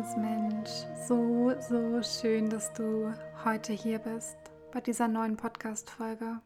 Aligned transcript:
Herzensmensch. 0.00 0.70
So, 1.06 1.52
so 1.60 2.02
schön, 2.02 2.48
dass 2.48 2.72
du 2.72 3.12
heute 3.44 3.74
hier 3.74 3.98
bist 3.98 4.38
bei 4.72 4.80
dieser 4.80 5.08
neuen 5.08 5.36
Podcast-Folge. 5.36 6.40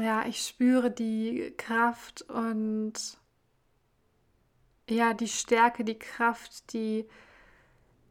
Ja, 0.00 0.26
ich 0.26 0.44
spüre 0.44 0.90
die 0.90 1.54
Kraft 1.56 2.22
und 2.22 2.94
ja, 4.90 5.14
die 5.14 5.28
Stärke, 5.28 5.84
die 5.84 5.98
Kraft, 5.98 6.72
die 6.72 7.06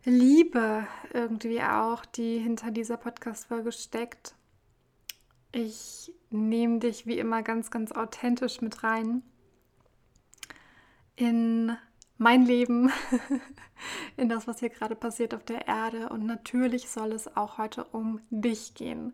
Liebe 0.06 0.88
irgendwie 1.14 1.62
auch, 1.62 2.06
die 2.06 2.40
hinter 2.40 2.72
dieser 2.72 2.96
Podcast-Folge 2.96 3.74
steckt. 3.74 4.34
Ich 5.52 6.14
nehme 6.30 6.80
dich 6.80 7.06
wie 7.06 7.20
immer 7.20 7.44
ganz, 7.44 7.70
ganz 7.70 7.92
authentisch 7.92 8.62
mit 8.62 8.82
rein 8.82 9.24
in 11.18 11.76
mein 12.22 12.46
Leben, 12.46 12.92
in 14.16 14.30
das, 14.30 14.48
was 14.48 14.60
hier 14.60 14.70
gerade 14.70 14.96
passiert 14.96 15.34
auf 15.34 15.44
der 15.44 15.68
Erde. 15.68 16.10
Und 16.10 16.26
natürlich 16.26 16.88
soll 16.88 17.14
es 17.14 17.36
auch 17.36 17.58
heute 17.58 17.84
um 17.86 18.22
dich 18.30 18.76
gehen. 18.76 19.14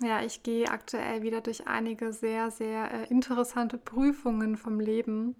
Ja, 0.00 0.22
ich 0.22 0.44
gehe 0.44 0.70
aktuell 0.70 1.22
wieder 1.22 1.40
durch 1.40 1.66
einige 1.66 2.12
sehr, 2.12 2.50
sehr 2.52 2.92
äh, 2.92 3.08
interessante 3.08 3.76
Prüfungen 3.76 4.56
vom 4.56 4.78
Leben. 4.78 5.34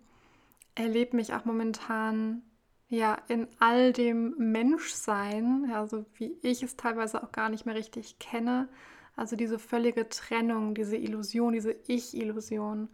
Erlebe 0.74 1.16
mich 1.16 1.34
auch 1.34 1.44
momentan 1.44 2.42
ja 2.88 3.16
in 3.28 3.46
all 3.60 3.92
dem 3.92 4.34
Menschsein, 4.36 5.70
also 5.72 6.04
wie 6.14 6.36
ich 6.42 6.64
es 6.64 6.76
teilweise 6.76 7.22
auch 7.22 7.30
gar 7.30 7.48
nicht 7.48 7.64
mehr 7.64 7.76
richtig 7.76 8.18
kenne. 8.18 8.68
Also 9.14 9.36
diese 9.36 9.60
völlige 9.60 10.08
Trennung, 10.08 10.74
diese 10.74 10.96
Illusion, 10.96 11.52
diese 11.52 11.76
Ich-Illusion 11.86 12.88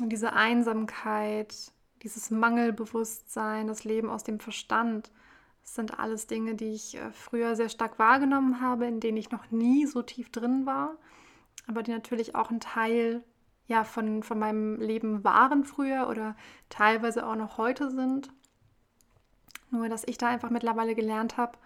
und 0.00 0.10
diese 0.10 0.32
Einsamkeit, 0.32 1.73
dieses 2.04 2.30
Mangelbewusstsein, 2.30 3.66
das 3.66 3.84
Leben 3.84 4.10
aus 4.10 4.22
dem 4.22 4.38
Verstand. 4.38 5.10
Das 5.62 5.74
sind 5.74 5.98
alles 5.98 6.26
Dinge, 6.26 6.54
die 6.54 6.74
ich 6.74 6.96
äh, 6.96 7.10
früher 7.10 7.56
sehr 7.56 7.70
stark 7.70 7.98
wahrgenommen 7.98 8.60
habe, 8.60 8.86
in 8.86 9.00
denen 9.00 9.16
ich 9.16 9.30
noch 9.30 9.50
nie 9.50 9.86
so 9.86 10.02
tief 10.02 10.30
drin 10.30 10.66
war, 10.66 10.96
aber 11.66 11.82
die 11.82 11.90
natürlich 11.90 12.34
auch 12.34 12.50
ein 12.50 12.60
Teil 12.60 13.24
ja, 13.66 13.82
von, 13.84 14.22
von 14.22 14.38
meinem 14.38 14.78
Leben 14.78 15.24
waren 15.24 15.64
früher 15.64 16.08
oder 16.08 16.36
teilweise 16.68 17.26
auch 17.26 17.36
noch 17.36 17.56
heute 17.56 17.90
sind. 17.90 18.30
Nur, 19.70 19.88
dass 19.88 20.04
ich 20.06 20.18
da 20.18 20.28
einfach 20.28 20.50
mittlerweile 20.50 20.94
gelernt 20.94 21.38
habe, 21.38 21.56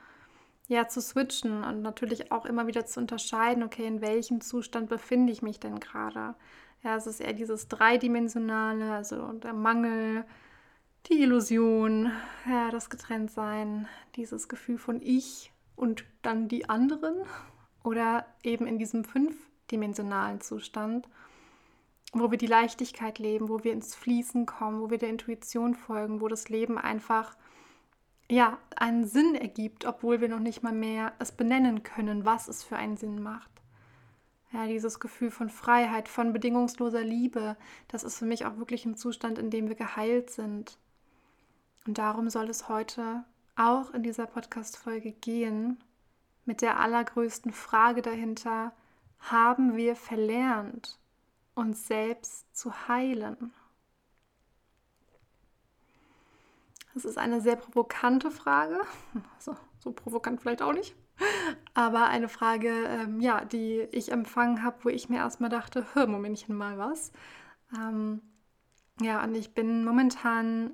ja, 0.68 0.86
zu 0.86 1.00
switchen 1.00 1.64
und 1.64 1.82
natürlich 1.82 2.30
auch 2.30 2.46
immer 2.46 2.68
wieder 2.68 2.86
zu 2.86 3.00
unterscheiden, 3.00 3.64
okay, 3.64 3.86
in 3.86 4.00
welchem 4.00 4.40
Zustand 4.40 4.88
befinde 4.88 5.32
ich 5.32 5.42
mich 5.42 5.58
denn 5.58 5.80
gerade? 5.80 6.36
Ja, 6.84 6.96
es 6.96 7.06
ist 7.06 7.20
eher 7.20 7.32
dieses 7.32 7.68
Dreidimensionale, 7.68 8.92
also 8.92 9.32
der 9.32 9.52
Mangel, 9.52 10.24
die 11.06 11.22
Illusion, 11.22 12.12
ja, 12.48 12.70
das 12.70 12.90
Getrenntsein, 12.90 13.88
dieses 14.16 14.48
Gefühl 14.48 14.78
von 14.78 15.00
ich 15.02 15.52
und 15.74 16.04
dann 16.22 16.48
die 16.48 16.68
anderen 16.68 17.16
oder 17.82 18.26
eben 18.42 18.66
in 18.66 18.78
diesem 18.78 19.04
fünfdimensionalen 19.04 20.40
Zustand, 20.40 21.08
wo 22.12 22.30
wir 22.30 22.38
die 22.38 22.46
Leichtigkeit 22.46 23.18
leben, 23.18 23.48
wo 23.48 23.64
wir 23.64 23.72
ins 23.72 23.94
Fließen 23.94 24.46
kommen, 24.46 24.80
wo 24.80 24.90
wir 24.90 24.98
der 24.98 25.10
Intuition 25.10 25.74
folgen, 25.74 26.20
wo 26.20 26.28
das 26.28 26.48
Leben 26.48 26.78
einfach 26.78 27.36
ja, 28.30 28.58
einen 28.76 29.06
Sinn 29.06 29.34
ergibt, 29.34 29.84
obwohl 29.84 30.20
wir 30.20 30.28
noch 30.28 30.38
nicht 30.38 30.62
mal 30.62 30.72
mehr 30.72 31.12
es 31.18 31.32
benennen 31.32 31.82
können, 31.82 32.24
was 32.24 32.48
es 32.48 32.62
für 32.62 32.76
einen 32.76 32.96
Sinn 32.96 33.22
macht. 33.22 33.50
Ja, 34.52 34.66
dieses 34.66 34.98
Gefühl 34.98 35.30
von 35.30 35.50
Freiheit, 35.50 36.08
von 36.08 36.32
bedingungsloser 36.32 37.02
Liebe, 37.02 37.56
das 37.88 38.02
ist 38.02 38.18
für 38.18 38.24
mich 38.24 38.46
auch 38.46 38.56
wirklich 38.56 38.86
ein 38.86 38.96
Zustand, 38.96 39.38
in 39.38 39.50
dem 39.50 39.68
wir 39.68 39.74
geheilt 39.74 40.30
sind. 40.30 40.78
Und 41.86 41.98
darum 41.98 42.30
soll 42.30 42.48
es 42.48 42.68
heute 42.68 43.24
auch 43.56 43.90
in 43.90 44.02
dieser 44.02 44.26
Podcast-Folge 44.26 45.12
gehen, 45.12 45.82
mit 46.46 46.62
der 46.62 46.80
allergrößten 46.80 47.52
Frage 47.52 48.00
dahinter: 48.00 48.72
Haben 49.20 49.76
wir 49.76 49.96
verlernt, 49.96 50.98
uns 51.54 51.86
selbst 51.86 52.56
zu 52.56 52.88
heilen? 52.88 53.52
Das 56.94 57.04
ist 57.04 57.18
eine 57.18 57.40
sehr 57.40 57.56
provokante 57.56 58.30
Frage. 58.30 58.80
So, 59.38 59.56
so 59.78 59.92
provokant 59.92 60.40
vielleicht 60.40 60.62
auch 60.62 60.72
nicht. 60.72 60.96
Aber 61.74 62.08
eine 62.08 62.28
Frage, 62.28 62.70
ähm, 62.88 63.20
ja, 63.20 63.44
die 63.44 63.86
ich 63.92 64.12
empfangen 64.12 64.62
habe, 64.62 64.76
wo 64.82 64.88
ich 64.88 65.08
mir 65.08 65.18
erstmal 65.18 65.50
dachte, 65.50 65.86
hör, 65.94 66.06
Momentchen 66.06 66.56
mal 66.56 66.78
was. 66.78 67.12
Ähm, 67.76 68.20
ja, 69.00 69.22
und 69.22 69.34
ich 69.34 69.54
bin 69.54 69.84
momentan 69.84 70.72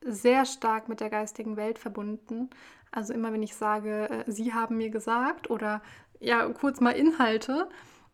sehr 0.00 0.44
stark 0.44 0.88
mit 0.88 1.00
der 1.00 1.10
geistigen 1.10 1.56
Welt 1.56 1.78
verbunden. 1.78 2.50
Also 2.90 3.12
immer 3.12 3.32
wenn 3.32 3.42
ich 3.42 3.54
sage, 3.54 4.08
äh, 4.08 4.30
Sie 4.30 4.54
haben 4.54 4.76
mir 4.76 4.90
gesagt 4.90 5.50
oder 5.50 5.82
ja, 6.20 6.48
kurz 6.48 6.80
mal 6.80 6.92
Inhalte, 6.92 7.68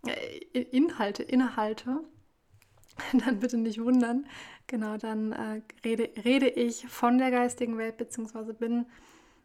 äh, 0.07 0.61
Inhalte, 0.61 1.23
Inhalte, 1.23 2.01
dann 3.13 3.41
bitte 3.41 3.59
nicht 3.59 3.83
wundern. 3.83 4.27
Genau, 4.67 4.97
dann 4.97 5.33
äh, 5.33 5.63
rede, 5.85 6.11
rede 6.25 6.49
ich 6.49 6.87
von 6.89 7.19
der 7.19 7.31
geistigen 7.31 7.79
Welt, 7.79 7.97
beziehungsweise 7.97 8.55
bin 8.55 8.87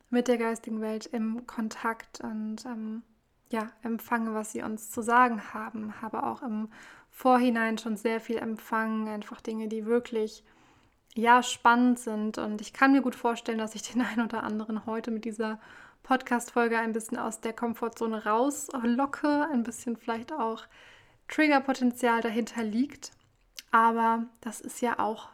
mit 0.10 0.28
der 0.28 0.38
geistigen 0.38 0.82
Welt 0.82 1.06
im 1.08 1.46
Kontakt 1.48 2.22
und 2.22 2.66
ähm, 2.66 3.04
ja, 3.52 3.72
empfange, 3.82 4.34
was 4.34 4.52
sie 4.52 4.62
uns 4.62 4.92
zu 4.92 5.02
sagen 5.02 5.54
haben. 5.54 6.02
Habe 6.02 6.24
auch 6.24 6.42
im 6.42 6.70
Vorhinein 7.10 7.78
schon 7.78 7.98
sehr 7.98 8.20
viel 8.20 8.38
empfangen, 8.38 9.08
einfach 9.08 9.42
Dinge, 9.42 9.68
die 9.68 9.86
wirklich 9.86 10.44
ja 11.16 11.42
spannend 11.44 12.00
sind. 12.00 12.38
Und 12.38 12.62
ich 12.62 12.74
kann 12.74 12.92
mir 12.92 13.02
gut 13.02 13.16
vorstellen, 13.16 13.58
dass 13.58 13.76
ich 13.76 13.84
den 13.84 14.02
einen 14.06 14.26
oder 14.26 14.44
anderen 14.44 14.86
heute 14.86 15.12
mit 15.12 15.26
dieser 15.26 15.60
Podcast-Folge 16.04 16.78
ein 16.78 16.94
bisschen 16.94 17.18
aus 17.18 17.42
der 17.42 17.54
Komfortzone 17.54 18.26
rauslocke, 18.26 19.48
ein 19.52 19.64
bisschen 19.64 19.98
vielleicht 19.98 20.32
auch 20.32 20.64
Triggerpotenzial 21.28 22.22
dahinter 22.22 22.64
liegt. 22.64 23.12
Aber 23.72 24.26
das 24.40 24.62
ist 24.62 24.82
ja 24.82 25.00
auch 25.00 25.30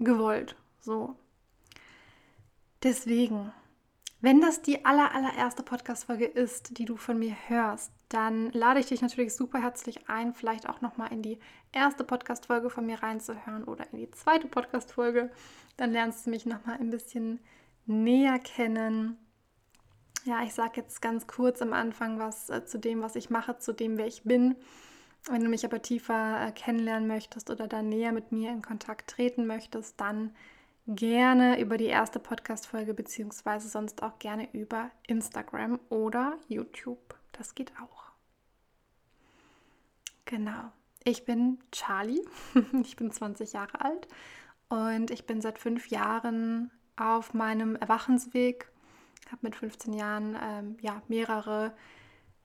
gewollt. 0.00 0.56
So. 0.80 1.16
Deswegen 2.82 3.52
wenn 4.20 4.40
das 4.40 4.62
die 4.62 4.84
aller, 4.84 5.14
allererste 5.14 5.62
Podcast-Folge 5.62 6.24
ist, 6.24 6.78
die 6.78 6.84
du 6.86 6.96
von 6.96 7.18
mir 7.18 7.36
hörst, 7.48 7.92
dann 8.08 8.50
lade 8.52 8.80
ich 8.80 8.86
dich 8.86 9.02
natürlich 9.02 9.34
super 9.34 9.60
herzlich 9.60 10.08
ein, 10.08 10.32
vielleicht 10.32 10.68
auch 10.68 10.80
nochmal 10.80 11.12
in 11.12 11.22
die 11.22 11.38
erste 11.72 12.02
Podcast-Folge 12.02 12.70
von 12.70 12.86
mir 12.86 13.02
reinzuhören 13.02 13.64
oder 13.64 13.86
in 13.92 13.98
die 13.98 14.10
zweite 14.12 14.48
Podcast-Folge. 14.48 15.30
Dann 15.76 15.92
lernst 15.92 16.26
du 16.26 16.30
mich 16.30 16.46
nochmal 16.46 16.78
ein 16.78 16.90
bisschen 16.90 17.40
näher 17.84 18.38
kennen. 18.38 19.18
Ja, 20.24 20.42
ich 20.42 20.54
sage 20.54 20.80
jetzt 20.80 21.02
ganz 21.02 21.26
kurz 21.26 21.60
am 21.60 21.72
Anfang 21.72 22.18
was 22.18 22.48
äh, 22.48 22.64
zu 22.64 22.78
dem, 22.78 23.02
was 23.02 23.16
ich 23.16 23.30
mache, 23.30 23.58
zu 23.58 23.72
dem, 23.72 23.98
wer 23.98 24.06
ich 24.06 24.22
bin. 24.22 24.56
Wenn 25.28 25.42
du 25.42 25.48
mich 25.48 25.64
aber 25.64 25.82
tiefer 25.82 26.46
äh, 26.46 26.52
kennenlernen 26.52 27.06
möchtest 27.06 27.50
oder 27.50 27.68
dann 27.68 27.88
näher 27.88 28.12
mit 28.12 28.32
mir 28.32 28.50
in 28.50 28.62
Kontakt 28.62 29.10
treten 29.10 29.46
möchtest, 29.46 30.00
dann 30.00 30.34
gerne 30.86 31.60
über 31.60 31.76
die 31.76 31.86
erste 31.86 32.18
Podcast-Folge, 32.18 32.94
beziehungsweise 32.94 33.68
sonst 33.68 34.02
auch 34.02 34.18
gerne 34.18 34.48
über 34.52 34.90
Instagram 35.06 35.80
oder 35.88 36.38
YouTube. 36.48 37.16
Das 37.32 37.54
geht 37.54 37.72
auch. 37.80 38.04
Genau. 40.24 40.72
Ich 41.04 41.24
bin 41.24 41.58
Charlie. 41.72 42.22
Ich 42.82 42.96
bin 42.96 43.10
20 43.10 43.52
Jahre 43.52 43.80
alt 43.80 44.08
und 44.68 45.10
ich 45.10 45.26
bin 45.26 45.40
seit 45.40 45.58
fünf 45.58 45.88
Jahren 45.88 46.70
auf 46.96 47.34
meinem 47.34 47.76
Erwachensweg. 47.76 48.70
Ich 49.24 49.32
Habe 49.32 49.40
mit 49.42 49.56
15 49.56 49.92
Jahren 49.92 50.36
ähm, 50.40 50.76
ja, 50.80 51.02
mehrere 51.08 51.74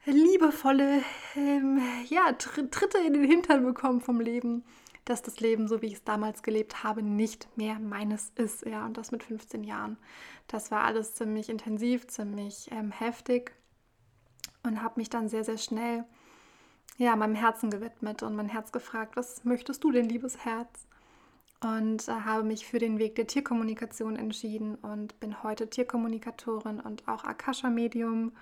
liebevolle 0.05 1.03
ähm, 1.35 1.79
ja, 2.09 2.31
Tritte 2.33 2.97
in 3.05 3.13
den 3.13 3.23
Hintern 3.23 3.63
bekommen 3.63 4.01
vom 4.01 4.19
Leben 4.19 4.63
dass 5.05 5.21
das 5.21 5.39
Leben, 5.39 5.67
so 5.67 5.81
wie 5.81 5.87
ich 5.87 5.93
es 5.93 6.03
damals 6.03 6.43
gelebt 6.43 6.83
habe, 6.83 7.01
nicht 7.01 7.47
mehr 7.57 7.79
meines 7.79 8.31
ist. 8.35 8.65
Ja, 8.65 8.85
und 8.85 8.97
das 8.97 9.11
mit 9.11 9.23
15 9.23 9.63
Jahren. 9.63 9.97
Das 10.47 10.71
war 10.71 10.83
alles 10.83 11.15
ziemlich 11.15 11.49
intensiv, 11.49 12.07
ziemlich 12.07 12.69
ähm, 12.71 12.91
heftig 12.91 13.53
und 14.63 14.81
habe 14.81 14.99
mich 14.99 15.09
dann 15.09 15.29
sehr, 15.29 15.43
sehr 15.43 15.57
schnell 15.57 16.05
ja, 16.97 17.15
meinem 17.15 17.35
Herzen 17.35 17.69
gewidmet 17.71 18.21
und 18.21 18.35
mein 18.35 18.49
Herz 18.49 18.71
gefragt, 18.71 19.15
was 19.15 19.43
möchtest 19.43 19.83
du 19.83 19.91
denn, 19.91 20.07
liebes 20.07 20.45
Herz? 20.45 20.87
Und 21.63 22.07
äh, 22.07 22.11
habe 22.11 22.43
mich 22.43 22.65
für 22.65 22.79
den 22.79 22.99
Weg 22.99 23.15
der 23.15 23.27
Tierkommunikation 23.27 24.15
entschieden 24.15 24.75
und 24.75 25.19
bin 25.19 25.43
heute 25.43 25.69
Tierkommunikatorin 25.69 26.79
und 26.79 27.07
auch 27.07 27.23
Akasha-Medium 27.23 28.33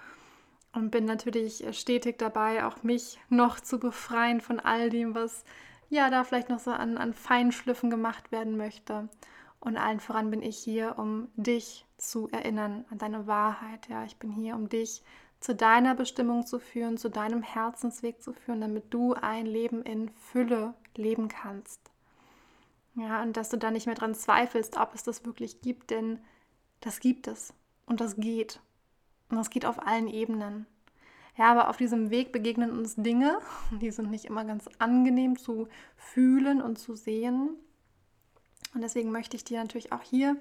und 0.73 0.91
bin 0.91 1.05
natürlich 1.05 1.65
stetig 1.77 2.17
dabei, 2.17 2.65
auch 2.65 2.83
mich 2.83 3.19
noch 3.29 3.59
zu 3.59 3.79
befreien 3.79 4.41
von 4.41 4.59
all 4.59 4.89
dem, 4.89 5.15
was 5.15 5.43
ja, 5.89 6.09
da 6.09 6.23
vielleicht 6.23 6.49
noch 6.49 6.59
so 6.59 6.71
an, 6.71 6.97
an 6.97 7.13
Feinschliffen 7.13 7.89
gemacht 7.89 8.31
werden 8.31 8.57
möchte. 8.57 9.09
Und 9.59 9.77
allen 9.77 9.99
voran 9.99 10.29
bin 10.29 10.41
ich 10.41 10.57
hier, 10.57 10.97
um 10.97 11.27
dich 11.35 11.85
zu 11.97 12.29
erinnern 12.29 12.85
an 12.89 12.97
deine 12.97 13.27
Wahrheit. 13.27 13.89
Ja, 13.89 14.05
ich 14.05 14.17
bin 14.17 14.31
hier, 14.31 14.55
um 14.55 14.69
dich 14.69 15.03
zu 15.39 15.55
deiner 15.55 15.95
Bestimmung 15.95 16.45
zu 16.45 16.59
führen, 16.59 16.97
zu 16.97 17.09
deinem 17.09 17.41
Herzensweg 17.41 18.21
zu 18.21 18.33
führen, 18.33 18.61
damit 18.61 18.93
du 18.93 19.13
ein 19.13 19.45
Leben 19.45 19.83
in 19.83 20.09
Fülle 20.09 20.73
leben 20.95 21.27
kannst. 21.27 21.81
Ja, 22.95 23.21
und 23.21 23.37
dass 23.37 23.49
du 23.49 23.57
da 23.57 23.71
nicht 23.71 23.85
mehr 23.85 23.95
dran 23.95 24.15
zweifelst, 24.15 24.77
ob 24.77 24.93
es 24.93 25.03
das 25.03 25.25
wirklich 25.25 25.61
gibt, 25.61 25.89
denn 25.89 26.19
das 26.81 26.99
gibt 26.99 27.27
es 27.27 27.53
und 27.85 28.01
das 28.01 28.17
geht. 28.17 28.59
Und 29.29 29.37
das 29.37 29.49
geht 29.49 29.65
auf 29.65 29.85
allen 29.85 30.07
Ebenen. 30.07 30.65
Ja, 31.39 31.51
aber 31.51 31.69
auf 31.69 31.77
diesem 31.77 32.09
Weg 32.09 32.33
begegnen 32.33 32.77
uns 32.77 32.95
Dinge, 32.95 33.39
die 33.71 33.91
sind 33.91 34.11
nicht 34.11 34.25
immer 34.25 34.43
ganz 34.43 34.69
angenehm 34.77 35.39
zu 35.39 35.69
fühlen 35.95 36.61
und 36.61 36.77
zu 36.77 36.97
sehen. 36.97 37.51
Und 38.75 38.81
deswegen 38.81 39.09
möchte 39.09 39.37
ich 39.37 39.45
dir 39.45 39.61
natürlich 39.61 39.93
auch 39.93 40.01
hier 40.01 40.35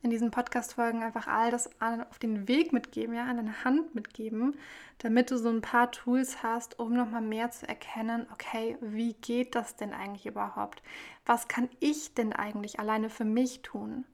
in 0.00 0.08
diesen 0.08 0.30
Podcast-Folgen 0.30 1.02
einfach 1.02 1.26
all 1.26 1.50
das 1.50 1.68
auf 1.82 2.18
den 2.18 2.48
Weg 2.48 2.72
mitgeben, 2.72 3.14
ja, 3.14 3.26
an 3.26 3.36
deine 3.36 3.62
Hand 3.62 3.94
mitgeben, 3.94 4.56
damit 4.96 5.30
du 5.30 5.36
so 5.36 5.50
ein 5.50 5.60
paar 5.60 5.90
Tools 5.90 6.42
hast, 6.42 6.78
um 6.78 6.94
nochmal 6.94 7.20
mehr 7.20 7.50
zu 7.50 7.68
erkennen, 7.68 8.26
okay, 8.32 8.78
wie 8.80 9.12
geht 9.12 9.54
das 9.54 9.76
denn 9.76 9.92
eigentlich 9.92 10.24
überhaupt? 10.24 10.82
Was 11.26 11.48
kann 11.48 11.68
ich 11.78 12.14
denn 12.14 12.32
eigentlich 12.32 12.80
alleine 12.80 13.10
für 13.10 13.26
mich 13.26 13.60
tun? 13.60 14.06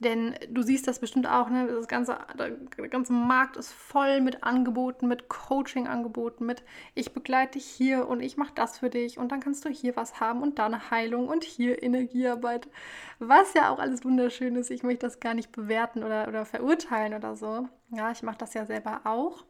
Denn 0.00 0.34
du 0.50 0.62
siehst 0.62 0.88
das 0.88 0.98
bestimmt 0.98 1.28
auch, 1.28 1.48
ne? 1.48 1.68
das 1.68 1.86
ganze, 1.86 2.18
der 2.36 2.88
ganze 2.88 3.12
Markt 3.12 3.56
ist 3.56 3.72
voll 3.72 4.20
mit 4.20 4.42
Angeboten, 4.42 5.06
mit 5.06 5.28
Coaching-Angeboten, 5.28 6.44
mit 6.44 6.64
ich 6.94 7.14
begleite 7.14 7.52
dich 7.52 7.64
hier 7.64 8.08
und 8.08 8.20
ich 8.20 8.36
mache 8.36 8.52
das 8.56 8.78
für 8.78 8.90
dich 8.90 9.18
und 9.18 9.30
dann 9.30 9.38
kannst 9.38 9.64
du 9.64 9.68
hier 9.68 9.94
was 9.94 10.18
haben 10.18 10.42
und 10.42 10.58
da 10.58 10.66
eine 10.66 10.90
Heilung 10.90 11.28
und 11.28 11.44
hier 11.44 11.80
Energiearbeit. 11.80 12.68
Was 13.20 13.54
ja 13.54 13.70
auch 13.70 13.78
alles 13.78 14.04
wunderschön 14.04 14.56
ist. 14.56 14.70
Ich 14.70 14.82
möchte 14.82 15.06
das 15.06 15.20
gar 15.20 15.34
nicht 15.34 15.52
bewerten 15.52 16.02
oder, 16.02 16.26
oder 16.26 16.44
verurteilen 16.44 17.14
oder 17.14 17.36
so. 17.36 17.68
Ja, 17.90 18.10
ich 18.10 18.24
mache 18.24 18.38
das 18.38 18.54
ja 18.54 18.66
selber 18.66 19.02
auch. 19.04 19.44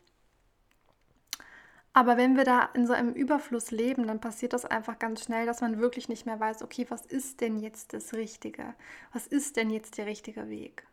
Aber 1.96 2.17
wenn 2.17 2.37
wir 2.37 2.43
da 2.43 2.69
in 2.75 2.88
so 2.88 2.93
einem 2.93 3.14
Überfluss 3.14 3.70
leben, 3.70 4.08
dann 4.08 4.20
passiert 4.20 4.52
das 4.52 4.64
einfach 4.64 4.99
ganz 4.99 5.23
schnell, 5.23 5.46
dass 5.46 5.61
man 5.61 5.79
wirklich 5.79 6.08
nicht 6.08 6.26
mehr 6.26 6.41
weiß, 6.41 6.62
okay, 6.62 6.87
was 6.88 7.06
ist 7.06 7.41
denn 7.41 7.61
jetzt 7.61 7.93
das 7.93 8.12
Richtige? 8.14 8.75
Was 9.12 9.29
ist 9.29 9.56
denn 9.56 9.70
jetzt 9.70 9.96
der 9.96 10.06
richtige 10.06 10.49
Weg? 10.49 10.85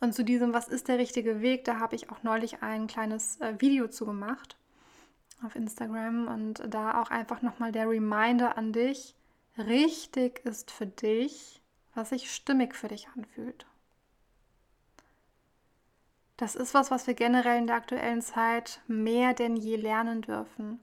Und 0.00 0.14
zu 0.14 0.24
diesem, 0.24 0.54
was 0.54 0.68
ist 0.68 0.86
der 0.86 0.98
richtige 0.98 1.40
Weg, 1.40 1.64
da 1.64 1.80
habe 1.80 1.96
ich 1.96 2.10
auch 2.10 2.22
neulich 2.22 2.62
ein 2.62 2.86
kleines 2.86 3.40
äh, 3.40 3.60
Video 3.60 3.88
zu 3.88 4.06
gemacht 4.06 4.56
auf 5.44 5.56
Instagram 5.56 6.28
und 6.28 6.62
da 6.72 7.02
auch 7.02 7.10
einfach 7.10 7.42
nochmal 7.42 7.72
der 7.72 7.88
Reminder 7.88 8.56
an 8.56 8.72
dich, 8.72 9.16
richtig 9.56 10.44
ist 10.44 10.70
für 10.70 10.86
dich, 10.86 11.60
was 11.94 12.10
sich 12.10 12.32
stimmig 12.32 12.74
für 12.74 12.88
dich 12.88 13.08
anfühlt. 13.16 13.66
Das 16.38 16.54
ist 16.54 16.72
was, 16.72 16.92
was 16.92 17.08
wir 17.08 17.14
generell 17.14 17.58
in 17.58 17.66
der 17.66 17.74
aktuellen 17.74 18.22
Zeit 18.22 18.80
mehr 18.86 19.34
denn 19.34 19.56
je 19.56 19.74
lernen 19.74 20.22
dürfen. 20.22 20.80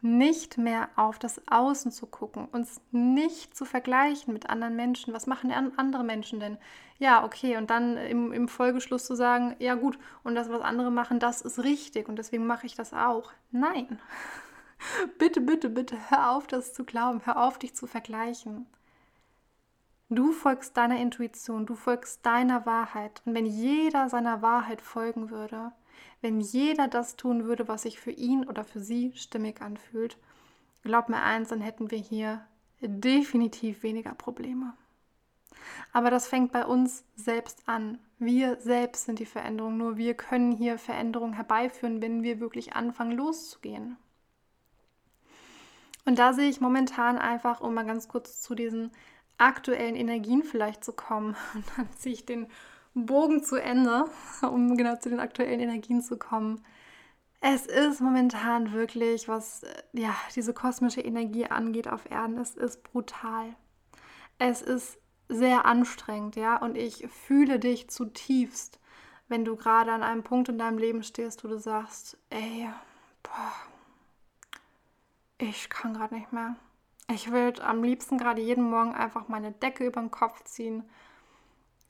Nicht 0.00 0.56
mehr 0.56 0.88
auf 0.94 1.18
das 1.18 1.42
Außen 1.48 1.90
zu 1.90 2.06
gucken, 2.06 2.46
uns 2.52 2.80
nicht 2.92 3.56
zu 3.56 3.64
vergleichen 3.64 4.32
mit 4.32 4.48
anderen 4.48 4.76
Menschen. 4.76 5.12
Was 5.12 5.26
machen 5.26 5.52
andere 5.76 6.04
Menschen 6.04 6.38
denn? 6.38 6.58
Ja, 7.00 7.24
okay, 7.24 7.56
und 7.56 7.70
dann 7.70 7.96
im, 7.96 8.32
im 8.32 8.46
Folgeschluss 8.46 9.04
zu 9.04 9.16
sagen, 9.16 9.56
ja 9.58 9.74
gut, 9.74 9.98
und 10.22 10.36
das, 10.36 10.48
was 10.48 10.60
andere 10.60 10.92
machen, 10.92 11.18
das 11.18 11.40
ist 11.40 11.58
richtig 11.64 12.08
und 12.08 12.16
deswegen 12.16 12.46
mache 12.46 12.66
ich 12.66 12.76
das 12.76 12.92
auch. 12.92 13.32
Nein. 13.50 13.98
bitte, 15.18 15.40
bitte, 15.40 15.70
bitte, 15.70 15.96
hör 16.08 16.30
auf, 16.30 16.46
das 16.46 16.72
zu 16.72 16.84
glauben, 16.84 17.20
hör 17.24 17.42
auf, 17.42 17.58
dich 17.58 17.74
zu 17.74 17.88
vergleichen. 17.88 18.66
Du 20.14 20.30
folgst 20.30 20.76
deiner 20.76 21.00
Intuition, 21.00 21.66
du 21.66 21.74
folgst 21.74 22.24
deiner 22.24 22.66
Wahrheit. 22.66 23.20
Und 23.24 23.34
wenn 23.34 23.46
jeder 23.46 24.08
seiner 24.08 24.42
Wahrheit 24.42 24.80
folgen 24.80 25.30
würde, 25.30 25.72
wenn 26.20 26.40
jeder 26.40 26.86
das 26.86 27.16
tun 27.16 27.46
würde, 27.46 27.66
was 27.66 27.82
sich 27.82 27.98
für 27.98 28.12
ihn 28.12 28.48
oder 28.48 28.62
für 28.62 28.78
sie 28.78 29.12
stimmig 29.16 29.60
anfühlt, 29.60 30.16
glaub 30.84 31.08
mir 31.08 31.20
eins, 31.20 31.48
dann 31.48 31.60
hätten 31.60 31.90
wir 31.90 31.98
hier 31.98 32.46
definitiv 32.80 33.82
weniger 33.82 34.14
Probleme. 34.14 34.74
Aber 35.92 36.10
das 36.10 36.28
fängt 36.28 36.52
bei 36.52 36.64
uns 36.64 37.04
selbst 37.16 37.68
an. 37.68 37.98
Wir 38.18 38.60
selbst 38.60 39.06
sind 39.06 39.18
die 39.18 39.26
Veränderung. 39.26 39.76
Nur 39.76 39.96
wir 39.96 40.14
können 40.14 40.52
hier 40.52 40.78
Veränderung 40.78 41.32
herbeiführen, 41.32 42.00
wenn 42.00 42.22
wir 42.22 42.38
wirklich 42.38 42.74
anfangen 42.74 43.12
loszugehen. 43.12 43.96
Und 46.04 46.18
da 46.20 46.34
sehe 46.34 46.50
ich 46.50 46.60
momentan 46.60 47.18
einfach, 47.18 47.60
um 47.60 47.74
mal 47.74 47.86
ganz 47.86 48.08
kurz 48.08 48.42
zu 48.42 48.54
diesen 48.54 48.92
aktuellen 49.38 49.96
Energien 49.96 50.42
vielleicht 50.42 50.84
zu 50.84 50.92
kommen. 50.92 51.36
Und 51.54 51.64
dann 51.76 51.88
ziehe 51.96 52.14
ich 52.14 52.26
den 52.26 52.46
Bogen 52.94 53.42
zu 53.42 53.56
Ende, 53.56 54.06
um 54.42 54.76
genau 54.76 54.96
zu 54.96 55.10
den 55.10 55.20
aktuellen 55.20 55.60
Energien 55.60 56.02
zu 56.02 56.16
kommen. 56.16 56.64
Es 57.40 57.66
ist 57.66 58.00
momentan 58.00 58.72
wirklich, 58.72 59.28
was 59.28 59.64
äh, 59.64 59.82
ja, 59.92 60.14
diese 60.34 60.54
kosmische 60.54 61.02
Energie 61.02 61.46
angeht 61.46 61.88
auf 61.88 62.10
Erden, 62.10 62.38
es 62.38 62.54
ist 62.54 62.82
brutal. 62.84 63.54
Es 64.38 64.62
ist 64.62 64.98
sehr 65.28 65.64
anstrengend, 65.66 66.36
ja, 66.36 66.56
und 66.56 66.76
ich 66.76 67.06
fühle 67.08 67.58
dich 67.58 67.88
zutiefst, 67.88 68.80
wenn 69.28 69.44
du 69.44 69.56
gerade 69.56 69.92
an 69.92 70.02
einem 70.02 70.22
Punkt 70.22 70.48
in 70.48 70.58
deinem 70.58 70.78
Leben 70.78 71.02
stehst, 71.02 71.44
wo 71.44 71.48
du 71.48 71.58
sagst, 71.58 72.18
ey, 72.30 72.68
boah, 73.22 73.52
ich 75.38 75.68
kann 75.68 75.94
gerade 75.94 76.14
nicht 76.14 76.32
mehr. 76.32 76.56
Ich 77.12 77.30
würde 77.30 77.64
am 77.64 77.82
liebsten 77.82 78.18
gerade 78.18 78.40
jeden 78.40 78.70
Morgen 78.70 78.94
einfach 78.94 79.28
meine 79.28 79.52
Decke 79.52 79.86
über 79.86 80.00
den 80.00 80.10
Kopf 80.10 80.42
ziehen 80.44 80.84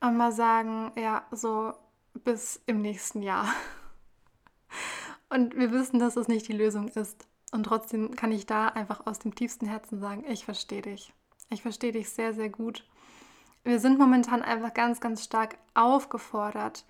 und 0.00 0.16
mal 0.16 0.32
sagen, 0.32 0.93
ja, 0.96 1.25
so 1.31 1.72
bis 2.12 2.61
im 2.66 2.82
nächsten 2.82 3.22
Jahr. 3.22 3.49
Und 5.31 5.56
wir 5.56 5.72
wissen, 5.72 5.99
dass 5.99 6.16
es 6.16 6.28
nicht 6.28 6.46
die 6.46 6.52
Lösung 6.52 6.87
ist. 6.88 7.26
Und 7.50 7.64
trotzdem 7.64 8.14
kann 8.14 8.31
ich 8.31 8.46
da 8.46 8.69
einfach 8.69 9.06
aus 9.06 9.19
dem 9.19 9.34
tiefsten 9.34 9.66
Herzen 9.66 9.99
sagen, 9.99 10.25
ich 10.28 10.44
verstehe 10.44 10.82
dich. 10.82 11.12
Ich 11.50 11.62
verstehe 11.62 11.93
dich 11.93 12.11
sehr, 12.11 12.34
sehr 12.34 12.50
gut. 12.50 12.87
Wir 13.64 13.81
sind 13.81 13.99
momentan 13.99 14.43
einfach 14.43 14.75
ganz, 14.75 15.00
ganz 15.00 15.25
stark 15.25 15.56
aufgefordert, 15.72 16.84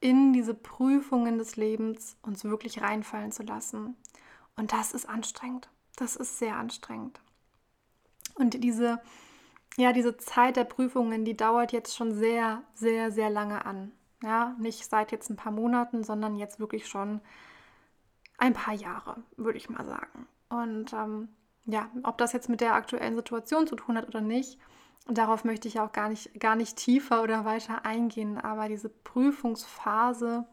in 0.00 0.32
diese 0.32 0.54
Prüfungen 0.54 1.38
des 1.38 1.56
Lebens 1.56 2.16
uns 2.22 2.44
wirklich 2.44 2.80
reinfallen 2.80 3.32
zu 3.32 3.42
lassen. 3.42 3.96
Und 4.56 4.72
das 4.72 4.92
ist 4.92 5.08
anstrengend. 5.08 5.68
Das 5.96 6.16
ist 6.16 6.38
sehr 6.38 6.56
anstrengend. 6.56 7.20
Und 8.34 8.62
diese, 8.62 9.00
ja, 9.76 9.92
diese 9.92 10.16
Zeit 10.16 10.56
der 10.56 10.64
Prüfungen, 10.64 11.24
die 11.24 11.36
dauert 11.36 11.72
jetzt 11.72 11.96
schon 11.96 12.12
sehr, 12.12 12.62
sehr, 12.74 13.10
sehr 13.10 13.30
lange 13.30 13.64
an. 13.64 13.92
Ja, 14.22 14.54
nicht 14.58 14.84
seit 14.84 15.12
jetzt 15.12 15.30
ein 15.30 15.36
paar 15.36 15.52
Monaten, 15.52 16.04
sondern 16.04 16.36
jetzt 16.36 16.60
wirklich 16.60 16.86
schon 16.86 17.20
ein 18.38 18.52
paar 18.52 18.74
Jahre, 18.74 19.22
würde 19.36 19.58
ich 19.58 19.70
mal 19.70 19.84
sagen. 19.86 20.26
Und 20.48 20.92
ähm, 20.92 21.28
ja, 21.64 21.90
ob 22.02 22.18
das 22.18 22.32
jetzt 22.32 22.48
mit 22.48 22.60
der 22.60 22.74
aktuellen 22.74 23.16
Situation 23.16 23.66
zu 23.66 23.76
tun 23.76 23.96
hat 23.96 24.08
oder 24.08 24.20
nicht, 24.20 24.58
darauf 25.06 25.44
möchte 25.44 25.68
ich 25.68 25.80
auch 25.80 25.92
gar 25.92 26.08
nicht, 26.08 26.38
gar 26.40 26.56
nicht 26.56 26.76
tiefer 26.76 27.22
oder 27.22 27.44
weiter 27.44 27.84
eingehen. 27.84 28.38
Aber 28.38 28.68
diese 28.68 28.88
Prüfungsphase, 28.88 30.46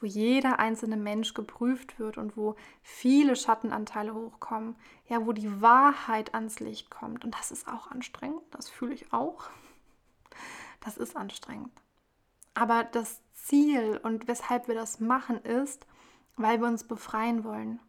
wo 0.00 0.06
jeder 0.06 0.58
einzelne 0.58 0.96
Mensch 0.96 1.34
geprüft 1.34 1.98
wird 1.98 2.16
und 2.16 2.36
wo 2.36 2.56
viele 2.82 3.36
Schattenanteile 3.36 4.14
hochkommen, 4.14 4.76
ja, 5.08 5.26
wo 5.26 5.32
die 5.32 5.60
Wahrheit 5.60 6.34
ans 6.34 6.58
Licht 6.60 6.90
kommt. 6.90 7.24
Und 7.24 7.34
das 7.34 7.50
ist 7.50 7.68
auch 7.68 7.90
anstrengend, 7.90 8.42
das 8.50 8.68
fühle 8.68 8.94
ich 8.94 9.12
auch. 9.12 9.44
Das 10.80 10.96
ist 10.96 11.16
anstrengend. 11.16 11.72
Aber 12.54 12.84
das 12.84 13.20
Ziel 13.34 14.00
und 14.02 14.28
weshalb 14.28 14.68
wir 14.68 14.74
das 14.74 15.00
machen 15.00 15.38
ist, 15.42 15.86
weil 16.36 16.60
wir 16.60 16.68
uns 16.68 16.84
befreien 16.84 17.44
wollen. 17.44 17.80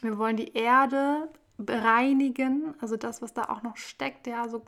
Wir 0.00 0.18
wollen 0.18 0.36
die 0.36 0.52
Erde 0.52 1.28
bereinigen, 1.56 2.74
also 2.80 2.96
das, 2.96 3.22
was 3.22 3.32
da 3.32 3.44
auch 3.44 3.62
noch 3.62 3.76
steckt, 3.76 4.26
ja, 4.26 4.48
so 4.48 4.64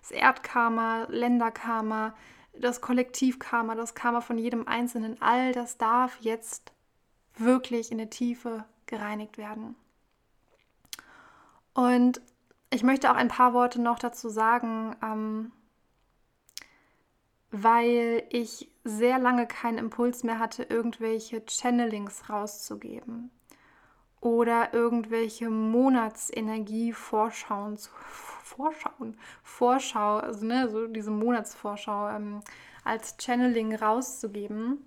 das 0.00 0.10
Erdkarma, 0.10 1.06
Länderkarma, 1.08 2.14
das 2.58 2.80
Kollektivkarma, 2.80 3.74
das 3.74 3.94
Karma 3.94 4.20
von 4.20 4.38
jedem 4.38 4.68
Einzelnen, 4.68 5.20
all 5.20 5.52
das 5.52 5.76
darf 5.76 6.18
jetzt 6.20 6.72
wirklich 7.36 7.90
in 7.90 7.98
der 7.98 8.10
Tiefe 8.10 8.64
gereinigt 8.86 9.38
werden. 9.38 9.74
Und 11.72 12.20
ich 12.70 12.82
möchte 12.82 13.10
auch 13.10 13.16
ein 13.16 13.28
paar 13.28 13.54
Worte 13.54 13.80
noch 13.80 13.98
dazu 13.98 14.28
sagen, 14.28 14.94
ähm, 15.02 15.52
weil 17.50 18.24
ich 18.30 18.68
sehr 18.84 19.18
lange 19.18 19.46
keinen 19.46 19.78
Impuls 19.78 20.24
mehr 20.24 20.38
hatte, 20.38 20.64
irgendwelche 20.64 21.44
Channelings 21.46 22.28
rauszugeben 22.28 23.30
oder 24.20 24.74
irgendwelche 24.74 25.48
Monatsenergie-Vorschauen 25.50 27.76
zu 27.76 27.90
Vorschauen, 28.44 29.16
Vorschau, 29.42 30.18
also 30.18 30.44
ne, 30.44 30.68
so 30.68 30.86
diese 30.86 31.10
Monatsvorschau 31.10 32.10
ähm, 32.10 32.40
als 32.84 33.16
Channeling 33.18 33.74
rauszugeben, 33.74 34.84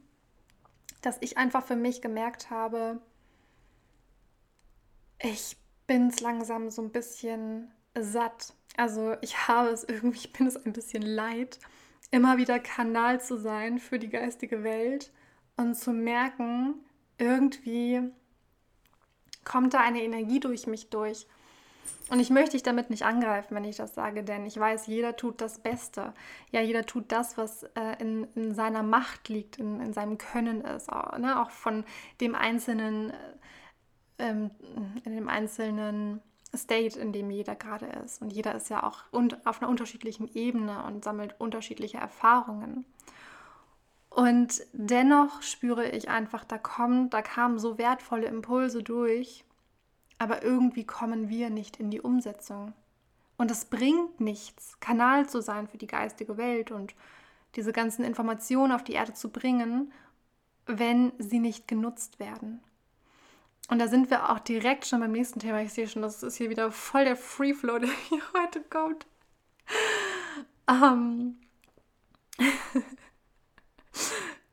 dass 1.01 1.17
ich 1.21 1.37
einfach 1.37 1.63
für 1.65 1.75
mich 1.75 2.01
gemerkt 2.01 2.51
habe, 2.51 3.01
ich 5.19 5.57
bin 5.87 6.09
es 6.09 6.19
langsam 6.19 6.69
so 6.69 6.83
ein 6.83 6.91
bisschen 6.91 7.71
satt. 7.99 8.53
Also 8.77 9.15
ich 9.21 9.47
habe 9.47 9.69
es 9.69 9.83
irgendwie, 9.83 10.19
ich 10.19 10.33
bin 10.33 10.45
es 10.45 10.63
ein 10.63 10.73
bisschen 10.73 11.01
leid, 11.01 11.59
immer 12.11 12.37
wieder 12.37 12.59
Kanal 12.59 13.19
zu 13.19 13.37
sein 13.37 13.79
für 13.79 13.97
die 13.97 14.09
geistige 14.09 14.63
Welt 14.63 15.11
und 15.55 15.73
zu 15.73 15.91
merken, 15.91 16.75
irgendwie 17.17 18.03
kommt 19.43 19.73
da 19.73 19.79
eine 19.79 20.03
Energie 20.03 20.39
durch 20.39 20.67
mich 20.67 20.91
durch 20.91 21.25
Und 22.09 22.19
ich 22.19 22.29
möchte 22.29 22.51
dich 22.51 22.63
damit 22.63 22.89
nicht 22.89 23.03
angreifen, 23.03 23.55
wenn 23.55 23.65
ich 23.65 23.77
das 23.77 23.93
sage, 23.93 24.23
denn 24.23 24.45
ich 24.45 24.57
weiß, 24.57 24.87
jeder 24.87 25.15
tut 25.15 25.41
das 25.41 25.59
Beste. 25.59 26.13
Ja, 26.51 26.61
jeder 26.61 26.85
tut 26.85 27.11
das, 27.11 27.37
was 27.37 27.63
äh, 27.63 27.99
in, 27.99 28.27
in, 28.35 28.55
seiner 28.55 28.83
Macht 28.83 29.27
liegt, 29.29 29.57
in, 29.57 29.81
in 29.81 29.93
seinem 29.93 30.17
Können 30.17 30.61
ist. 30.61 30.91
Auch, 30.91 31.17
ne? 31.17 31.41
auch 31.41 31.51
von 31.51 31.83
dem 32.21 32.33
einzelnen, 32.33 33.11
äh, 34.17 34.31
in 34.31 34.51
dem 35.03 35.27
einzelnen 35.27 36.21
State, 36.55 36.97
in 36.97 37.11
dem 37.11 37.29
jeder 37.29 37.55
gerade 37.55 37.87
ist. 38.05 38.21
Und 38.21 38.31
jeder 38.31 38.55
ist 38.55 38.69
ja 38.69 38.83
auch 38.83 39.03
und 39.11 39.45
auf 39.45 39.61
einer 39.61 39.69
unterschiedlichen 39.69 40.29
Ebene 40.33 40.83
und 40.85 41.03
sammelt 41.03 41.35
unterschiedliche 41.39 41.97
Erfahrungen. 41.97 42.85
Und 44.09 44.63
dennoch 44.73 45.41
spüre 45.43 45.89
ich 45.89 46.09
einfach, 46.09 46.43
da 46.43 46.57
kommt, 46.57 47.13
da 47.13 47.21
kamen 47.21 47.59
so 47.59 47.77
wertvolle 47.77 48.27
Impulse 48.27 48.81
durch, 48.81 49.43
aber 50.19 50.43
irgendwie 50.43 50.85
kommen 50.85 51.29
wir 51.29 51.49
nicht 51.49 51.77
in 51.77 51.91
die 51.91 52.01
Umsetzung. 52.01 52.73
Und 53.37 53.51
es 53.51 53.65
bringt 53.65 54.19
nichts, 54.19 54.79
Kanal 54.79 55.29
zu 55.29 55.41
sein 55.41 55.67
für 55.67 55.77
die 55.77 55.87
geistige 55.87 56.37
Welt 56.37 56.71
und 56.71 56.95
diese 57.55 57.71
ganzen 57.71 58.03
Informationen 58.03 58.71
auf 58.71 58.83
die 58.83 58.93
Erde 58.93 59.13
zu 59.13 59.29
bringen, 59.29 59.93
wenn 60.65 61.13
sie 61.17 61.39
nicht 61.39 61.67
genutzt 61.67 62.19
werden. 62.19 62.61
Und 63.69 63.79
da 63.79 63.87
sind 63.87 64.09
wir 64.09 64.29
auch 64.29 64.39
direkt 64.39 64.85
schon 64.85 65.01
beim 65.01 65.11
nächsten 65.11 65.39
Thema. 65.39 65.61
Ich 65.61 65.73
sehe 65.73 65.87
schon, 65.87 66.01
das 66.01 66.23
ist 66.23 66.37
hier 66.37 66.49
wieder 66.49 66.71
voll 66.71 67.05
der 67.05 67.15
Free 67.15 67.53
Flow, 67.53 67.79
der 67.79 67.89
hier 68.09 68.21
heute 68.33 68.61
kommt. 68.61 69.05
Ähm. 70.67 71.37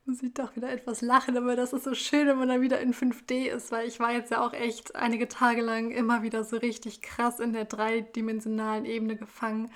muss 0.06 0.22
ich 0.22 0.34
doch 0.34 0.54
wieder 0.54 0.70
etwas 0.70 1.00
lachen, 1.00 1.36
aber 1.36 1.56
das 1.56 1.72
ist 1.72 1.84
so 1.84 1.94
schön, 1.94 2.26
wenn 2.26 2.38
man 2.38 2.48
dann 2.48 2.60
wieder 2.60 2.80
in 2.80 2.92
5D 2.92 3.46
ist, 3.46 3.72
weil 3.72 3.88
ich 3.88 4.00
war 4.00 4.12
jetzt 4.12 4.30
ja 4.30 4.44
auch 4.44 4.52
echt 4.52 4.94
einige 4.96 5.28
Tage 5.28 5.62
lang 5.62 5.90
immer 5.90 6.22
wieder 6.22 6.44
so 6.44 6.56
richtig 6.56 7.00
krass 7.00 7.40
in 7.40 7.52
der 7.52 7.64
dreidimensionalen 7.64 8.84
Ebene 8.84 9.16
gefangen. 9.16 9.70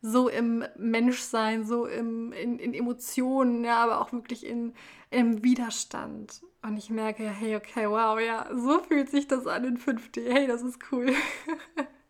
So 0.00 0.28
im 0.28 0.64
Menschsein, 0.76 1.64
so 1.64 1.86
im, 1.86 2.32
in, 2.32 2.58
in 2.58 2.74
Emotionen, 2.74 3.64
ja, 3.64 3.82
aber 3.82 4.00
auch 4.00 4.12
wirklich 4.12 4.44
in, 4.44 4.74
im 5.10 5.44
Widerstand. 5.44 6.42
Und 6.62 6.76
ich 6.76 6.90
merke, 6.90 7.28
hey, 7.28 7.56
okay, 7.56 7.88
wow, 7.88 8.20
ja, 8.20 8.48
so 8.54 8.80
fühlt 8.80 9.10
sich 9.10 9.28
das 9.28 9.46
an 9.46 9.64
in 9.64 9.78
5D. 9.78 10.28
Hey, 10.28 10.46
das 10.46 10.62
ist 10.62 10.78
cool. 10.90 11.12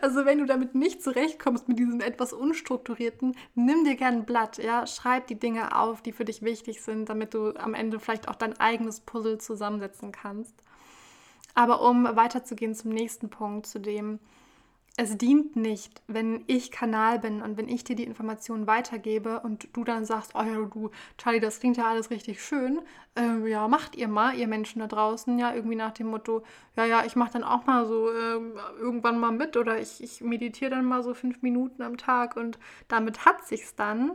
Also 0.00 0.24
wenn 0.24 0.38
du 0.38 0.46
damit 0.46 0.74
nicht 0.74 1.02
zurechtkommst 1.02 1.68
mit 1.68 1.78
diesem 1.78 2.00
etwas 2.00 2.32
unstrukturierten, 2.32 3.36
nimm 3.54 3.84
dir 3.84 3.96
gern 3.96 4.14
ein 4.14 4.24
Blatt, 4.26 4.58
ja, 4.58 4.86
schreib 4.86 5.26
die 5.28 5.38
Dinge 5.38 5.76
auf, 5.76 6.02
die 6.02 6.12
für 6.12 6.24
dich 6.24 6.42
wichtig 6.42 6.82
sind, 6.82 7.08
damit 7.08 7.34
du 7.34 7.54
am 7.56 7.74
Ende 7.74 8.00
vielleicht 8.00 8.28
auch 8.28 8.34
dein 8.34 8.58
eigenes 8.60 9.00
Puzzle 9.00 9.38
zusammensetzen 9.38 10.12
kannst. 10.12 10.54
Aber 11.54 11.82
um 11.82 12.04
weiterzugehen 12.04 12.74
zum 12.74 12.90
nächsten 12.90 13.30
Punkt, 13.30 13.66
zu 13.66 13.78
dem, 13.78 14.18
es 14.96 15.18
dient 15.18 15.56
nicht, 15.56 16.02
wenn 16.06 16.44
ich 16.46 16.70
Kanal 16.70 17.18
bin 17.18 17.42
und 17.42 17.56
wenn 17.56 17.68
ich 17.68 17.82
dir 17.82 17.96
die 17.96 18.04
Informationen 18.04 18.68
weitergebe 18.68 19.40
und 19.40 19.68
du 19.72 19.82
dann 19.82 20.04
sagst, 20.04 20.32
oh 20.36 20.42
ja, 20.42 20.54
du, 20.54 20.90
Charlie, 21.18 21.40
das 21.40 21.58
klingt 21.58 21.76
ja 21.76 21.86
alles 21.86 22.10
richtig 22.10 22.40
schön. 22.44 22.80
Äh, 23.16 23.48
ja, 23.48 23.66
macht 23.66 23.96
ihr 23.96 24.06
mal, 24.06 24.36
ihr 24.36 24.46
Menschen 24.46 24.78
da 24.78 24.86
draußen, 24.86 25.36
ja, 25.36 25.52
irgendwie 25.52 25.74
nach 25.74 25.90
dem 25.90 26.06
Motto, 26.08 26.44
ja, 26.76 26.84
ja, 26.84 27.04
ich 27.04 27.16
mache 27.16 27.32
dann 27.32 27.42
auch 27.42 27.66
mal 27.66 27.86
so 27.86 28.08
äh, 28.08 28.38
irgendwann 28.78 29.18
mal 29.18 29.32
mit 29.32 29.56
oder 29.56 29.80
ich, 29.80 30.00
ich 30.00 30.20
meditiere 30.20 30.70
dann 30.70 30.84
mal 30.84 31.02
so 31.02 31.12
fünf 31.12 31.42
Minuten 31.42 31.82
am 31.82 31.96
Tag 31.96 32.36
und 32.36 32.60
damit 32.86 33.24
hat 33.24 33.44
sich's 33.46 33.74
dann. 33.74 34.12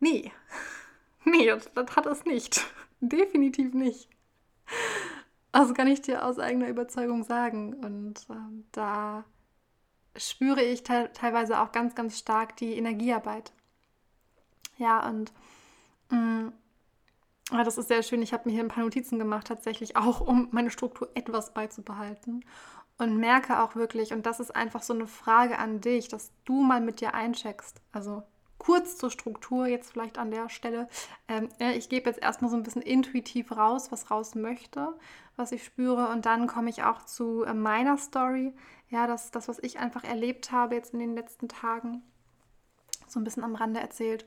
Nee, 0.00 0.32
nee, 1.24 1.46
das, 1.46 1.70
hat 1.94 2.06
es 2.06 2.24
nicht. 2.24 2.66
Definitiv 3.00 3.74
nicht. 3.74 4.08
Also 5.52 5.72
kann 5.72 5.86
ich 5.86 6.02
dir 6.02 6.24
aus 6.24 6.38
eigener 6.40 6.68
Überzeugung 6.68 7.22
sagen. 7.22 7.74
Und 7.74 8.26
äh, 8.28 8.64
da 8.72 9.24
spüre 10.18 10.62
ich 10.62 10.82
te 10.82 11.10
teilweise 11.12 11.60
auch 11.60 11.72
ganz, 11.72 11.94
ganz 11.94 12.18
stark 12.18 12.56
die 12.56 12.74
Energiearbeit. 12.74 13.52
Ja, 14.78 15.06
und 15.08 15.32
mh, 16.10 16.18
mm, 16.18 16.52
das 17.52 17.78
ist 17.78 17.88
sehr 17.88 18.02
schön. 18.02 18.22
Ich 18.22 18.32
habe 18.32 18.48
mir 18.48 18.54
hier 18.54 18.64
ein 18.64 18.68
paar 18.68 18.84
Notizen 18.84 19.18
gemacht, 19.18 19.46
tatsächlich 19.46 19.96
auch, 19.96 20.20
um 20.20 20.48
meine 20.50 20.70
Struktur 20.70 21.10
etwas 21.14 21.54
beizubehalten. 21.54 22.44
Und 22.98 23.18
merke 23.18 23.62
auch 23.62 23.76
wirklich, 23.76 24.12
und 24.12 24.24
das 24.24 24.40
ist 24.40 24.56
einfach 24.56 24.82
so 24.82 24.94
eine 24.94 25.06
Frage 25.06 25.58
an 25.58 25.80
dich, 25.80 26.08
dass 26.08 26.32
du 26.44 26.62
mal 26.62 26.80
mit 26.80 27.00
dir 27.00 27.14
eincheckst. 27.14 27.80
Also 27.92 28.22
kurz 28.58 28.96
zur 28.96 29.10
Struktur 29.10 29.66
jetzt 29.66 29.92
vielleicht 29.92 30.18
an 30.18 30.30
der 30.30 30.48
Stelle. 30.48 30.88
Ähm, 31.28 31.48
ich 31.58 31.88
gebe 31.88 32.08
jetzt 32.08 32.22
erstmal 32.22 32.50
so 32.50 32.56
ein 32.56 32.62
bisschen 32.62 32.82
intuitiv 32.82 33.52
raus, 33.52 33.92
was 33.92 34.10
raus 34.10 34.34
möchte, 34.34 34.94
was 35.36 35.52
ich 35.52 35.64
spüre. 35.64 36.08
Und 36.08 36.26
dann 36.26 36.46
komme 36.46 36.70
ich 36.70 36.82
auch 36.82 37.04
zu 37.04 37.44
äh, 37.44 37.54
meiner 37.54 37.98
Story. 37.98 38.52
Ja, 38.88 39.06
das, 39.06 39.30
das, 39.30 39.48
was 39.48 39.58
ich 39.58 39.78
einfach 39.78 40.04
erlebt 40.04 40.52
habe 40.52 40.74
jetzt 40.74 40.94
in 40.94 41.00
den 41.00 41.14
letzten 41.14 41.48
Tagen. 41.48 42.02
So 43.08 43.20
ein 43.20 43.24
bisschen 43.24 43.44
am 43.44 43.54
Rande 43.54 43.80
erzählt. 43.80 44.24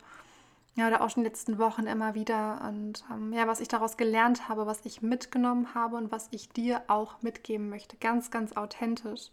Ja, 0.75 0.87
oder 0.87 1.01
auch 1.01 1.09
schon 1.09 1.21
in 1.21 1.25
den 1.25 1.31
letzten 1.31 1.57
Wochen 1.57 1.87
immer 1.87 2.13
wieder. 2.13 2.61
Und 2.67 3.03
ähm, 3.11 3.33
ja, 3.33 3.47
was 3.47 3.59
ich 3.59 3.67
daraus 3.67 3.97
gelernt 3.97 4.47
habe, 4.47 4.65
was 4.65 4.85
ich 4.85 5.01
mitgenommen 5.01 5.73
habe 5.73 5.97
und 5.97 6.11
was 6.11 6.27
ich 6.31 6.49
dir 6.49 6.83
auch 6.87 7.21
mitgeben 7.21 7.69
möchte. 7.69 7.97
Ganz, 7.97 8.31
ganz 8.31 8.55
authentisch 8.55 9.31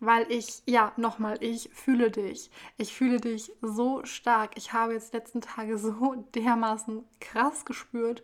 weil 0.00 0.30
ich, 0.30 0.62
ja, 0.66 0.92
nochmal, 0.96 1.42
ich 1.42 1.70
fühle 1.72 2.10
dich. 2.10 2.50
Ich 2.76 2.94
fühle 2.94 3.20
dich 3.20 3.52
so 3.60 4.04
stark. 4.04 4.52
Ich 4.56 4.72
habe 4.72 4.92
jetzt 4.92 5.12
letzten 5.12 5.40
Tage 5.40 5.78
so 5.78 6.14
dermaßen 6.34 7.04
krass 7.20 7.64
gespürt, 7.64 8.22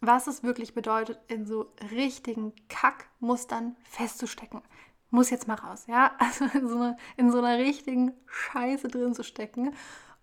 was 0.00 0.26
es 0.26 0.42
wirklich 0.42 0.74
bedeutet, 0.74 1.20
in 1.28 1.46
so 1.46 1.72
richtigen 1.90 2.54
Kackmustern 2.68 3.76
festzustecken. 3.84 4.62
Muss 5.10 5.30
jetzt 5.30 5.48
mal 5.48 5.54
raus, 5.54 5.84
ja? 5.86 6.12
Also 6.18 6.46
in 6.46 6.68
so, 6.68 6.76
einer, 6.76 6.96
in 7.16 7.30
so 7.30 7.38
einer 7.38 7.58
richtigen 7.58 8.12
Scheiße 8.26 8.88
drin 8.88 9.14
zu 9.14 9.24
stecken 9.24 9.74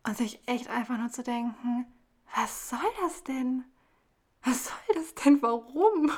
und 0.03 0.17
sich 0.17 0.39
echt 0.47 0.69
einfach 0.69 0.97
nur 0.97 1.09
zu 1.09 1.21
denken, 1.21 1.85
was 2.35 2.69
soll 2.69 2.79
das 3.01 3.23
denn? 3.23 3.63
Was 4.43 4.65
soll 4.65 4.95
das 4.95 5.13
denn? 5.15 5.41
Warum? 5.41 6.11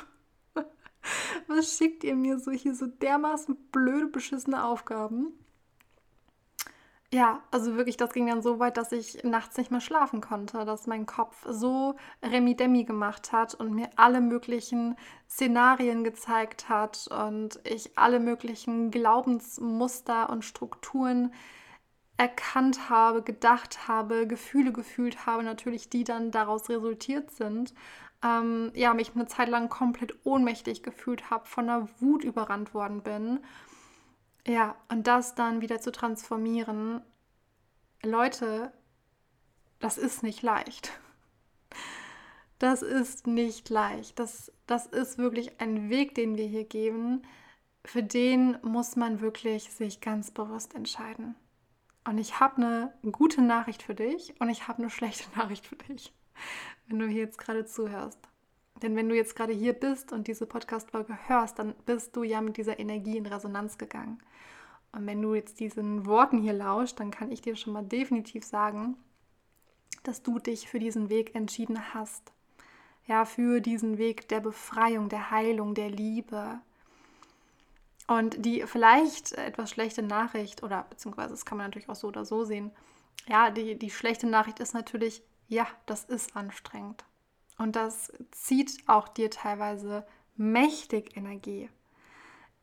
Was 1.46 1.76
schickt 1.76 2.04
ihr 2.04 2.16
mir 2.16 2.38
so 2.38 2.50
hier 2.50 2.74
so 2.74 2.86
dermaßen 2.86 3.56
blöde, 3.72 4.06
beschissene 4.06 4.64
Aufgaben? 4.64 5.32
Ja, 7.12 7.42
also 7.50 7.74
wirklich, 7.74 7.96
das 7.96 8.12
ging 8.12 8.28
dann 8.28 8.40
so 8.40 8.60
weit, 8.60 8.76
dass 8.76 8.92
ich 8.92 9.24
nachts 9.24 9.56
nicht 9.56 9.72
mehr 9.72 9.80
schlafen 9.80 10.20
konnte, 10.20 10.64
dass 10.64 10.86
mein 10.86 11.06
Kopf 11.06 11.44
so 11.48 11.96
Remi-Demi 12.22 12.84
gemacht 12.84 13.32
hat 13.32 13.52
und 13.54 13.74
mir 13.74 13.90
alle 13.96 14.20
möglichen 14.20 14.96
Szenarien 15.28 16.04
gezeigt 16.04 16.68
hat 16.68 17.08
und 17.08 17.58
ich 17.64 17.98
alle 17.98 18.20
möglichen 18.20 18.92
Glaubensmuster 18.92 20.30
und 20.30 20.44
Strukturen 20.44 21.34
erkannt 22.16 22.88
habe, 22.90 23.22
gedacht 23.22 23.88
habe, 23.88 24.28
Gefühle 24.28 24.72
gefühlt 24.72 25.26
habe, 25.26 25.42
natürlich, 25.42 25.88
die 25.88 26.04
dann 26.04 26.30
daraus 26.30 26.68
resultiert 26.68 27.32
sind 27.32 27.74
ähm, 28.22 28.72
ja, 28.74 28.94
mich 28.94 29.14
eine 29.14 29.26
Zeit 29.26 29.48
lang 29.48 29.68
komplett 29.68 30.14
ohnmächtig 30.24 30.82
gefühlt 30.82 31.30
habe, 31.30 31.46
von 31.46 31.66
der 31.66 31.88
Wut 32.00 32.24
überrannt 32.24 32.74
worden 32.74 33.02
bin. 33.02 33.40
Ja, 34.46 34.76
und 34.88 35.06
das 35.06 35.34
dann 35.34 35.60
wieder 35.60 35.80
zu 35.80 35.92
transformieren, 35.92 37.02
Leute, 38.02 38.72
das 39.78 39.98
ist 39.98 40.22
nicht 40.22 40.42
leicht. 40.42 40.92
Das 42.58 42.82
ist 42.82 43.26
nicht 43.26 43.70
leicht. 43.70 44.18
Das, 44.18 44.52
das 44.66 44.84
ist 44.84 45.16
wirklich 45.16 45.58
ein 45.62 45.88
Weg, 45.88 46.14
den 46.14 46.36
wir 46.36 46.46
hier 46.46 46.64
geben. 46.64 47.22
Für 47.86 48.02
den 48.02 48.58
muss 48.60 48.96
man 48.96 49.22
wirklich 49.22 49.70
sich 49.72 50.02
ganz 50.02 50.30
bewusst 50.30 50.74
entscheiden. 50.74 51.36
Und 52.06 52.18
ich 52.18 52.38
habe 52.38 52.56
eine 52.56 52.92
gute 53.12 53.40
Nachricht 53.40 53.82
für 53.82 53.94
dich 53.94 54.38
und 54.40 54.50
ich 54.50 54.68
habe 54.68 54.82
eine 54.82 54.90
schlechte 54.90 55.24
Nachricht 55.38 55.66
für 55.66 55.76
dich 55.76 56.12
wenn 56.90 56.98
du 56.98 57.06
hier 57.06 57.22
jetzt 57.22 57.38
gerade 57.38 57.64
zuhörst. 57.64 58.18
Denn 58.82 58.96
wenn 58.96 59.08
du 59.08 59.14
jetzt 59.14 59.36
gerade 59.36 59.52
hier 59.52 59.74
bist 59.74 60.12
und 60.12 60.26
diese 60.26 60.46
Podcast-Folge 60.46 61.16
hörst, 61.28 61.58
dann 61.58 61.74
bist 61.86 62.16
du 62.16 62.22
ja 62.22 62.40
mit 62.40 62.56
dieser 62.56 62.78
Energie 62.78 63.16
in 63.16 63.26
Resonanz 63.26 63.78
gegangen. 63.78 64.20
Und 64.92 65.06
wenn 65.06 65.22
du 65.22 65.34
jetzt 65.34 65.60
diesen 65.60 66.06
Worten 66.06 66.38
hier 66.38 66.52
lauscht, 66.52 66.98
dann 66.98 67.10
kann 67.10 67.30
ich 67.30 67.42
dir 67.42 67.54
schon 67.56 67.72
mal 67.72 67.84
definitiv 67.84 68.44
sagen, 68.44 68.96
dass 70.02 70.22
du 70.22 70.38
dich 70.38 70.68
für 70.68 70.78
diesen 70.78 71.10
Weg 71.10 71.34
entschieden 71.34 71.94
hast. 71.94 72.32
Ja, 73.06 73.24
für 73.24 73.60
diesen 73.60 73.98
Weg 73.98 74.28
der 74.28 74.40
Befreiung, 74.40 75.08
der 75.08 75.30
Heilung, 75.30 75.74
der 75.74 75.90
Liebe. 75.90 76.60
Und 78.08 78.44
die 78.44 78.62
vielleicht 78.66 79.32
etwas 79.32 79.70
schlechte 79.70 80.02
Nachricht, 80.02 80.62
oder 80.62 80.86
beziehungsweise 80.90 81.30
das 81.30 81.44
kann 81.44 81.58
man 81.58 81.66
natürlich 81.66 81.88
auch 81.88 81.94
so 81.94 82.08
oder 82.08 82.24
so 82.24 82.44
sehen, 82.44 82.72
ja, 83.28 83.50
die, 83.50 83.78
die 83.78 83.90
schlechte 83.90 84.26
Nachricht 84.26 84.58
ist 84.58 84.74
natürlich, 84.74 85.22
ja, 85.50 85.66
das 85.84 86.04
ist 86.04 86.36
anstrengend. 86.36 87.04
Und 87.58 87.76
das 87.76 88.10
zieht 88.30 88.88
auch 88.88 89.08
dir 89.08 89.30
teilweise 89.30 90.06
mächtig 90.36 91.16
Energie 91.16 91.68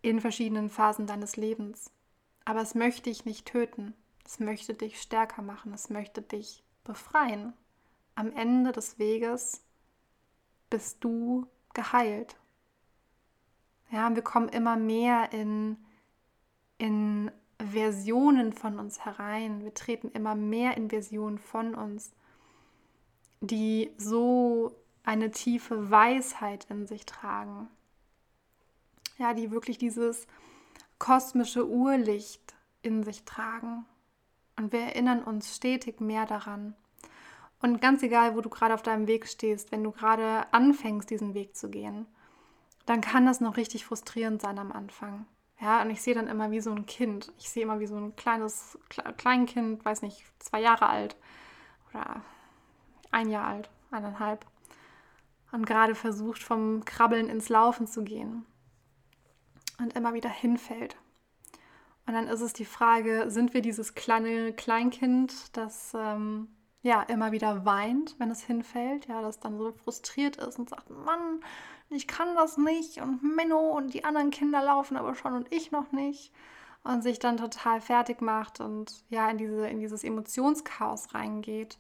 in 0.02 0.20
verschiedenen 0.20 0.70
Phasen 0.70 1.06
deines 1.06 1.36
Lebens. 1.38 1.92
Aber 2.46 2.62
es 2.62 2.74
möchte 2.74 3.04
dich 3.04 3.26
nicht 3.26 3.46
töten. 3.46 3.94
Es 4.26 4.40
möchte 4.40 4.74
dich 4.74 5.00
stärker 5.00 5.42
machen. 5.42 5.74
Es 5.74 5.90
möchte 5.90 6.22
dich 6.22 6.64
befreien. 6.84 7.54
Am 8.16 8.32
Ende 8.32 8.72
des 8.72 8.98
Weges 8.98 9.62
bist 10.70 11.04
du 11.04 11.46
geheilt. 11.74 12.38
Ja, 13.92 14.16
wir 14.16 14.24
kommen 14.24 14.50
immer 14.50 14.78
mehr 14.78 15.32
in 15.32 15.78
in 16.78 17.32
Versionen 17.60 18.54
von 18.54 18.80
uns 18.80 19.04
herein. 19.04 19.64
Wir 19.64 19.74
treten 19.74 20.10
immer 20.10 20.36
mehr 20.36 20.78
in 20.78 20.90
Versionen 20.90 21.40
von 21.40 21.76
uns, 21.76 22.14
die 23.42 23.92
so 23.98 24.76
eine 25.04 25.32
tiefe 25.32 25.90
Weisheit 25.90 26.66
in 26.70 26.88
sich 26.88 27.06
tragen. 27.06 27.70
Ja, 29.18 29.34
die 29.34 29.52
wirklich 29.52 29.78
dieses 29.78 30.28
kosmische 31.00 31.68
Urlicht 31.68 32.56
in 32.82 33.04
sich 33.04 33.24
tragen. 33.24 33.86
Und 34.58 34.72
wir 34.72 34.82
erinnern 34.82 35.24
uns 35.24 35.56
stetig 35.56 36.02
mehr 36.02 36.26
daran. 36.26 36.76
Und 37.62 37.82
ganz 37.82 38.04
egal, 38.04 38.36
wo 38.36 38.42
du 38.42 38.50
gerade 38.50 38.74
auf 38.74 38.84
deinem 38.84 39.08
Weg 39.08 39.28
stehst, 39.28 39.72
wenn 39.72 39.84
du 39.84 39.92
gerade 39.92 40.52
anfängst, 40.52 41.10
diesen 41.10 41.34
Weg 41.34 41.56
zu 41.56 41.70
gehen, 41.70 42.06
dann 42.86 43.02
kann 43.02 43.26
das 43.26 43.42
noch 43.42 43.58
richtig 43.58 43.86
frustrierend 43.86 44.42
sein 44.42 44.60
am 44.60 44.72
Anfang. 44.72 45.26
Ja, 45.60 45.82
und 45.82 45.90
ich 45.90 46.02
sehe 46.02 46.14
dann 46.14 46.28
immer 46.28 46.52
wie 46.52 46.62
so 46.62 46.72
ein 46.72 46.86
Kind. 46.86 47.32
Ich 47.40 47.50
sehe 47.50 47.64
immer 47.64 47.80
wie 47.80 47.88
so 47.88 47.96
ein 47.96 48.16
kleines 48.16 48.78
Kleinkind, 49.18 49.84
weiß 49.84 50.04
nicht, 50.04 50.24
zwei 50.40 50.62
Jahre 50.62 50.88
alt 50.88 51.16
oder 51.90 52.22
ein 53.12 53.30
Jahr 53.30 53.46
alt, 53.46 53.70
eineinhalb. 53.92 54.46
Und 55.52 55.66
gerade 55.66 55.96
versucht, 55.96 56.44
vom 56.44 56.84
Krabbeln 56.86 57.30
ins 57.30 57.50
Laufen 57.50 57.88
zu 57.88 58.04
gehen. 58.04 58.46
Und 59.80 59.96
immer 59.96 60.14
wieder 60.14 60.30
hinfällt. 60.30 60.98
Und 62.06 62.14
dann 62.14 62.28
ist 62.28 62.42
es 62.42 62.54
die 62.54 62.66
Frage, 62.66 63.26
sind 63.30 63.54
wir 63.54 63.62
dieses 63.62 63.94
kleine 63.94 64.54
Kleinkind, 64.54 65.56
das 65.56 65.94
ähm, 65.94 66.48
ja 66.82 67.02
immer 67.04 67.34
wieder 67.34 67.66
weint, 67.66 68.16
wenn 68.18 68.32
es 68.32 68.42
hinfällt, 68.42 69.08
ja, 69.08 69.22
das 69.22 69.40
dann 69.40 69.58
so 69.58 69.74
frustriert 69.74 70.38
ist 70.38 70.58
und 70.58 70.70
sagt, 70.70 70.90
Mann, 70.90 71.42
ich 71.90 72.08
kann 72.08 72.34
das 72.36 72.58
nicht 72.58 73.02
und 73.02 73.24
Menno 73.24 73.76
und 73.76 73.94
die 73.94 74.06
anderen 74.06 74.32
Kinder 74.32 74.64
laufen 74.64 74.98
aber 74.98 75.16
schon 75.16 75.34
und 75.34 75.54
ich 75.54 75.72
noch 75.72 75.92
nicht 75.92 76.34
und 76.84 77.02
sich 77.04 77.20
dann 77.20 77.38
total 77.38 77.82
fertig 77.82 78.22
macht 78.22 78.60
und 78.60 79.04
ja 79.10 79.30
in 79.30 79.38
diese 79.38 79.68
in 79.68 79.80
dieses 79.80 80.04
Emotionschaos 80.04 81.14
reingeht. 81.14 81.78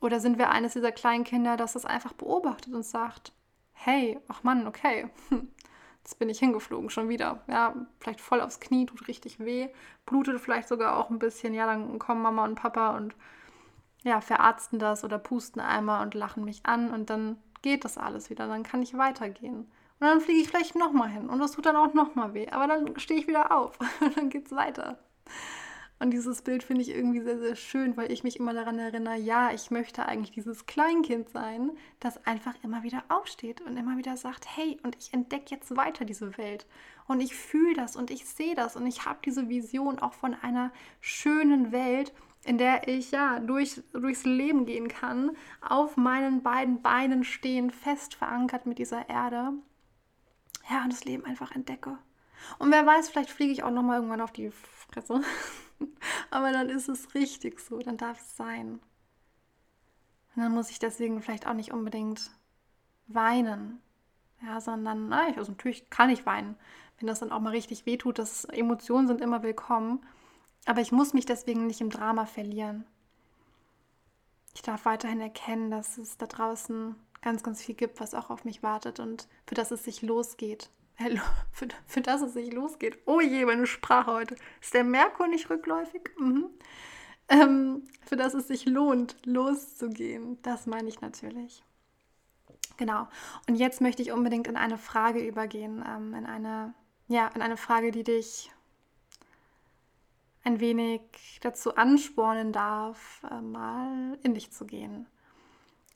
Oder 0.00 0.20
sind 0.20 0.38
wir 0.38 0.50
eines 0.50 0.74
dieser 0.74 0.92
kleinen 0.92 1.24
Kinder, 1.24 1.56
das 1.56 1.72
das 1.72 1.84
einfach 1.84 2.12
beobachtet 2.12 2.74
und 2.74 2.84
sagt, 2.84 3.32
hey, 3.72 4.18
ach 4.28 4.42
Mann, 4.42 4.66
okay, 4.66 5.10
jetzt 6.04 6.18
bin 6.18 6.28
ich 6.28 6.38
hingeflogen 6.38 6.90
schon 6.90 7.08
wieder. 7.08 7.42
Ja, 7.48 7.74
vielleicht 8.00 8.20
voll 8.20 8.40
aufs 8.40 8.60
Knie, 8.60 8.86
tut 8.86 9.08
richtig 9.08 9.40
weh, 9.40 9.68
blutet 10.06 10.40
vielleicht 10.40 10.68
sogar 10.68 10.96
auch 10.96 11.10
ein 11.10 11.18
bisschen. 11.18 11.54
Ja, 11.54 11.66
dann 11.66 11.98
kommen 11.98 12.22
Mama 12.22 12.44
und 12.44 12.54
Papa 12.54 12.96
und 12.96 13.14
ja, 14.04 14.20
verarzten 14.20 14.78
das 14.78 15.04
oder 15.04 15.18
pusten 15.18 15.60
einmal 15.60 16.02
und 16.02 16.14
lachen 16.14 16.44
mich 16.44 16.64
an 16.64 16.90
und 16.90 17.10
dann 17.10 17.36
geht 17.62 17.84
das 17.84 17.98
alles 17.98 18.30
wieder, 18.30 18.46
dann 18.46 18.62
kann 18.62 18.82
ich 18.82 18.96
weitergehen. 18.96 19.70
Und 20.00 20.06
dann 20.06 20.20
fliege 20.20 20.40
ich 20.40 20.48
vielleicht 20.48 20.76
nochmal 20.76 21.08
hin 21.08 21.28
und 21.28 21.40
das 21.40 21.52
tut 21.52 21.66
dann 21.66 21.76
auch 21.76 21.92
nochmal 21.92 22.32
weh. 22.32 22.48
Aber 22.50 22.68
dann 22.68 22.98
stehe 22.98 23.18
ich 23.20 23.26
wieder 23.26 23.50
auf 23.56 23.78
und 24.00 24.16
dann 24.16 24.30
geht 24.30 24.46
es 24.46 24.52
weiter. 24.52 24.98
Und 26.00 26.12
dieses 26.12 26.42
Bild 26.42 26.62
finde 26.62 26.82
ich 26.82 26.90
irgendwie 26.90 27.20
sehr, 27.20 27.38
sehr 27.38 27.56
schön, 27.56 27.96
weil 27.96 28.12
ich 28.12 28.22
mich 28.22 28.38
immer 28.38 28.54
daran 28.54 28.78
erinnere, 28.78 29.16
ja, 29.16 29.50
ich 29.52 29.72
möchte 29.72 30.06
eigentlich 30.06 30.30
dieses 30.30 30.66
Kleinkind 30.66 31.28
sein, 31.30 31.72
das 31.98 32.24
einfach 32.24 32.54
immer 32.62 32.84
wieder 32.84 33.02
aufsteht 33.08 33.60
und 33.62 33.76
immer 33.76 33.96
wieder 33.98 34.16
sagt, 34.16 34.46
hey, 34.56 34.78
und 34.84 34.96
ich 34.96 35.12
entdecke 35.12 35.46
jetzt 35.50 35.76
weiter 35.76 36.04
diese 36.04 36.38
Welt. 36.38 36.66
Und 37.08 37.20
ich 37.20 37.34
fühle 37.34 37.74
das 37.74 37.96
und 37.96 38.12
ich 38.12 38.26
sehe 38.26 38.54
das 38.54 38.76
und 38.76 38.86
ich 38.86 39.06
habe 39.06 39.18
diese 39.24 39.48
Vision 39.48 39.98
auch 39.98 40.12
von 40.12 40.34
einer 40.34 40.72
schönen 41.00 41.72
Welt, 41.72 42.12
in 42.44 42.58
der 42.58 42.86
ich 42.86 43.10
ja 43.10 43.40
durch, 43.40 43.82
durchs 43.92 44.24
Leben 44.24 44.66
gehen 44.66 44.86
kann, 44.86 45.36
auf 45.60 45.96
meinen 45.96 46.42
beiden 46.42 46.80
Beinen 46.80 47.24
stehen, 47.24 47.70
fest 47.70 48.14
verankert 48.14 48.66
mit 48.66 48.78
dieser 48.78 49.08
Erde. 49.08 49.52
Ja, 50.70 50.84
und 50.84 50.92
das 50.92 51.04
Leben 51.04 51.24
einfach 51.24 51.52
entdecke. 51.52 51.98
Und 52.58 52.70
wer 52.70 52.86
weiß, 52.86 53.08
vielleicht 53.08 53.30
fliege 53.30 53.52
ich 53.52 53.64
auch 53.64 53.70
noch 53.70 53.82
mal 53.82 53.96
irgendwann 53.96 54.20
auf 54.20 54.32
die 54.32 54.52
Fresse. 54.92 55.22
Aber 56.30 56.52
dann 56.52 56.68
ist 56.68 56.88
es 56.88 57.14
richtig 57.14 57.60
so, 57.60 57.78
dann 57.78 57.96
darf 57.96 58.20
es 58.20 58.36
sein. 58.36 58.80
Und 60.34 60.42
dann 60.42 60.52
muss 60.52 60.70
ich 60.70 60.78
deswegen 60.78 61.22
vielleicht 61.22 61.46
auch 61.46 61.54
nicht 61.54 61.72
unbedingt 61.72 62.30
weinen. 63.06 63.80
Ja, 64.42 64.60
sondern, 64.60 65.12
also 65.12 65.50
natürlich 65.50 65.90
kann 65.90 66.10
ich 66.10 66.24
weinen, 66.24 66.54
wenn 66.98 67.08
das 67.08 67.20
dann 67.20 67.32
auch 67.32 67.40
mal 67.40 67.50
richtig 67.50 67.86
wehtut. 67.86 68.18
Das 68.18 68.44
Emotionen 68.44 69.08
sind 69.08 69.20
immer 69.20 69.42
willkommen. 69.42 70.00
Aber 70.64 70.80
ich 70.80 70.92
muss 70.92 71.14
mich 71.14 71.26
deswegen 71.26 71.66
nicht 71.66 71.80
im 71.80 71.90
Drama 71.90 72.26
verlieren. 72.26 72.84
Ich 74.54 74.62
darf 74.62 74.84
weiterhin 74.84 75.20
erkennen, 75.20 75.70
dass 75.70 75.98
es 75.98 76.18
da 76.18 76.26
draußen 76.26 76.94
ganz, 77.20 77.42
ganz 77.42 77.62
viel 77.62 77.74
gibt, 77.74 78.00
was 78.00 78.14
auch 78.14 78.30
auf 78.30 78.44
mich 78.44 78.62
wartet 78.62 79.00
und 79.00 79.28
für 79.46 79.54
das 79.54 79.70
es 79.70 79.84
sich 79.84 80.02
losgeht. 80.02 80.70
Für, 81.52 81.68
für 81.86 82.00
das 82.00 82.22
es 82.22 82.34
sich 82.34 82.52
losgeht. 82.52 82.98
Oh 83.06 83.20
je, 83.20 83.44
meine 83.46 83.66
Sprache 83.66 84.12
heute. 84.12 84.36
Ist 84.60 84.74
der 84.74 84.84
Merkur 84.84 85.28
nicht 85.28 85.48
rückläufig? 85.48 86.10
Mhm. 86.18 86.50
Ähm, 87.28 87.84
für 88.06 88.16
das 88.16 88.34
es 88.34 88.48
sich 88.48 88.66
lohnt, 88.66 89.16
loszugehen. 89.24 90.40
Das 90.42 90.66
meine 90.66 90.88
ich 90.88 91.00
natürlich. 91.00 91.62
Genau. 92.78 93.06
Und 93.48 93.56
jetzt 93.56 93.80
möchte 93.80 94.02
ich 94.02 94.12
unbedingt 94.12 94.46
in 94.48 94.56
eine 94.56 94.78
Frage 94.78 95.20
übergehen, 95.20 95.84
ähm, 95.86 96.14
in 96.14 96.26
eine, 96.26 96.74
ja, 97.06 97.28
in 97.28 97.42
eine 97.42 97.56
Frage, 97.56 97.90
die 97.90 98.04
dich 98.04 98.50
ein 100.44 100.60
wenig 100.60 101.00
dazu 101.42 101.76
anspornen 101.76 102.52
darf, 102.52 103.22
äh, 103.30 103.40
mal 103.40 104.18
in 104.22 104.34
dich 104.34 104.50
zu 104.50 104.64
gehen. 104.64 105.06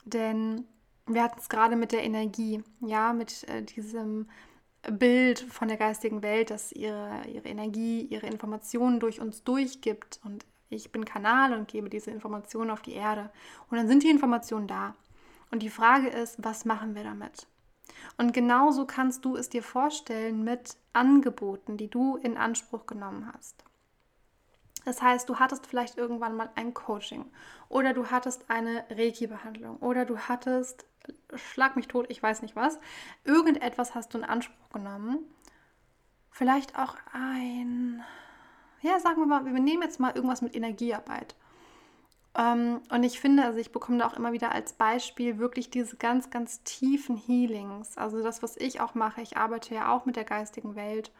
Denn 0.05 0.67
wir 1.07 1.23
hatten 1.23 1.39
es 1.39 1.49
gerade 1.49 1.77
mit 1.77 1.93
der 1.93 2.05
Energie, 2.05 2.63
ja, 2.81 3.13
mit 3.13 3.49
äh, 3.49 3.63
diesem 3.63 4.29
Bild 4.91 5.41
von 5.41 5.69
der 5.69 5.77
geistigen 5.77 6.23
Welt, 6.23 6.51
dass 6.51 6.73
ihre, 6.73 7.23
ihre 7.29 7.49
Energie, 7.49 8.03
ihre 8.03 8.27
Informationen 8.27 8.99
durch 8.99 9.21
uns 9.21 9.45
durchgibt. 9.45 10.21
Und 10.25 10.45
ich 10.71 10.91
bin 10.91 11.05
Kanal 11.05 11.53
und 11.53 11.69
gebe 11.69 11.89
diese 11.89 12.11
Informationen 12.11 12.71
auf 12.71 12.83
die 12.83 12.95
Erde. 12.95 13.31
Und 13.71 13.79
dann 13.79 13.89
sind 13.89 14.03
die 14.03 14.11
Informationen 14.11 14.67
da. 14.67 14.95
Und 15.51 15.63
die 15.63 15.71
Frage 15.71 16.09
ist, 16.09 16.43
was 16.43 16.65
machen 16.65 16.95
wir 16.95 17.05
damit? 17.05 17.47
Und 18.17 18.33
genauso 18.33 18.87
kannst 18.87 19.25
du 19.25 19.37
es 19.37 19.49
dir 19.49 19.63
vorstellen 19.63 20.43
mit 20.45 20.77
Angeboten, 20.93 21.77
die 21.77 21.89
du 21.89 22.17
in 22.17 22.37
Anspruch 22.37 22.87
genommen 22.87 23.31
hast. 23.33 23.65
Das 24.85 25.01
heißt, 25.01 25.29
du 25.29 25.37
hattest 25.37 25.67
vielleicht 25.67 25.97
irgendwann 25.97 26.37
mal 26.37 26.51
ein 26.57 26.75
Coaching 26.75 27.31
oder 27.69 27.93
du 27.93 28.07
hattest 28.07 28.51
eine 28.51 28.85
Reiki-Behandlung 28.91 29.77
oder 29.77 30.05
du 30.05 30.19
hattest, 30.19 30.87
schlag 31.35 31.77
mich 31.77 31.89
tot, 31.89 32.07
ich 32.09 32.23
weiß 32.23 32.43
nicht 32.43 32.57
was, 32.57 32.79
irgendetwas 33.25 33.95
hast 33.95 34.15
du 34.15 34.19
in 34.19 34.25
Anspruch 34.25 34.71
genommen. 34.71 35.19
Vielleicht 36.31 36.79
auch 36.79 36.97
ein, 37.13 38.03
ja, 38.81 38.99
sagen 39.01 39.21
wir 39.21 39.27
mal, 39.27 39.45
wir 39.45 39.53
nehmen 39.53 39.83
jetzt 39.83 40.01
mal 40.01 40.15
irgendwas 40.15 40.43
mit 40.43 40.55
Energiearbeit. 40.55 41.35
Ähm, 42.35 42.81
und 42.91 43.03
ich 43.03 43.21
finde, 43.21 43.45
also 43.45 43.59
ich 43.59 43.73
bekomme 43.73 43.99
da 43.99 44.07
auch 44.07 44.15
immer 44.15 44.33
wieder 44.33 44.53
als 44.53 44.73
Beispiel 44.73 45.39
wirklich 45.39 45.71
diese 45.71 45.97
ganz, 45.97 46.31
ganz 46.31 46.63
tiefen 46.63 47.17
Healings. 47.17 47.99
Also 47.99 48.23
das, 48.23 48.43
was 48.43 48.57
ich 48.57 48.81
auch 48.81 48.95
mache, 48.95 49.21
ich 49.21 49.37
arbeite 49.37 49.75
ja 49.75 49.95
auch 49.95 50.07
mit 50.07 50.17
der 50.17 50.25
geistigen 50.25 50.75
Welt. 50.75 51.13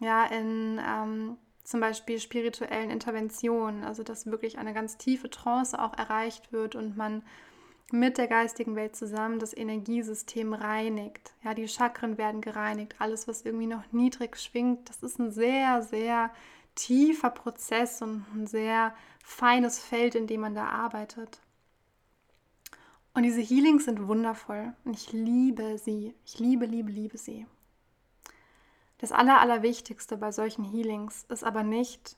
Ja, 0.00 0.24
in 0.24 0.80
ähm, 0.84 1.36
zum 1.62 1.78
Beispiel 1.80 2.18
spirituellen 2.18 2.90
Interventionen, 2.90 3.84
also 3.84 4.02
dass 4.02 4.26
wirklich 4.26 4.58
eine 4.58 4.74
ganz 4.74 4.96
tiefe 4.96 5.30
Trance 5.30 5.80
auch 5.80 5.96
erreicht 5.96 6.52
wird 6.52 6.74
und 6.74 6.96
man 6.96 7.22
mit 7.92 8.18
der 8.18 8.26
geistigen 8.26 8.74
Welt 8.74 8.96
zusammen 8.96 9.38
das 9.38 9.56
Energiesystem 9.56 10.54
reinigt. 10.54 11.32
Ja, 11.44 11.54
die 11.54 11.68
Chakren 11.68 12.18
werden 12.18 12.40
gereinigt, 12.40 12.94
alles, 12.98 13.28
was 13.28 13.42
irgendwie 13.42 13.66
noch 13.66 13.84
niedrig 13.92 14.38
schwingt, 14.38 14.88
das 14.88 15.02
ist 15.02 15.18
ein 15.18 15.30
sehr, 15.30 15.82
sehr 15.82 16.30
tiefer 16.74 17.30
Prozess 17.30 18.00
und 18.00 18.24
ein 18.34 18.46
sehr 18.46 18.94
feines 19.22 19.78
Feld, 19.78 20.14
in 20.14 20.26
dem 20.26 20.40
man 20.40 20.54
da 20.54 20.66
arbeitet. 20.66 21.40
Und 23.14 23.24
diese 23.24 23.42
Healings 23.42 23.84
sind 23.84 24.06
wundervoll 24.08 24.72
und 24.84 24.96
ich 24.96 25.12
liebe 25.12 25.76
sie. 25.76 26.14
Ich 26.24 26.38
liebe, 26.38 26.64
liebe, 26.64 26.90
liebe 26.90 27.18
sie. 27.18 27.46
Das 28.98 29.12
Aller, 29.12 29.40
Allerwichtigste 29.40 30.16
bei 30.16 30.32
solchen 30.32 30.64
Healings 30.64 31.26
ist 31.28 31.44
aber 31.44 31.62
nicht, 31.62 32.16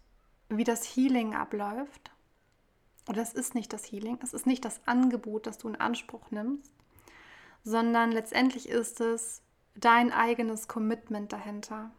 wie 0.49 0.65
das 0.65 0.85
Healing 0.85 1.35
abläuft. 1.35 2.13
Oder 3.09 3.23
es 3.23 3.33
ist 3.33 3.55
nicht 3.55 3.73
das 3.73 3.85
Healing, 3.85 4.19
es 4.23 4.33
ist 4.33 4.47
nicht 4.47 4.65
das 4.65 4.81
Angebot, 4.87 5.47
das 5.47 5.59
du 5.59 5.69
in 5.69 5.77
Anspruch 5.77 6.31
nimmst, 6.31 6.73
sondern 7.63 8.13
letztendlich 8.13 8.69
ist 8.69 9.01
es 9.01 9.43
dein 9.75 10.13
eigenes 10.13 10.69
Commitment 10.69 11.33
dahinter. 11.33 11.91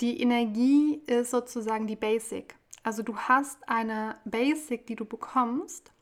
Die 0.00 0.20
Energie 0.20 1.02
ist 1.06 1.30
sozusagen 1.30 1.86
die 1.86 1.96
Basic. 1.96 2.56
Also 2.82 3.02
du 3.02 3.16
hast 3.16 3.68
eine 3.68 4.16
Basic, 4.24 4.86
die 4.86 4.96
du 4.96 5.04
bekommst. 5.04 5.92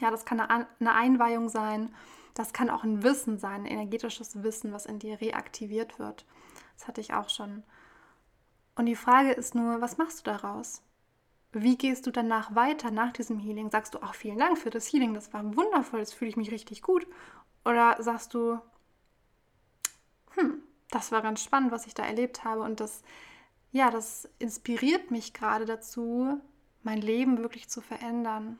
Ja, 0.00 0.10
das 0.10 0.24
kann 0.24 0.40
eine 0.40 0.94
Einweihung 0.94 1.48
sein 1.48 1.92
das 2.38 2.52
kann 2.52 2.70
auch 2.70 2.84
ein 2.84 3.02
Wissen 3.02 3.36
sein, 3.36 3.62
ein 3.62 3.66
energetisches 3.66 4.44
Wissen, 4.44 4.72
was 4.72 4.86
in 4.86 5.00
dir 5.00 5.20
reaktiviert 5.20 5.98
wird. 5.98 6.24
Das 6.76 6.86
hatte 6.86 7.00
ich 7.00 7.12
auch 7.12 7.30
schon. 7.30 7.64
Und 8.76 8.86
die 8.86 8.94
Frage 8.94 9.32
ist 9.32 9.56
nur, 9.56 9.80
was 9.80 9.98
machst 9.98 10.20
du 10.20 10.30
daraus? 10.30 10.80
Wie 11.52 11.76
gehst 11.76 12.06
du 12.06 12.10
danach 12.10 12.54
weiter 12.54 12.90
nach 12.90 13.12
diesem 13.12 13.38
Healing? 13.38 13.70
Sagst 13.70 13.94
du, 13.94 14.02
auch 14.02 14.14
vielen 14.14 14.38
Dank 14.38 14.58
für 14.58 14.70
das 14.70 14.92
Healing, 14.92 15.14
das 15.14 15.32
war 15.32 15.44
wundervoll, 15.56 16.00
jetzt 16.00 16.14
fühle 16.14 16.30
ich 16.30 16.36
mich 16.36 16.50
richtig 16.50 16.82
gut? 16.82 17.06
Oder 17.64 17.96
sagst 18.00 18.34
du, 18.34 18.58
hm, 20.32 20.62
das 20.90 21.10
war 21.10 21.22
ganz 21.22 21.42
spannend, 21.42 21.72
was 21.72 21.86
ich 21.86 21.94
da 21.94 22.04
erlebt 22.04 22.44
habe 22.44 22.62
und 22.62 22.80
das 22.80 23.02
ja, 23.70 23.90
das 23.90 24.28
inspiriert 24.38 25.10
mich 25.10 25.34
gerade 25.34 25.66
dazu, 25.66 26.40
mein 26.82 27.00
Leben 27.00 27.38
wirklich 27.38 27.68
zu 27.68 27.80
verändern. 27.80 28.58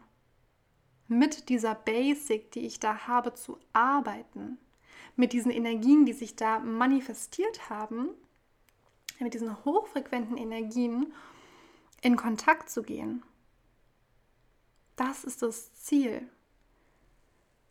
Mit 1.06 1.48
dieser 1.48 1.74
Basic, 1.74 2.50
die 2.52 2.66
ich 2.66 2.78
da 2.78 3.06
habe, 3.06 3.32
zu 3.32 3.58
arbeiten. 3.72 4.58
Mit 5.16 5.32
diesen 5.32 5.50
Energien, 5.50 6.04
die 6.04 6.12
sich 6.12 6.36
da 6.36 6.58
manifestiert 6.58 7.70
haben, 7.70 8.10
mit 9.18 9.32
diesen 9.34 9.64
hochfrequenten 9.64 10.36
Energien 10.36 11.12
in 12.00 12.16
Kontakt 12.16 12.70
zu 12.70 12.82
gehen. 12.82 13.22
Das 14.96 15.24
ist 15.24 15.42
das 15.42 15.74
Ziel. 15.74 16.28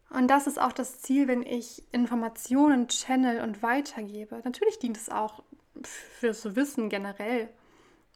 Und 0.09 0.29
das 0.29 0.47
ist 0.47 0.59
auch 0.59 0.71
das 0.71 1.01
Ziel, 1.01 1.27
wenn 1.27 1.43
ich 1.43 1.83
Informationen 1.91 2.87
channel 2.87 3.41
und 3.41 3.61
weitergebe. 3.61 4.41
Natürlich 4.43 4.79
dient 4.79 4.97
es 4.97 5.09
auch 5.09 5.43
fürs 5.83 6.55
Wissen 6.55 6.89
generell. 6.89 7.49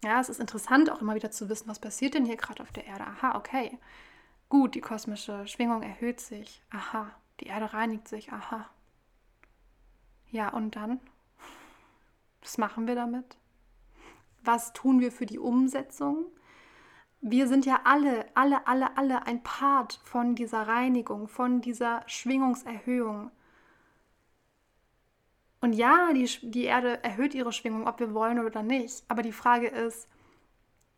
Ja, 0.04 0.20
es 0.20 0.30
ist 0.30 0.40
interessant 0.40 0.90
auch 0.90 1.02
immer 1.02 1.16
wieder 1.16 1.32
zu 1.32 1.50
wissen, 1.50 1.68
was 1.68 1.80
passiert 1.80 2.14
denn 2.14 2.26
hier 2.26 2.38
gerade 2.38 2.64
auf 2.64 2.72
der 2.72 2.86
Erde. 2.86 3.06
Aha, 3.06 3.38
okay. 3.38 3.78
Gut, 4.50 4.76
die 4.76 4.82
kosmische 4.82 5.48
Schwingung 5.48 5.84
erhöht 5.84 6.20
sich. 6.20 6.62
Aha, 6.72 7.12
die 7.40 7.48
Erde 7.48 7.74
reinigt 7.74 8.08
sich. 8.08 8.32
Aha. 8.32 8.70
Ja, 10.30 10.50
und 10.50 10.76
dann? 10.76 11.00
Was 12.42 12.58
machen 12.58 12.88
wir 12.88 12.96
damit? 12.96 13.38
Was 14.44 14.74
tun 14.74 15.00
wir 15.00 15.12
für 15.12 15.26
die 15.26 15.40
Umsetzung? 15.40 16.26
wir 17.22 17.48
sind 17.48 17.66
ja 17.68 17.82
alle, 17.84 18.26
alle, 18.34 18.66
alle, 18.68 18.98
alle 18.98 19.28
ein 19.28 19.44
Part 19.44 20.00
von 20.04 20.34
dieser 20.34 20.68
Reinigung, 20.68 21.28
von 21.28 21.62
dieser 21.62 22.02
Schwingungserhöhung. 22.08 23.32
Und 25.62 25.74
ja, 25.74 26.12
die, 26.14 26.28
die 26.42 26.64
Erde 26.64 27.04
erhöht 27.04 27.36
ihre 27.36 27.54
Schwingung, 27.54 27.88
ob 27.88 28.00
wir 28.00 28.16
wollen 28.16 28.44
oder 28.44 28.64
nicht. 28.64 29.04
Aber 29.08 29.22
die 29.22 29.32
Frage 29.32 29.68
ist, 29.68 30.08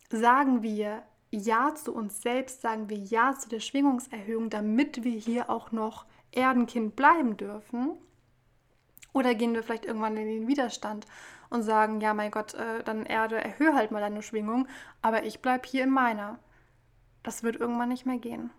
sagen 0.09 0.63
wir 0.63 1.03
Ja 1.31 1.75
zu 1.75 1.93
uns 1.93 2.21
selbst, 2.21 2.61
sagen 2.61 2.87
wir 2.87 2.97
Ja 2.97 3.33
zu 3.37 3.49
der 3.49 3.59
Schwingungserhöhung, 3.59 4.49
damit 4.49 5.03
wir 5.03 5.19
hier 5.19 5.49
auch 5.49 5.73
noch 5.73 6.05
Erdenkind 6.31 6.95
bleiben 6.95 7.35
dürfen? 7.35 7.97
Oder 9.11 9.35
gehen 9.35 9.53
wir 9.53 9.61
vielleicht 9.61 9.85
irgendwann 9.85 10.15
in 10.15 10.27
den 10.27 10.47
Widerstand 10.47 11.05
und 11.53 11.61
sagen, 11.61 12.01
ja, 12.01 12.15
mein 12.15 12.31
Gott, 12.31 12.55
äh, 12.55 12.83
dann 12.83 13.05
Erde, 13.05 13.35
erhöhe 13.35 13.75
halt 13.75 13.91
mal 13.91 13.99
deine 13.99 14.23
Schwingung, 14.23 14.67
aber 15.03 15.23
ich 15.23 15.39
bleibe 15.39 15.67
hier 15.67 15.83
in 15.83 15.91
meiner. 15.91 16.39
Das 17.21 17.43
wird 17.43 17.57
irgendwann 17.57 17.89
nicht 17.89 18.07
mehr 18.07 18.17
gehen. 18.17 18.49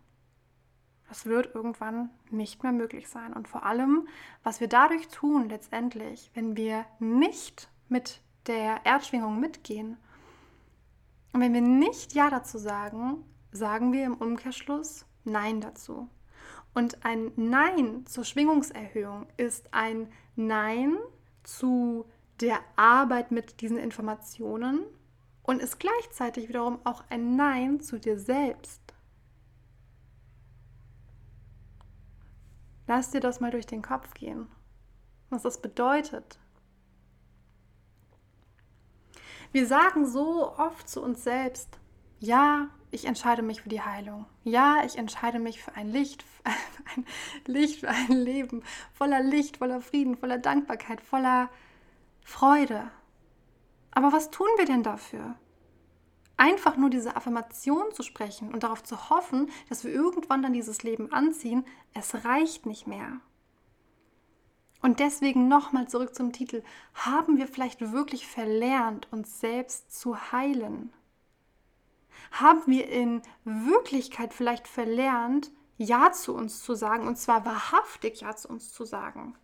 Das 1.09 1.27
wird 1.27 1.55
irgendwann 1.55 2.11
nicht 2.31 2.63
mehr 2.63 2.73
möglich 2.73 3.09
sein. 3.09 3.33
Und 3.33 3.49
vor 3.49 3.65
allem, 3.65 4.07
was 4.45 4.61
wir 4.61 4.69
dadurch 4.69 5.09
tun 5.09 5.49
letztendlich, 5.49 6.31
wenn 6.35 6.57
wir 6.57 6.87
nicht 7.01 7.69
mit 7.89 8.21
der 8.47 8.87
Erdschwingung 8.87 9.41
mitgehen 9.41 9.97
und 11.33 11.41
wenn 11.41 11.53
wir 11.53 11.61
nicht 11.61 12.15
Ja 12.15 12.31
dazu 12.31 12.59
sagen, 12.59 13.25
sagen 13.51 13.93
wir 13.93 14.05
im 14.07 14.15
Umkehrschluss 14.15 15.05
Nein 15.25 15.61
dazu. 15.61 16.09
Und 16.75 17.05
ein 17.05 17.33
Nein 17.35 18.07
zur 18.07 18.25
Schwingungserhöhung 18.25 19.27
ist 19.37 19.75
ein 19.75 20.09
Nein 20.37 20.97
zu 21.43 22.07
der 22.41 22.61
Arbeit 22.77 23.31
mit 23.31 23.61
diesen 23.61 23.79
Informationen 23.79 24.85
und 25.43 25.61
ist 25.61 25.79
gleichzeitig 25.79 26.49
wiederum 26.49 26.79
auch 26.85 27.05
ein 27.11 27.37
Nein 27.37 27.81
zu 27.81 27.99
dir 27.99 28.19
selbst. 28.19 28.81
Lass 32.87 33.11
dir 33.11 33.21
das 33.21 33.41
mal 33.41 33.51
durch 33.51 33.67
den 33.67 33.83
Kopf 33.83 34.13
gehen, 34.15 34.49
was 35.31 35.43
das 35.43 35.61
bedeutet. 35.61 36.39
Wir 39.53 39.67
sagen 39.67 40.07
so 40.07 40.53
oft 40.59 40.89
zu 40.89 41.01
uns 41.01 41.23
selbst, 41.23 41.79
ja, 42.19 42.69
ich 42.91 43.07
entscheide 43.07 43.43
mich 43.43 43.63
für 43.63 43.69
die 43.69 43.81
Heilung. 43.81 44.27
Ja, 44.45 44.83
ich 44.85 44.99
entscheide 44.99 45.39
mich 45.39 45.63
für 45.63 45.75
ein 45.75 45.89
Licht, 45.89 46.23
für 46.45 46.47
ein 46.97 47.07
Licht, 47.47 47.81
für 47.81 47.89
ein 47.89 48.13
Leben 48.13 48.63
voller 48.93 49.23
Licht, 49.23 49.59
voller 49.59 49.81
Frieden, 49.81 50.17
voller 50.17 50.39
Dankbarkeit, 50.39 51.01
voller 51.01 51.51
Freude. 52.25 52.91
Aber 53.93 54.13
was 54.13 54.31
tun 54.31 54.49
wir 54.57 54.65
denn 54.65 54.83
dafür? 54.83 55.37
Einfach 56.37 56.77
nur 56.77 56.91
diese 56.91 57.15
Affirmation 57.15 57.93
zu 57.93 58.03
sprechen 58.03 58.53
und 58.53 58.65
darauf 58.65 58.83
zu 58.83 59.09
hoffen, 59.09 59.51
dass 59.69 59.85
wir 59.85 59.93
irgendwann 59.93 60.43
dann 60.43 60.53
dieses 60.53 60.83
Leben 60.83 61.13
anziehen, 61.13 61.65
es 61.93 62.25
reicht 62.25 62.67
nicht 62.67 62.89
mehr. 62.89 63.21
Und 64.83 64.99
deswegen 65.01 65.49
nochmal 65.49 65.89
zurück 65.89 66.15
zum 66.15 66.33
Titel. 66.33 66.63
Haben 66.93 67.39
wir 67.39 67.47
vielleicht 67.47 67.93
wirklich 67.93 68.27
verlernt, 68.27 69.11
uns 69.13 69.41
selbst 69.41 69.99
zu 69.99 70.33
heilen? 70.33 70.93
Haben 72.33 72.63
wir 72.67 72.89
in 72.89 73.23
Wirklichkeit 73.45 74.35
vielleicht 74.35 74.67
verlernt, 74.67 75.53
Ja 75.79 76.13
zu 76.13 76.35
uns 76.35 76.63
zu 76.63 76.75
sagen, 76.75 77.07
und 77.07 77.17
zwar 77.17 77.47
wahrhaftig 77.47 78.23
Ja 78.23 78.35
zu 78.35 78.49
uns 78.49 78.73
zu 78.73 78.85
sagen? 78.85 79.37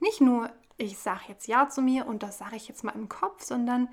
Nicht 0.00 0.20
nur 0.20 0.50
ich 0.78 0.96
sage 0.98 1.24
jetzt 1.28 1.48
Ja 1.48 1.68
zu 1.68 1.82
mir 1.82 2.06
und 2.06 2.22
das 2.22 2.38
sage 2.38 2.56
ich 2.56 2.68
jetzt 2.68 2.84
mal 2.84 2.94
im 2.94 3.08
Kopf, 3.08 3.42
sondern 3.42 3.88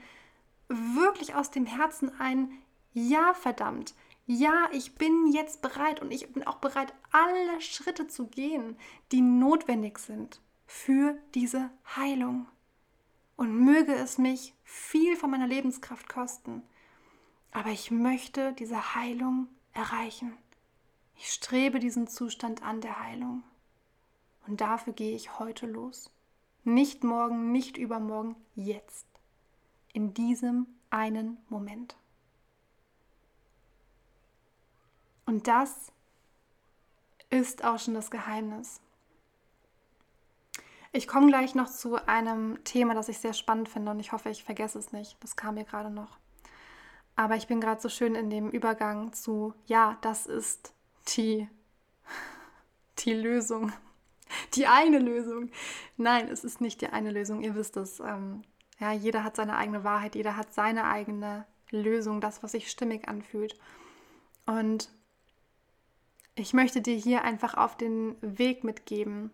wirklich 0.67 1.35
aus 1.35 1.51
dem 1.51 1.65
Herzen 1.65 2.11
ein 2.19 2.51
Ja, 2.93 3.33
verdammt. 3.33 3.93
Ja, 4.27 4.69
ich 4.71 4.95
bin 4.95 5.31
jetzt 5.31 5.61
bereit 5.61 6.01
und 6.01 6.11
ich 6.11 6.31
bin 6.31 6.47
auch 6.47 6.57
bereit, 6.57 6.93
alle 7.11 7.61
Schritte 7.61 8.07
zu 8.07 8.27
gehen, 8.27 8.77
die 9.11 9.21
notwendig 9.21 9.99
sind 9.99 10.39
für 10.65 11.17
diese 11.35 11.69
Heilung. 11.95 12.47
Und 13.35 13.59
möge 13.59 13.93
es 13.93 14.17
mich 14.17 14.53
viel 14.63 15.17
von 15.17 15.29
meiner 15.29 15.47
Lebenskraft 15.47 16.07
kosten. 16.07 16.63
Aber 17.51 17.69
ich 17.69 17.91
möchte 17.91 18.53
diese 18.53 18.95
Heilung 18.95 19.47
erreichen. 19.73 20.37
Ich 21.17 21.31
strebe 21.31 21.79
diesen 21.79 22.07
Zustand 22.07 22.63
an 22.63 22.81
der 22.81 22.99
Heilung. 23.03 23.43
Und 24.47 24.61
dafür 24.61 24.93
gehe 24.93 25.15
ich 25.15 25.37
heute 25.37 25.67
los. 25.67 26.09
Nicht 26.65 27.03
morgen, 27.03 27.51
nicht 27.51 27.77
übermorgen, 27.77 28.35
jetzt. 28.55 29.05
In 29.93 30.15
diesem 30.15 30.65
einen 30.89 31.37
Moment. 31.47 31.95
Und 35.27 35.47
das 35.47 35.91
ist 37.29 37.63
auch 37.63 37.77
schon 37.77 37.93
das 37.93 38.09
Geheimnis. 38.09 38.81
Ich 40.91 41.07
komme 41.07 41.27
gleich 41.27 41.53
noch 41.53 41.69
zu 41.69 42.07
einem 42.07 42.63
Thema, 42.63 42.95
das 42.95 43.09
ich 43.09 43.19
sehr 43.19 43.33
spannend 43.33 43.69
finde 43.69 43.91
und 43.91 43.99
ich 43.99 44.11
hoffe, 44.11 44.29
ich 44.29 44.43
vergesse 44.43 44.79
es 44.79 44.91
nicht. 44.91 45.17
Das 45.21 45.35
kam 45.35 45.55
mir 45.55 45.65
gerade 45.65 45.91
noch. 45.91 46.17
Aber 47.15 47.35
ich 47.35 47.45
bin 47.45 47.61
gerade 47.61 47.79
so 47.79 47.89
schön 47.89 48.15
in 48.15 48.31
dem 48.31 48.49
Übergang 48.49 49.13
zu, 49.13 49.53
ja, 49.67 49.99
das 50.01 50.25
ist 50.25 50.73
die, 51.15 51.47
die 52.99 53.13
Lösung 53.13 53.71
die 54.55 54.67
eine 54.67 54.99
Lösung. 54.99 55.49
Nein, 55.97 56.27
es 56.29 56.43
ist 56.43 56.61
nicht 56.61 56.81
die 56.81 56.87
eine 56.87 57.11
Lösung. 57.11 57.41
Ihr 57.41 57.55
wisst 57.55 57.77
es. 57.77 57.99
Ähm, 57.99 58.43
ja, 58.79 58.91
jeder 58.91 59.23
hat 59.23 59.35
seine 59.35 59.57
eigene 59.57 59.83
Wahrheit, 59.83 60.15
jeder 60.15 60.35
hat 60.35 60.53
seine 60.53 60.85
eigene 60.85 61.45
Lösung, 61.71 62.21
das, 62.21 62.43
was 62.43 62.51
sich 62.51 62.69
stimmig 62.69 63.07
anfühlt. 63.07 63.57
Und 64.45 64.89
ich 66.35 66.53
möchte 66.53 66.81
dir 66.81 66.95
hier 66.95 67.23
einfach 67.23 67.55
auf 67.55 67.77
den 67.77 68.15
Weg 68.21 68.63
mitgeben, 68.63 69.31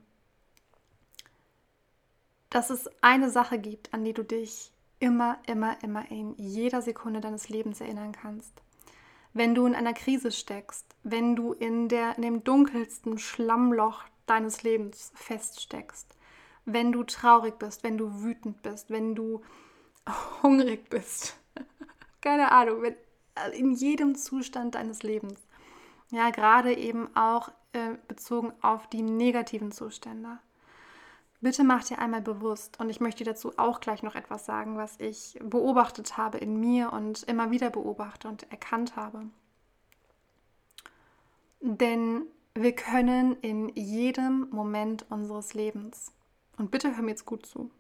dass 2.49 2.69
es 2.69 2.89
eine 3.01 3.30
Sache 3.32 3.58
gibt, 3.58 3.93
an 3.93 4.04
die 4.04 4.13
du 4.13 4.23
dich 4.23 4.71
immer, 4.99 5.39
immer, 5.47 5.82
immer 5.84 6.10
in 6.12 6.36
jeder 6.36 6.82
Sekunde 6.82 7.21
deines 7.21 7.49
Lebens 7.49 7.82
erinnern 7.82 8.12
kannst. 8.12 8.62
Wenn 9.34 9.56
du 9.56 9.65
in 9.65 9.73
einer 9.73 9.93
Krise 9.93 10.32
steckst, 10.32 10.86
wenn 11.04 11.36
du 11.36 11.54
in, 11.54 11.88
der, 11.88 12.17
in 12.17 12.21
dem 12.21 12.43
dunkelsten 12.43 13.17
Schlammloch 13.17 14.04
deines 14.32 14.63
Lebens 14.63 15.12
feststeckst. 15.13 16.15
Wenn 16.65 16.91
du 16.91 17.04
traurig 17.04 17.60
bist, 17.60 17.84
wenn 17.84 17.98
du 17.98 18.24
wütend 18.24 18.62
bist, 18.62 18.89
wenn 18.89 19.13
du 19.13 19.41
hungrig 20.44 20.89
bist. 20.89 21.38
Keine 22.22 22.52
Ahnung, 22.52 22.82
wenn, 22.82 22.96
äh, 23.36 23.58
in 23.58 23.74
jedem 23.74 24.15
Zustand 24.15 24.76
deines 24.76 25.04
Lebens. 25.04 25.39
Ja, 26.12 26.30
gerade 26.30 26.74
eben 26.74 27.15
auch 27.15 27.50
äh, 27.74 27.96
bezogen 28.08 28.54
auf 28.62 28.88
die 28.88 29.02
negativen 29.02 29.72
Zustände. 29.72 30.39
Bitte 31.41 31.63
mach 31.63 31.84
dir 31.84 32.00
einmal 32.00 32.22
bewusst, 32.22 32.80
und 32.80 32.89
ich 32.89 33.00
möchte 33.00 33.24
dazu 33.24 33.54
auch 33.58 33.80
gleich 33.80 34.04
noch 34.04 34.13
etwas 34.15 34.46
sagen, 34.46 34.78
was 34.78 35.00
ich 35.00 35.39
beobachtet 35.41 36.15
habe 36.15 36.38
in 36.38 36.60
mir 36.60 36.94
und 36.94 37.24
immer 37.24 37.50
wieder 37.50 37.72
beobachte 37.72 38.28
und 38.28 38.50
erkannt 38.52 38.96
habe. 38.96 39.24
Denn 41.62 42.28
wir 42.53 42.75
können 42.75 43.37
in 43.41 43.69
jedem 43.69 44.49
Moment 44.49 45.05
unseres 45.09 45.53
Lebens, 45.53 46.11
und 46.57 46.71
bitte 46.71 46.95
hör 46.95 47.03
mir 47.03 47.11
jetzt 47.11 47.25
gut 47.25 47.45
zu, 47.45 47.71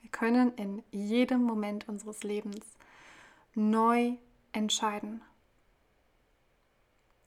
wir 0.00 0.10
können 0.10 0.52
in 0.54 0.82
jedem 0.90 1.42
Moment 1.42 1.88
unseres 1.88 2.22
Lebens 2.22 2.66
neu 3.54 4.16
entscheiden. 4.52 5.22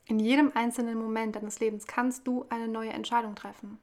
In 0.05 0.19
jedem 0.19 0.51
einzelnen 0.53 0.97
Moment 0.97 1.35
deines 1.35 1.59
Lebens 1.59 1.87
kannst 1.87 2.27
du 2.27 2.45
eine 2.49 2.67
neue 2.67 2.91
Entscheidung 2.91 3.35
treffen. 3.35 3.79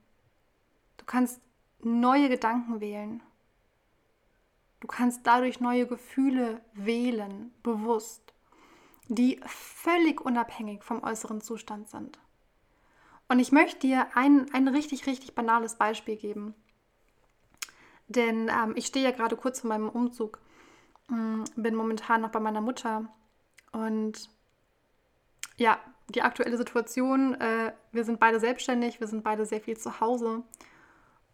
Du 0.99 1.07
kannst 1.07 1.41
neue 1.83 2.29
Gedanken 2.29 2.81
wählen. 2.81 3.23
Du 4.81 4.87
kannst 4.87 5.27
dadurch 5.27 5.61
neue 5.61 5.87
Gefühle 5.87 6.61
wählen, 6.75 7.53
bewusst, 7.63 8.35
die 9.09 9.41
völlig 9.47 10.21
unabhängig 10.21 10.83
vom 10.83 11.03
äußeren 11.03 11.41
Zustand 11.41 11.89
sind. 11.89 12.19
Und 13.31 13.39
ich 13.39 13.53
möchte 13.53 13.79
dir 13.79 14.09
ein, 14.15 14.53
ein 14.53 14.67
richtig, 14.67 15.07
richtig 15.07 15.37
banales 15.37 15.77
Beispiel 15.77 16.17
geben. 16.17 16.53
Denn 18.09 18.49
ähm, 18.49 18.73
ich 18.75 18.87
stehe 18.87 19.05
ja 19.05 19.13
gerade 19.13 19.37
kurz 19.37 19.61
vor 19.61 19.69
meinem 19.69 19.89
Umzug, 19.89 20.41
ähm, 21.09 21.45
bin 21.55 21.77
momentan 21.77 22.23
noch 22.23 22.33
bei 22.33 22.41
meiner 22.41 22.61
Mutter 22.61 23.09
und 23.71 24.31
ja, 25.59 25.79
die 26.09 26.23
aktuelle 26.23 26.57
Situation, 26.57 27.41
äh, 27.41 27.73
wir 27.93 28.03
sind 28.03 28.19
beide 28.19 28.41
selbstständig, 28.41 28.99
wir 28.99 29.07
sind 29.07 29.23
beide 29.23 29.47
sehr 29.47 29.61
viel 29.61 29.77
zu 29.77 30.01
Hause. 30.01 30.43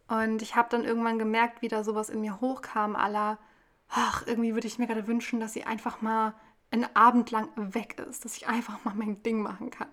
Und 0.07 0.43
ich 0.43 0.55
habe 0.55 0.69
dann 0.69 0.85
irgendwann 0.85 1.17
gemerkt, 1.17 1.63
wie 1.63 1.67
da 1.67 1.83
sowas 1.83 2.09
in 2.09 2.21
mir 2.21 2.39
hochkam, 2.39 2.95
aller, 2.95 3.39
ach, 3.89 4.21
irgendwie 4.27 4.53
würde 4.53 4.67
ich 4.67 4.77
mir 4.77 4.85
gerade 4.85 5.07
wünschen, 5.07 5.39
dass 5.39 5.53
sie 5.53 5.63
einfach 5.63 6.01
mal 6.03 6.35
einen 6.69 6.95
Abend 6.95 7.31
lang 7.31 7.49
weg 7.55 7.99
ist, 8.07 8.23
dass 8.23 8.37
ich 8.37 8.47
einfach 8.47 8.85
mal 8.85 8.93
mein 8.93 9.23
Ding 9.23 9.41
machen 9.41 9.71
kann. 9.71 9.89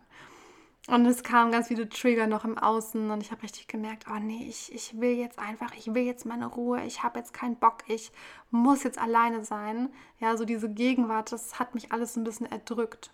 Und 0.86 1.06
es 1.06 1.22
kamen 1.22 1.50
ganz 1.50 1.68
viele 1.68 1.88
Trigger 1.88 2.26
noch 2.26 2.44
im 2.44 2.58
Außen 2.58 3.10
und 3.10 3.22
ich 3.22 3.30
habe 3.30 3.42
richtig 3.42 3.68
gemerkt, 3.68 4.04
oh 4.10 4.18
nee, 4.18 4.46
ich, 4.46 4.70
ich 4.74 5.00
will 5.00 5.16
jetzt 5.16 5.38
einfach, 5.38 5.74
ich 5.74 5.94
will 5.94 6.02
jetzt 6.02 6.26
meine 6.26 6.46
Ruhe, 6.46 6.84
ich 6.84 7.02
habe 7.02 7.18
jetzt 7.18 7.32
keinen 7.32 7.56
Bock, 7.56 7.78
ich 7.86 8.12
muss 8.50 8.82
jetzt 8.82 8.98
alleine 8.98 9.44
sein. 9.44 9.88
Ja, 10.20 10.36
so 10.36 10.44
diese 10.44 10.68
Gegenwart, 10.68 11.32
das 11.32 11.58
hat 11.58 11.74
mich 11.74 11.90
alles 11.90 12.16
ein 12.16 12.24
bisschen 12.24 12.46
erdrückt. 12.46 13.10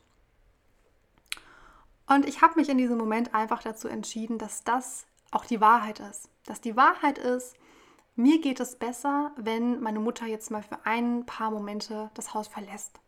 Und 2.09 2.27
ich 2.27 2.43
habe 2.43 2.59
mich 2.59 2.69
in 2.69 2.79
diesem 2.79 2.99
Moment 2.99 3.37
einfach 3.37 3.63
dazu 3.63 3.87
entschieden, 3.87 4.37
dass 4.37 4.65
das 4.65 5.07
auch 5.31 5.45
die 5.45 5.61
Wahrheit 5.61 6.01
ist. 6.01 6.29
Dass 6.47 6.61
die 6.61 6.75
Wahrheit 6.75 7.19
ist, 7.19 7.55
mir 8.17 8.41
geht 8.41 8.59
es 8.59 8.75
besser, 8.75 9.31
wenn 9.37 9.81
meine 9.81 10.01
Mutter 10.01 10.27
jetzt 10.27 10.51
mal 10.51 10.65
für 10.65 10.85
ein 10.85 11.25
paar 11.25 11.53
Momente 11.53 12.11
das 12.15 12.35
Haus 12.35 12.49
verlässt. 12.49 12.99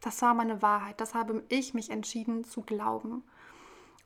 Das 0.00 0.22
war 0.22 0.32
meine 0.32 0.62
Wahrheit. 0.62 0.98
Das 0.98 1.12
habe 1.12 1.44
ich 1.50 1.74
mich 1.74 1.90
entschieden 1.90 2.44
zu 2.44 2.62
glauben. 2.62 3.22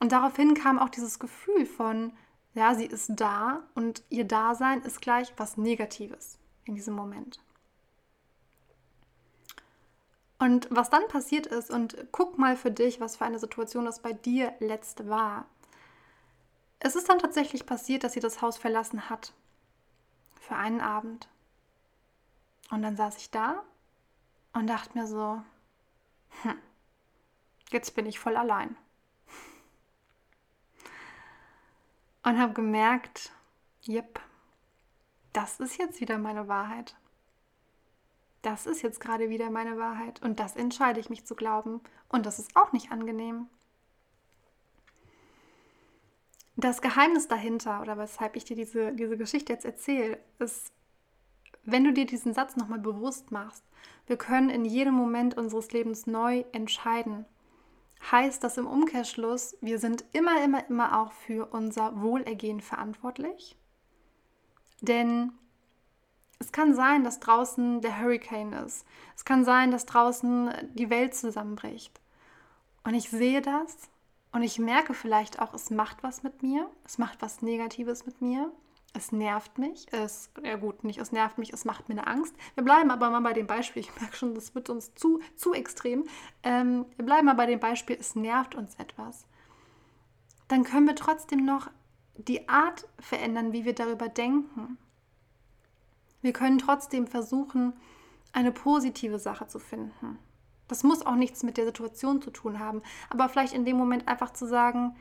Und 0.04 0.12
daraufhin 0.12 0.52
kam 0.52 0.78
auch 0.78 0.90
dieses 0.90 1.18
Gefühl 1.18 1.64
von, 1.64 2.12
ja, 2.52 2.74
sie 2.74 2.84
ist 2.84 3.12
da 3.14 3.62
und 3.74 4.02
ihr 4.10 4.26
Dasein 4.26 4.82
ist 4.82 5.00
gleich 5.00 5.32
was 5.38 5.56
Negatives 5.56 6.38
in 6.66 6.74
diesem 6.74 6.92
Moment. 6.92 7.40
Und 10.38 10.68
was 10.70 10.90
dann 10.90 11.08
passiert 11.08 11.46
ist, 11.46 11.70
und 11.70 11.96
guck 12.12 12.36
mal 12.36 12.54
für 12.54 12.70
dich, 12.70 13.00
was 13.00 13.16
für 13.16 13.24
eine 13.24 13.38
Situation 13.38 13.86
das 13.86 14.02
bei 14.02 14.12
dir 14.12 14.52
letzt 14.58 15.08
war. 15.08 15.46
Es 16.80 16.96
ist 16.96 17.08
dann 17.08 17.18
tatsächlich 17.18 17.64
passiert, 17.64 18.04
dass 18.04 18.12
sie 18.12 18.20
das 18.20 18.42
Haus 18.42 18.58
verlassen 18.58 19.08
hat. 19.08 19.32
Für 20.38 20.56
einen 20.56 20.82
Abend. 20.82 21.28
Und 22.70 22.82
dann 22.82 22.98
saß 22.98 23.16
ich 23.16 23.30
da 23.30 23.62
und 24.52 24.66
dachte 24.66 24.98
mir 24.98 25.06
so, 25.06 25.40
hm, 26.42 26.58
jetzt 27.70 27.94
bin 27.94 28.04
ich 28.04 28.18
voll 28.18 28.36
allein. 28.36 28.76
Und 32.24 32.38
habe 32.38 32.54
gemerkt, 32.54 33.32
yep, 33.86 34.18
das 35.32 35.60
ist 35.60 35.78
jetzt 35.78 36.00
wieder 36.00 36.18
meine 36.18 36.48
Wahrheit 36.48 36.96
das 38.44 38.66
ist 38.66 38.82
jetzt 38.82 39.00
gerade 39.00 39.30
wieder 39.30 39.50
meine 39.50 39.78
Wahrheit 39.78 40.22
und 40.22 40.38
das 40.38 40.54
entscheide 40.54 41.00
ich 41.00 41.10
mich 41.10 41.24
zu 41.24 41.34
glauben 41.34 41.80
und 42.08 42.26
das 42.26 42.38
ist 42.38 42.54
auch 42.56 42.72
nicht 42.72 42.92
angenehm. 42.92 43.48
Das 46.56 46.82
Geheimnis 46.82 47.26
dahinter 47.26 47.80
oder 47.80 47.98
weshalb 47.98 48.36
ich 48.36 48.44
dir 48.44 48.54
diese, 48.54 48.92
diese 48.92 49.16
Geschichte 49.16 49.52
jetzt 49.52 49.64
erzähle, 49.64 50.18
ist, 50.38 50.72
wenn 51.64 51.84
du 51.84 51.92
dir 51.92 52.06
diesen 52.06 52.34
Satz 52.34 52.56
nochmal 52.56 52.78
bewusst 52.78 53.32
machst, 53.32 53.64
wir 54.06 54.18
können 54.18 54.50
in 54.50 54.64
jedem 54.64 54.94
Moment 54.94 55.36
unseres 55.36 55.72
Lebens 55.72 56.06
neu 56.06 56.44
entscheiden. 56.52 57.24
Heißt 58.10 58.44
das 58.44 58.58
im 58.58 58.66
Umkehrschluss, 58.66 59.56
wir 59.60 59.78
sind 59.78 60.04
immer, 60.12 60.42
immer, 60.44 60.68
immer 60.68 61.00
auch 61.00 61.12
für 61.12 61.46
unser 61.46 62.00
Wohlergehen 62.02 62.60
verantwortlich? 62.60 63.56
Denn 64.82 65.32
es 66.38 66.52
kann 66.52 66.74
sein, 66.74 67.04
dass 67.04 67.20
draußen 67.20 67.80
der 67.80 67.98
Hurricane 68.00 68.52
ist. 68.52 68.84
Es 69.16 69.24
kann 69.24 69.44
sein, 69.44 69.70
dass 69.70 69.86
draußen 69.86 70.52
die 70.74 70.90
Welt 70.90 71.14
zusammenbricht. 71.14 72.00
Und 72.82 72.94
ich 72.94 73.08
sehe 73.08 73.40
das 73.40 73.88
und 74.32 74.42
ich 74.42 74.58
merke 74.58 74.92
vielleicht 74.92 75.40
auch, 75.40 75.54
es 75.54 75.70
macht 75.70 76.02
was 76.02 76.22
mit 76.22 76.42
mir. 76.42 76.68
Es 76.84 76.98
macht 76.98 77.22
was 77.22 77.40
Negatives 77.40 78.04
mit 78.04 78.20
mir. 78.20 78.52
Es 78.96 79.10
nervt 79.10 79.58
mich. 79.58 79.86
Es, 79.92 80.30
ja 80.42 80.56
gut, 80.56 80.84
nicht 80.84 81.00
es 81.00 81.10
nervt 81.10 81.36
mich, 81.36 81.52
es 81.52 81.64
macht 81.64 81.88
mir 81.88 81.96
eine 81.96 82.06
Angst. 82.06 82.34
Wir 82.54 82.64
bleiben 82.64 82.90
aber 82.90 83.10
mal 83.10 83.20
bei 83.20 83.32
dem 83.32 83.48
Beispiel. 83.48 83.80
Ich 83.80 84.00
merke 84.00 84.16
schon, 84.16 84.34
das 84.34 84.54
wird 84.54 84.70
uns 84.70 84.94
zu, 84.94 85.20
zu 85.34 85.52
extrem. 85.52 86.04
Ähm, 86.44 86.86
wir 86.96 87.04
bleiben 87.04 87.26
mal 87.26 87.34
bei 87.34 87.46
dem 87.46 87.58
Beispiel, 87.60 87.96
es 87.98 88.14
nervt 88.14 88.54
uns 88.54 88.76
etwas. 88.76 89.26
Dann 90.46 90.62
können 90.62 90.86
wir 90.86 90.94
trotzdem 90.94 91.44
noch 91.44 91.70
die 92.16 92.48
Art 92.48 92.86
verändern, 93.00 93.52
wie 93.52 93.64
wir 93.64 93.74
darüber 93.74 94.08
denken. 94.08 94.78
Wir 96.22 96.32
können 96.32 96.58
trotzdem 96.58 97.08
versuchen, 97.08 97.74
eine 98.32 98.52
positive 98.52 99.18
Sache 99.18 99.48
zu 99.48 99.58
finden. 99.58 100.18
Das 100.68 100.84
muss 100.84 101.04
auch 101.04 101.16
nichts 101.16 101.42
mit 101.42 101.56
der 101.56 101.66
Situation 101.66 102.22
zu 102.22 102.30
tun 102.30 102.58
haben, 102.58 102.82
aber 103.10 103.28
vielleicht 103.28 103.52
in 103.52 103.64
dem 103.64 103.76
Moment 103.76 104.08
einfach 104.08 104.32
zu 104.32 104.46
sagen, 104.46 104.96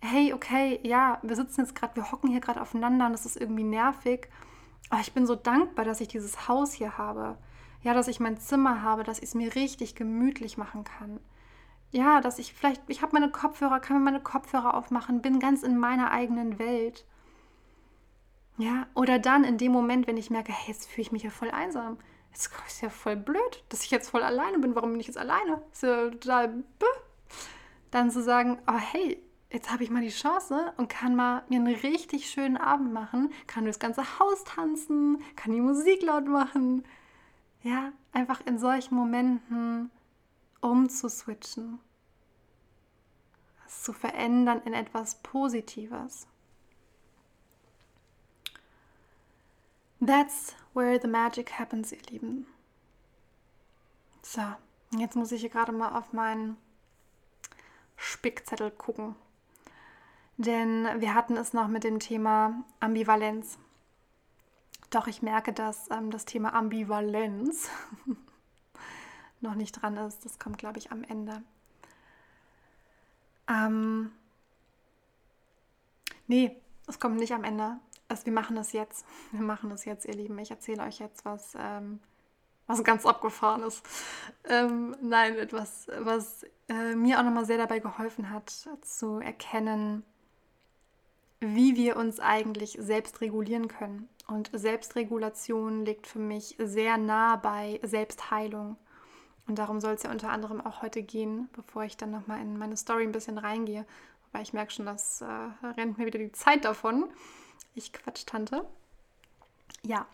hey, 0.00 0.32
okay, 0.32 0.80
ja, 0.82 1.18
wir 1.22 1.36
sitzen 1.36 1.60
jetzt 1.60 1.74
gerade, 1.74 1.96
wir 1.96 2.10
hocken 2.10 2.30
hier 2.30 2.40
gerade 2.40 2.60
aufeinander 2.60 3.06
und 3.06 3.12
das 3.12 3.26
ist 3.26 3.36
irgendwie 3.36 3.64
nervig, 3.64 4.28
aber 4.88 5.00
ich 5.00 5.12
bin 5.12 5.26
so 5.26 5.36
dankbar, 5.36 5.84
dass 5.84 6.00
ich 6.00 6.08
dieses 6.08 6.48
Haus 6.48 6.72
hier 6.72 6.98
habe. 6.98 7.38
Ja, 7.82 7.94
dass 7.94 8.08
ich 8.08 8.20
mein 8.20 8.38
Zimmer 8.38 8.82
habe, 8.82 9.04
dass 9.04 9.18
ich 9.18 9.24
es 9.24 9.34
mir 9.34 9.54
richtig 9.54 9.94
gemütlich 9.94 10.58
machen 10.58 10.84
kann. 10.84 11.20
Ja, 11.92 12.20
dass 12.20 12.38
ich 12.38 12.52
vielleicht, 12.52 12.82
ich 12.88 13.02
habe 13.02 13.12
meine 13.12 13.30
Kopfhörer, 13.30 13.80
kann 13.80 13.96
mir 13.98 14.04
meine 14.04 14.20
Kopfhörer 14.20 14.74
aufmachen, 14.74 15.22
bin 15.22 15.40
ganz 15.40 15.62
in 15.62 15.78
meiner 15.78 16.10
eigenen 16.10 16.58
Welt. 16.58 17.04
Ja, 18.58 18.86
oder 18.94 19.18
dann 19.18 19.44
in 19.44 19.58
dem 19.58 19.72
Moment, 19.72 20.06
wenn 20.06 20.18
ich 20.18 20.30
merke, 20.30 20.52
hey, 20.52 20.68
jetzt 20.68 20.88
fühle 20.90 21.02
ich 21.02 21.12
mich 21.12 21.22
ja 21.22 21.30
voll 21.30 21.50
einsam. 21.50 21.98
Jetzt 22.30 22.50
ist 22.66 22.82
ja 22.82 22.90
voll 22.90 23.16
blöd, 23.16 23.64
dass 23.70 23.82
ich 23.82 23.90
jetzt 23.90 24.10
voll 24.10 24.22
alleine 24.22 24.58
bin. 24.58 24.74
Warum 24.74 24.90
bin 24.92 25.00
ich 25.00 25.06
jetzt 25.06 25.18
alleine? 25.18 25.62
Ist 25.72 25.82
ja 25.82 26.10
total. 26.10 26.48
Bäh. 26.48 26.86
Dann 27.90 28.10
zu 28.10 28.22
sagen, 28.22 28.58
oh 28.68 28.78
hey, 28.78 29.20
jetzt 29.50 29.70
habe 29.70 29.84
ich 29.84 29.90
mal 29.90 30.02
die 30.02 30.10
Chance 30.10 30.72
und 30.76 30.88
kann 30.88 31.16
mal 31.16 31.42
mir 31.48 31.56
einen 31.58 31.74
richtig 31.74 32.30
schönen 32.30 32.56
Abend 32.56 32.92
machen, 32.92 33.32
kann 33.46 33.64
durchs 33.64 33.78
ganze 33.78 34.18
Haus 34.18 34.44
tanzen, 34.44 35.22
kann 35.36 35.52
die 35.52 35.60
Musik 35.60 36.02
laut 36.02 36.26
machen. 36.26 36.84
Ja, 37.62 37.92
einfach 38.12 38.40
in 38.46 38.58
solchen 38.58 38.94
Momenten 38.94 39.90
umzuswitchen. 40.60 41.78
Es 43.66 43.82
zu 43.82 43.92
verändern 43.92 44.62
in 44.64 44.72
etwas 44.72 45.16
Positives. 45.16 46.26
That's 50.00 50.54
where 50.72 50.98
the 50.98 51.08
magic 51.08 51.58
happens, 51.58 51.92
ihr 51.92 52.02
Lieben. 52.10 52.46
So, 54.22 54.42
jetzt 54.96 55.14
muss 55.14 55.32
ich 55.32 55.42
hier 55.42 55.50
gerade 55.50 55.72
mal 55.72 55.98
auf 55.98 56.12
meinen 56.12 56.56
Spickzettel 57.96 58.70
gucken. 58.70 59.14
Denn 60.40 60.88
wir 61.00 61.14
hatten 61.14 61.36
es 61.36 61.52
noch 61.52 61.68
mit 61.68 61.84
dem 61.84 61.98
Thema 61.98 62.64
Ambivalenz. 62.80 63.58
Doch 64.88 65.06
ich 65.06 65.22
merke, 65.22 65.52
dass 65.52 65.90
ähm, 65.90 66.10
das 66.10 66.24
Thema 66.24 66.54
Ambivalenz 66.54 67.68
noch 69.40 69.54
nicht 69.54 69.72
dran 69.72 69.96
ist. 69.96 70.24
Das 70.24 70.38
kommt, 70.38 70.58
glaube 70.58 70.78
ich, 70.78 70.90
am 70.92 71.04
Ende. 71.04 71.42
Ähm, 73.48 74.12
nee, 76.26 76.56
es 76.86 76.98
kommt 76.98 77.16
nicht 77.16 77.32
am 77.32 77.44
Ende 77.44 77.78
also 78.10 78.26
wir 78.26 78.32
machen 78.32 78.56
das 78.56 78.72
jetzt. 78.72 79.06
Wir 79.32 79.40
machen 79.40 79.70
das 79.70 79.84
jetzt, 79.84 80.04
ihr 80.04 80.14
Lieben. 80.14 80.38
Ich 80.38 80.50
erzähle 80.50 80.82
euch 80.82 80.98
jetzt 80.98 81.24
was, 81.24 81.54
ähm, 81.58 82.00
was 82.66 82.84
ganz 82.84 83.06
abgefahren 83.06 83.62
ist. 83.62 83.82
Ähm, 84.44 84.96
nein, 85.00 85.38
etwas, 85.38 85.86
was 85.98 86.44
äh, 86.68 86.94
mir 86.94 87.18
auch 87.18 87.24
nochmal 87.24 87.46
sehr 87.46 87.58
dabei 87.58 87.78
geholfen 87.78 88.30
hat, 88.30 88.50
zu 88.82 89.20
erkennen, 89.20 90.04
wie 91.40 91.76
wir 91.76 91.96
uns 91.96 92.20
eigentlich 92.20 92.76
selbst 92.80 93.20
regulieren 93.20 93.68
können. 93.68 94.08
Und 94.28 94.50
Selbstregulation 94.52 95.84
liegt 95.84 96.06
für 96.06 96.18
mich 96.18 96.56
sehr 96.58 96.98
nah 96.98 97.36
bei 97.36 97.80
Selbstheilung. 97.82 98.76
Und 99.46 99.58
darum 99.58 99.80
soll 99.80 99.94
es 99.94 100.04
ja 100.04 100.10
unter 100.10 100.30
anderem 100.30 100.60
auch 100.60 100.82
heute 100.82 101.02
gehen, 101.02 101.48
bevor 101.52 101.82
ich 101.82 101.96
dann 101.96 102.10
nochmal 102.10 102.40
in 102.40 102.56
meine 102.56 102.76
Story 102.76 103.02
ein 103.02 103.12
bisschen 103.12 103.38
reingehe. 103.38 103.84
Weil 104.32 104.42
ich 104.42 104.52
merke 104.52 104.70
schon, 104.70 104.86
dass 104.86 105.22
äh, 105.22 105.26
rennt 105.76 105.98
mir 105.98 106.06
wieder 106.06 106.20
die 106.20 106.30
Zeit 106.30 106.64
davon. 106.64 107.08
Ich 107.74 107.92
Quatsch, 107.92 108.26
Tante. 108.26 108.64
Ja, 109.82 110.06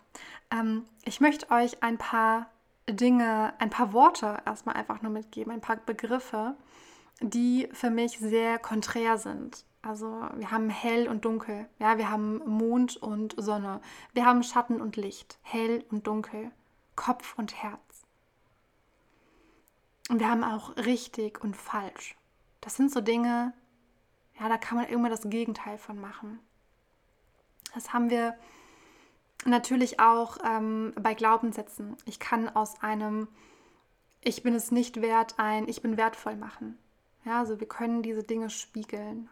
ähm, 0.49 0.85
ich 1.03 1.19
möchte 1.19 1.51
euch 1.51 1.83
ein 1.83 1.97
paar 1.97 2.49
Dinge, 2.89 3.53
ein 3.59 3.69
paar 3.69 3.93
Worte 3.93 4.37
erstmal 4.45 4.75
einfach 4.75 5.01
nur 5.01 5.11
mitgeben, 5.11 5.51
ein 5.51 5.61
paar 5.61 5.75
Begriffe, 5.75 6.55
die 7.19 7.67
für 7.73 7.89
mich 7.89 8.17
sehr 8.17 8.57
konträr 8.59 9.17
sind. 9.17 9.65
Also 9.87 10.27
wir 10.35 10.51
haben 10.51 10.69
hell 10.69 11.07
und 11.07 11.23
dunkel. 11.23 11.69
Ja, 11.79 11.97
wir 11.97 12.11
haben 12.11 12.39
Mond 12.45 12.97
und 12.97 13.35
Sonne. 13.37 13.79
Wir 14.13 14.25
haben 14.25 14.43
Schatten 14.43 14.81
und 14.81 14.97
Licht. 14.97 15.39
Hell 15.43 15.85
und 15.89 16.07
dunkel. 16.07 16.51
Kopf 16.97 17.35
und 17.37 17.55
Herz. 17.63 17.79
Und 20.09 20.19
wir 20.19 20.29
haben 20.29 20.43
auch 20.43 20.75
richtig 20.75 21.41
und 21.41 21.55
falsch. 21.55 22.17
Das 22.59 22.75
sind 22.75 22.91
so 22.91 22.99
Dinge, 22.99 23.53
ja, 24.39 24.49
da 24.49 24.57
kann 24.57 24.77
man 24.77 24.87
immer 24.87 25.09
das 25.09 25.29
Gegenteil 25.29 25.77
von 25.77 25.99
machen. 25.99 26.39
Das 27.73 27.93
haben 27.93 28.09
wir 28.09 28.37
natürlich 29.45 29.99
auch 29.99 30.37
ähm, 30.43 30.93
bei 30.99 31.13
Glaubenssätzen. 31.13 31.95
Ich 32.05 32.19
kann 32.19 32.49
aus 32.49 32.81
einem 32.81 33.27
Ich 34.21 34.43
bin 34.43 34.53
es 34.53 34.71
nicht 34.71 35.01
wert 35.01 35.35
ein 35.37 35.69
Ich 35.69 35.81
bin 35.81 35.95
wertvoll 35.95 36.35
machen. 36.35 36.77
Ja, 37.23 37.39
also 37.39 37.59
wir 37.59 37.67
können 37.67 38.01
diese 38.01 38.23
Dinge 38.23 38.49
spiegeln. 38.49 39.29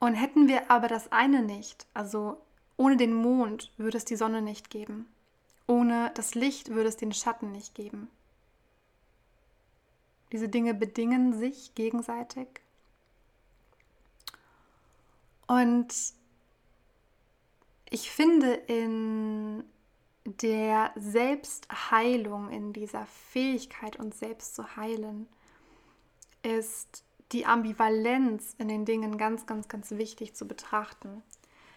Und 0.00 0.14
hätten 0.14 0.48
wir 0.48 0.70
aber 0.70 0.88
das 0.88 1.12
eine 1.12 1.42
nicht, 1.42 1.86
also 1.94 2.40
ohne 2.76 2.96
den 2.96 3.14
Mond 3.14 3.70
würde 3.76 3.98
es 3.98 4.06
die 4.06 4.16
Sonne 4.16 4.42
nicht 4.42 4.70
geben. 4.70 5.06
Ohne 5.66 6.10
das 6.14 6.34
Licht 6.34 6.70
würde 6.70 6.88
es 6.88 6.96
den 6.96 7.12
Schatten 7.12 7.52
nicht 7.52 7.74
geben. 7.74 8.08
Diese 10.32 10.48
Dinge 10.48 10.74
bedingen 10.74 11.38
sich 11.38 11.74
gegenseitig. 11.74 12.48
Und 15.46 15.94
ich 17.90 18.10
finde 18.10 18.54
in 18.54 19.64
der 20.24 20.92
Selbstheilung, 20.96 22.50
in 22.50 22.72
dieser 22.72 23.04
Fähigkeit, 23.06 23.96
uns 23.96 24.18
selbst 24.20 24.54
zu 24.54 24.76
heilen, 24.76 25.28
ist 26.42 27.04
die 27.32 27.46
Ambivalenz 27.46 28.54
in 28.58 28.68
den 28.68 28.84
Dingen 28.84 29.18
ganz, 29.18 29.46
ganz, 29.46 29.68
ganz 29.68 29.90
wichtig 29.92 30.34
zu 30.34 30.46
betrachten. 30.46 31.22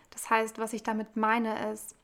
Das 0.10 0.30
heißt, 0.30 0.58
was 0.58 0.74
ich 0.74 0.84
damit 0.84 1.16
meine, 1.16 1.72
ist, 1.72 1.96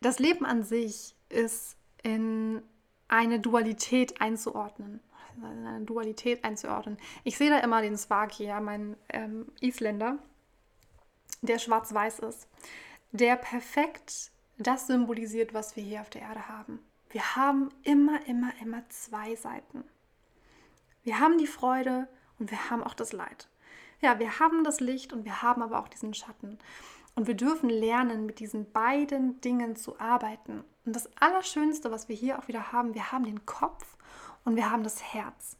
das 0.00 0.18
Leben 0.18 0.46
an 0.46 0.62
sich 0.62 1.14
ist 1.28 1.76
in 2.02 2.62
eine 3.08 3.40
Dualität 3.40 4.20
einzuordnen. 4.20 5.00
Eine 5.42 5.84
Dualität 5.84 6.44
einzuordnen. 6.44 6.98
Ich 7.24 7.36
sehe 7.36 7.50
da 7.50 7.58
immer 7.60 7.82
den 7.82 7.96
Svaki, 7.96 8.44
ja, 8.44 8.60
mein 8.60 8.96
ähm, 9.08 9.46
Isländer, 9.60 10.18
der 11.40 11.58
schwarz-weiß 11.58 12.20
ist, 12.20 12.46
der 13.12 13.36
perfekt 13.36 14.32
das 14.58 14.86
symbolisiert, 14.86 15.54
was 15.54 15.76
wir 15.76 15.82
hier 15.82 16.02
auf 16.02 16.10
der 16.10 16.22
Erde 16.22 16.48
haben. 16.48 16.78
Wir 17.08 17.36
haben 17.36 17.70
immer, 17.82 18.26
immer, 18.26 18.52
immer 18.60 18.82
zwei 18.90 19.34
Seiten. 19.34 19.84
Wir 21.02 21.18
haben 21.18 21.38
die 21.38 21.46
Freude 21.46 22.08
und 22.38 22.50
wir 22.50 22.70
haben 22.70 22.82
auch 22.82 22.94
das 22.94 23.12
Leid. 23.12 23.48
Ja, 24.00 24.18
wir 24.18 24.38
haben 24.38 24.64
das 24.64 24.80
Licht 24.80 25.12
und 25.12 25.24
wir 25.24 25.42
haben 25.42 25.62
aber 25.62 25.78
auch 25.78 25.88
diesen 25.88 26.14
Schatten. 26.14 26.58
Und 27.14 27.26
wir 27.26 27.34
dürfen 27.34 27.68
lernen, 27.68 28.24
mit 28.24 28.38
diesen 28.38 28.70
beiden 28.72 29.40
Dingen 29.40 29.76
zu 29.76 29.98
arbeiten. 29.98 30.64
Und 30.84 30.96
das 30.96 31.10
Allerschönste, 31.20 31.90
was 31.90 32.08
wir 32.08 32.16
hier 32.16 32.38
auch 32.38 32.48
wieder 32.48 32.72
haben, 32.72 32.94
wir 32.94 33.12
haben 33.12 33.24
den 33.24 33.44
Kopf 33.46 33.96
und 34.44 34.56
wir 34.56 34.70
haben 34.70 34.84
das 34.84 35.02
Herz. 35.02 35.56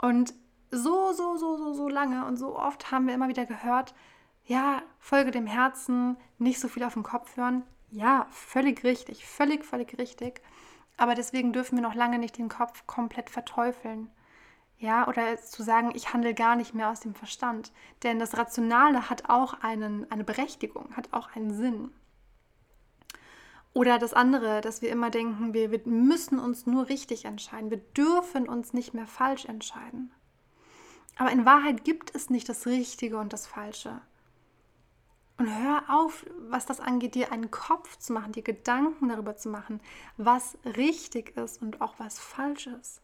Und 0.00 0.34
so, 0.70 1.12
so, 1.12 1.36
so, 1.36 1.56
so, 1.56 1.72
so 1.72 1.88
lange 1.88 2.24
und 2.26 2.36
so 2.36 2.56
oft 2.56 2.90
haben 2.90 3.06
wir 3.06 3.14
immer 3.14 3.28
wieder 3.28 3.46
gehört, 3.46 3.94
ja, 4.44 4.82
folge 4.98 5.30
dem 5.30 5.46
Herzen, 5.46 6.16
nicht 6.38 6.60
so 6.60 6.68
viel 6.68 6.84
auf 6.84 6.94
den 6.94 7.02
Kopf 7.02 7.36
hören. 7.36 7.64
Ja, 7.90 8.26
völlig 8.30 8.84
richtig, 8.84 9.26
völlig, 9.26 9.64
völlig 9.64 9.98
richtig. 9.98 10.40
Aber 10.96 11.14
deswegen 11.14 11.52
dürfen 11.52 11.76
wir 11.76 11.82
noch 11.82 11.94
lange 11.94 12.18
nicht 12.18 12.36
den 12.38 12.48
Kopf 12.48 12.86
komplett 12.86 13.30
verteufeln. 13.30 14.10
Ja, 14.80 15.06
oder 15.08 15.36
zu 15.36 15.62
sagen, 15.62 15.92
ich 15.94 16.14
handle 16.14 16.32
gar 16.32 16.56
nicht 16.56 16.74
mehr 16.74 16.88
aus 16.88 17.00
dem 17.00 17.14
Verstand. 17.14 17.70
Denn 18.02 18.18
das 18.18 18.38
Rationale 18.38 19.10
hat 19.10 19.28
auch 19.28 19.60
einen, 19.62 20.10
eine 20.10 20.24
Berechtigung, 20.24 20.96
hat 20.96 21.12
auch 21.12 21.36
einen 21.36 21.52
Sinn. 21.52 21.92
Oder 23.74 23.98
das 23.98 24.14
andere, 24.14 24.62
dass 24.62 24.80
wir 24.80 24.90
immer 24.90 25.10
denken, 25.10 25.52
wir, 25.52 25.70
wir 25.70 25.82
müssen 25.84 26.38
uns 26.38 26.66
nur 26.66 26.88
richtig 26.88 27.26
entscheiden. 27.26 27.70
Wir 27.70 27.76
dürfen 27.78 28.48
uns 28.48 28.72
nicht 28.72 28.94
mehr 28.94 29.06
falsch 29.06 29.44
entscheiden. 29.44 30.12
Aber 31.18 31.30
in 31.30 31.44
Wahrheit 31.44 31.84
gibt 31.84 32.14
es 32.14 32.30
nicht 32.30 32.48
das 32.48 32.66
Richtige 32.66 33.18
und 33.18 33.34
das 33.34 33.46
Falsche. 33.46 34.00
Und 35.36 35.46
hör 35.62 35.84
auf, 35.88 36.24
was 36.48 36.64
das 36.64 36.80
angeht, 36.80 37.14
dir 37.14 37.32
einen 37.32 37.50
Kopf 37.50 37.98
zu 37.98 38.14
machen, 38.14 38.32
dir 38.32 38.42
Gedanken 38.42 39.10
darüber 39.10 39.36
zu 39.36 39.50
machen, 39.50 39.80
was 40.16 40.56
richtig 40.64 41.36
ist 41.36 41.60
und 41.60 41.82
auch 41.82 41.98
was 41.98 42.18
falsch 42.18 42.66
ist. 42.66 43.02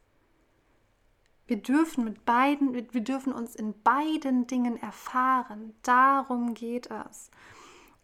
Wir 1.47 1.59
dürfen 1.59 2.05
mit 2.05 2.25
beiden, 2.25 2.75
wir 2.75 3.01
dürfen 3.01 3.33
uns 3.33 3.55
in 3.55 3.81
beiden 3.83 4.47
Dingen 4.47 4.77
erfahren. 4.77 5.75
Darum 5.83 6.55
geht 6.55 6.91
es. 6.91 7.31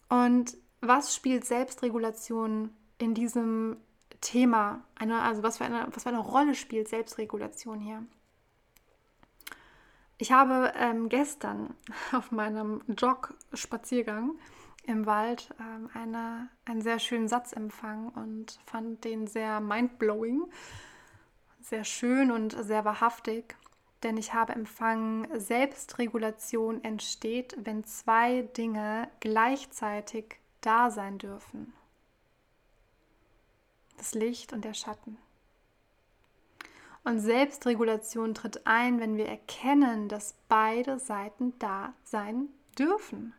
Und 0.09 0.57
was 0.81 1.14
spielt 1.14 1.44
Selbstregulation 1.44 2.70
in 2.98 3.14
diesem 3.14 3.78
Thema? 4.20 4.85
Eine, 4.94 5.22
also 5.22 5.42
was 5.42 5.59
für, 5.59 5.64
eine, 5.64 5.88
was 5.90 6.05
für 6.05 6.11
eine 6.11 6.20
Rolle 6.20 6.55
spielt 6.55 6.88
Selbstregulation 6.88 7.81
hier? 7.81 8.05
Ich 10.18 10.31
habe 10.31 10.72
ähm, 10.76 11.09
gestern 11.09 11.74
auf 12.12 12.31
meinem 12.31 12.83
Jog-Spaziergang 12.87 14.38
im 14.85 15.07
Wald 15.07 15.52
ähm, 15.59 15.90
eine, 15.94 16.48
einen 16.64 16.81
sehr 16.81 17.00
schönen 17.00 17.26
Satz 17.26 17.52
empfangen 17.52 18.09
und 18.11 18.59
fand 18.66 19.05
den 19.05 19.26
sehr 19.26 19.61
mindblowing 19.61 20.44
sehr 21.62 21.85
schön 21.85 22.31
und 22.31 22.53
sehr 22.64 22.85
wahrhaftig, 22.85 23.57
denn 24.03 24.16
ich 24.16 24.35
habe 24.35 24.53
empfangen, 24.53 25.29
Selbstregulation 25.38 26.83
entsteht, 26.83 27.57
wenn 27.59 27.85
zwei 27.85 28.42
Dinge 28.42 29.09
gleichzeitig 29.20 30.37
da 30.61 30.90
sein 30.90 31.18
dürfen. 31.18 31.72
Das 33.96 34.14
Licht 34.14 34.53
und 34.53 34.64
der 34.64 34.75
Schatten. 34.75 35.18
Und 37.05 37.20
Selbstregulation 37.20 38.35
tritt 38.35 38.66
ein, 38.66 39.01
wenn 39.01 39.16
wir 39.16 39.27
erkennen, 39.27 40.09
dass 40.09 40.35
beide 40.48 40.98
Seiten 40.98 41.59
da 41.59 41.94
sein 42.05 42.48
dürfen. 42.79 43.35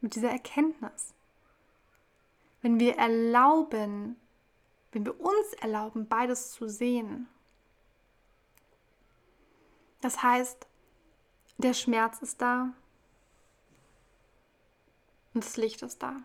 Mit 0.00 0.14
dieser 0.14 0.30
Erkenntnis. 0.30 1.12
Wenn 2.62 2.80
wir 2.80 2.96
erlauben, 2.96 4.16
wenn 4.92 5.04
wir 5.04 5.20
uns 5.20 5.52
erlauben, 5.60 6.08
beides 6.08 6.52
zu 6.52 6.68
sehen 6.68 7.28
das 10.00 10.22
heißt, 10.22 10.66
der 11.58 11.74
Schmerz 11.74 12.22
ist 12.22 12.40
da 12.40 12.72
und 15.34 15.44
das 15.44 15.56
Licht 15.56 15.82
ist 15.82 16.02
da. 16.02 16.16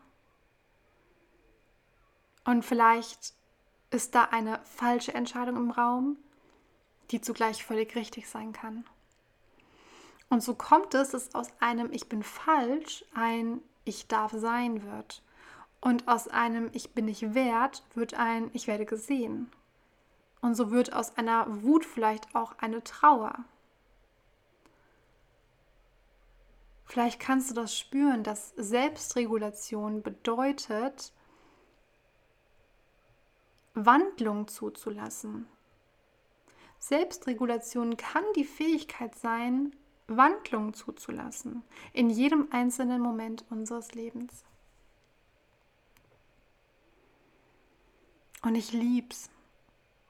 Und 2.46 2.64
vielleicht 2.64 3.34
ist 3.92 4.16
da 4.16 4.26
eine 4.26 4.60
falsche 4.64 5.14
Entscheidung 5.14 5.58
im 5.58 5.72
Raum, 5.72 6.18
die 7.12 7.22
zugleich 7.22 7.64
völlig 7.64 7.96
richtig 7.96 8.30
sein 8.30 8.54
kann. 8.54 8.86
Und 10.30 10.42
so 10.42 10.56
kommt 10.56 10.94
es, 10.94 11.12
dass 11.12 11.36
aus 11.36 11.50
einem 11.60 11.92
Ich 11.92 12.10
bin 12.10 12.24
falsch 12.24 13.06
ein 13.14 13.62
Ich 13.84 14.08
darf 14.08 14.32
sein 14.32 14.84
wird. 14.84 15.22
Und 15.82 16.08
aus 16.08 16.28
einem 16.28 16.70
Ich 16.74 16.94
bin 16.94 17.06
nicht 17.06 17.34
wert 17.34 17.84
wird 17.94 18.16
ein 18.16 18.50
Ich 18.54 18.68
werde 18.68 18.86
gesehen. 18.86 19.52
Und 20.42 20.56
so 20.56 20.72
wird 20.72 20.94
aus 20.94 21.18
einer 21.18 21.64
Wut 21.64 21.86
vielleicht 21.86 22.36
auch 22.36 22.58
eine 22.58 22.84
Trauer. 22.84 23.46
Vielleicht 26.86 27.20
kannst 27.20 27.50
du 27.50 27.56
das 27.56 27.78
spüren, 27.78 28.24
dass 28.24 28.54
Selbstregulation 28.56 30.02
bedeutet, 30.02 31.12
Wandlung 33.74 34.48
zuzulassen. 34.48 35.48
Selbstregulation 36.80 37.98
kann 37.98 38.24
die 38.36 38.46
Fähigkeit 38.46 39.16
sein, 39.16 39.76
Wandlung 40.08 40.74
zuzulassen 40.74 41.64
in 41.92 42.10
jedem 42.10 42.48
einzelnen 42.52 43.02
Moment 43.02 43.44
unseres 43.50 43.94
Lebens. 43.94 44.46
Und 48.44 48.54
ich 48.54 48.72
lieb's. 48.72 49.32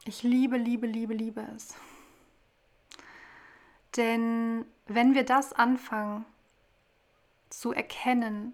Ich 0.04 0.22
liebe, 0.22 0.58
liebe, 0.58 0.86
liebe, 0.86 1.14
liebe 1.14 1.48
es. 1.56 1.74
Denn 3.96 4.66
wenn 4.88 5.16
wir 5.16 5.24
das 5.24 5.54
anfangen, 5.54 6.26
zu 7.60 7.72
erkennen 7.72 8.54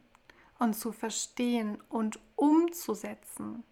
und 0.60 0.76
zu 0.76 0.92
verstehen 0.92 1.82
und 1.90 2.20
umzusetzen, 2.36 3.64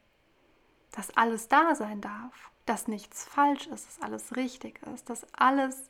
dass 0.91 1.15
alles 1.15 1.47
da 1.47 1.75
sein 1.75 2.01
darf, 2.01 2.51
dass 2.65 2.88
nichts 2.88 3.25
falsch 3.25 3.67
ist, 3.67 3.88
dass 3.88 4.01
alles 4.01 4.36
richtig 4.36 4.82
ist, 4.93 5.09
dass 5.09 5.32
alles 5.34 5.89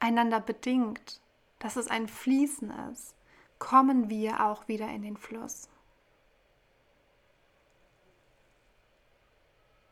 einander 0.00 0.40
bedingt, 0.40 1.20
dass 1.60 1.76
es 1.76 1.88
ein 1.88 2.08
Fließen 2.08 2.70
ist, 2.92 3.14
kommen 3.60 4.10
wir 4.10 4.44
auch 4.44 4.66
wieder 4.66 4.88
in 4.88 5.02
den 5.02 5.16
Fluss. 5.16 5.68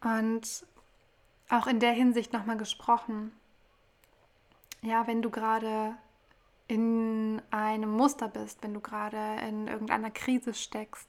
Und 0.02 0.66
auch 1.48 1.68
in 1.68 1.78
der 1.78 1.92
Hinsicht 1.92 2.32
nochmal 2.32 2.56
gesprochen, 2.56 3.32
ja, 4.82 5.06
wenn 5.06 5.22
du 5.22 5.30
gerade 5.30 5.96
in 6.70 7.42
einem 7.50 7.90
Muster 7.90 8.28
bist, 8.28 8.62
wenn 8.62 8.74
du 8.74 8.80
gerade 8.80 9.42
in 9.48 9.66
irgendeiner 9.66 10.12
Krise 10.12 10.54
steckst, 10.54 11.08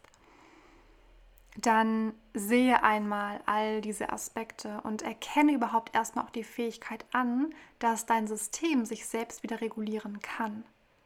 dann 1.55 2.13
sehe 2.33 2.81
einmal 2.81 3.41
all 3.45 3.81
diese 3.81 4.11
Aspekte 4.11 4.81
und 4.81 5.03
erkenne 5.03 5.53
überhaupt 5.53 5.93
erstmal 5.93 6.25
auch 6.25 6.31
die 6.31 6.43
Fähigkeit 6.43 7.05
an, 7.11 7.53
dass 7.77 8.07
dein 8.07 8.25
System 8.25 8.85
sich 8.85 9.05
selbst 9.05 9.43
wieder 9.43 9.61
regulieren 9.61 10.19
kann, 10.21 10.63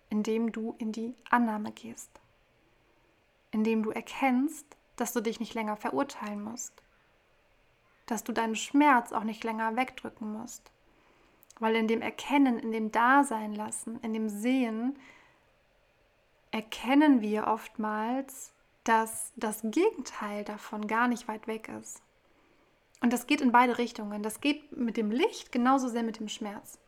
indem 0.10 0.54
du 0.54 0.74
in 0.78 0.94
die 0.94 1.16
Annahme 1.30 1.74
gehst, 1.74 2.22
indem 3.52 3.84
du 3.84 3.92
erkennst, 3.92 4.66
dass 4.96 5.12
du 5.12 5.20
dich 5.20 5.42
nicht 5.42 5.54
länger 5.54 5.76
verurteilen 5.76 6.42
musst, 6.42 6.82
dass 8.06 8.24
du 8.24 8.32
deinen 8.32 8.56
Schmerz 8.56 9.12
auch 9.12 9.26
nicht 9.26 9.44
länger 9.44 9.76
wegdrücken 9.76 10.32
musst, 10.32 10.72
weil 11.60 11.76
in 11.76 11.88
dem 11.88 12.02
Erkennen, 12.02 12.60
in 12.60 12.72
dem 12.72 12.92
Dasein 12.92 13.54
lassen, 13.54 14.00
in 14.02 14.14
dem 14.14 14.30
Sehen 14.30 14.98
erkennen 16.52 17.22
wir 17.22 17.48
oftmals, 17.48 18.54
dass 18.84 19.32
das 19.36 19.62
Gegenteil 19.64 20.44
davon 20.44 20.88
gar 20.88 21.08
nicht 21.08 21.28
weit 21.28 21.48
weg 21.48 21.70
ist. 21.82 22.02
Und 23.02 23.12
das 23.12 23.28
geht 23.28 23.42
in 23.42 23.52
beide 23.52 23.78
Richtungen. 23.78 24.24
Das 24.24 24.42
geht 24.42 24.76
mit 24.76 24.98
dem 24.98 25.12
Licht 25.12 25.52
genauso 25.52 25.90
sehr 25.90 26.04
mit 26.04 26.20
dem 26.20 26.30
Schmerz. 26.30 26.80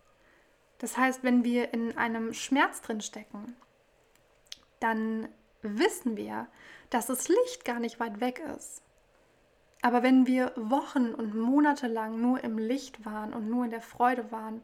Das 0.77 0.97
heißt, 0.97 1.23
wenn 1.23 1.43
wir 1.43 1.73
in 1.73 1.97
einem 1.97 2.33
Schmerz 2.33 2.81
drin 2.81 3.01
stecken, 3.01 3.55
dann 4.79 5.27
wissen 5.61 6.17
wir, 6.17 6.47
dass 6.89 7.07
das 7.07 7.27
Licht 7.27 7.65
gar 7.65 7.79
nicht 7.79 7.99
weit 7.99 8.21
weg 8.21 8.41
ist. 8.55 8.81
Aber 9.81 10.03
wenn 10.03 10.27
wir 10.27 10.51
Wochen 10.55 11.13
und 11.13 11.35
Monate 11.35 11.87
lang 11.87 12.19
nur 12.19 12.43
im 12.43 12.57
Licht 12.57 13.05
waren 13.05 13.33
und 13.33 13.49
nur 13.49 13.65
in 13.65 13.71
der 13.71 13.81
Freude 13.81 14.31
waren, 14.31 14.61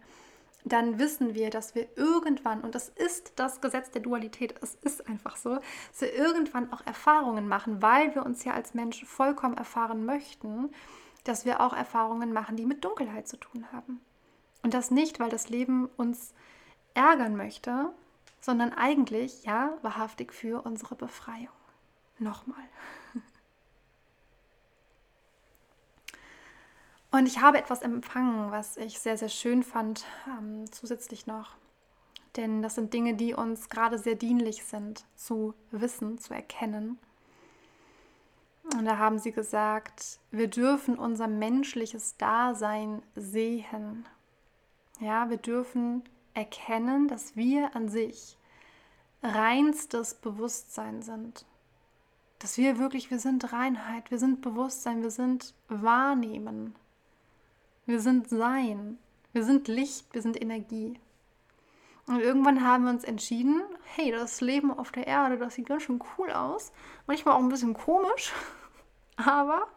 dann 0.66 0.98
wissen 0.98 1.36
wir, 1.36 1.50
dass 1.50 1.76
wir 1.76 1.88
irgendwann, 1.98 2.62
und 2.62 2.74
das 2.74 2.90
ist 2.90 3.34
das 3.36 3.62
Gesetz 3.62 3.92
der 3.92 4.02
Dualität, 4.02 4.56
es 4.62 4.76
ist 4.76 5.08
einfach 5.08 5.36
so, 5.36 5.56
dass 5.56 6.02
wir 6.02 6.14
irgendwann 6.14 6.72
auch 6.72 6.86
Erfahrungen 6.86 7.48
machen, 7.48 7.82
weil 7.82 8.16
wir 8.16 8.26
uns 8.26 8.44
ja 8.46 8.54
als 8.54 8.74
Mensch 8.74 9.04
vollkommen 9.06 9.58
erfahren 9.58 10.06
möchten, 10.06 10.72
dass 11.26 11.46
wir 11.46 11.62
auch 11.62 11.74
Erfahrungen 11.74 12.34
machen, 12.34 12.56
die 12.56 12.66
mit 12.66 12.84
Dunkelheit 12.84 13.28
zu 13.28 13.38
tun 13.38 13.66
haben. 13.72 14.02
Und 14.62 14.74
das 14.74 14.92
nicht, 14.92 15.20
weil 15.20 15.30
das 15.30 15.50
Leben 15.50 15.90
uns 15.98 16.34
ärgern 16.94 17.36
möchte, 17.36 17.92
sondern 18.40 18.74
eigentlich, 18.74 19.44
ja, 19.44 19.78
wahrhaftig 19.82 20.34
für 20.34 20.66
unsere 20.66 20.96
Befreiung. 20.96 21.48
Nochmal. 22.20 22.64
Und 27.14 27.28
ich 27.28 27.42
habe 27.42 27.60
etwas 27.60 27.84
empfangen, 27.84 28.50
was 28.50 28.76
ich 28.76 28.98
sehr, 28.98 29.20
sehr 29.20 29.30
schön 29.30 29.62
fand, 29.62 30.04
ähm, 30.28 30.66
zusätzlich 30.72 31.28
noch. 31.28 31.52
Denn 32.36 32.64
das 32.64 32.74
sind 32.74 32.92
Dinge, 32.92 33.14
die 33.14 33.36
uns 33.36 33.70
gerade 33.70 34.00
sehr 34.00 34.16
dienlich 34.16 34.64
sind, 34.66 35.06
zu 35.16 35.54
wissen, 35.70 36.18
zu 36.18 36.34
erkennen. 36.34 36.98
Und 38.76 38.86
da 38.86 38.98
haben 38.98 39.20
sie 39.20 39.32
gesagt, 39.32 40.18
wir 40.32 40.48
dürfen 40.48 40.98
unser 40.98 41.28
menschliches 41.28 42.18
Dasein 42.18 43.04
sehen. 43.16 44.08
Ja, 45.00 45.30
wir 45.30 45.38
dürfen 45.38 46.02
erkennen, 46.34 47.08
dass 47.08 47.36
wir 47.36 47.76
an 47.76 47.90
sich 47.90 48.40
reinstes 49.22 50.16
Bewusstsein 50.16 51.04
sind. 51.04 51.46
Dass 52.40 52.58
wir 52.58 52.80
wirklich, 52.80 53.12
wir 53.12 53.20
sind 53.20 53.54
Reinheit, 53.54 54.10
wir 54.10 54.18
sind 54.18 54.42
Bewusstsein, 54.42 55.04
wir 55.04 55.12
sind 55.12 55.54
Wahrnehmen. 55.68 56.74
Wir 57.86 58.00
sind 58.00 58.30
Sein. 58.30 58.98
Wir 59.34 59.44
sind 59.44 59.68
Licht, 59.68 60.14
wir 60.14 60.22
sind 60.22 60.40
Energie. 60.42 61.00
Und 62.06 62.20
irgendwann 62.20 62.66
haben 62.66 62.84
wir 62.84 62.92
uns 62.92 63.04
entschieden, 63.04 63.62
hey, 63.96 64.12
das 64.12 64.42
Leben 64.42 64.72
auf 64.72 64.92
der 64.92 65.08
Erde, 65.08 65.38
das 65.38 65.56
sieht 65.56 65.68
ganz 65.68 65.84
schön 65.84 66.04
cool 66.18 66.32
aus. 66.32 66.72
Manchmal 67.08 67.36
auch 67.36 67.40
ein 67.40 67.50
bisschen 67.50 67.74
komisch, 67.74 68.34
aber 69.16 69.68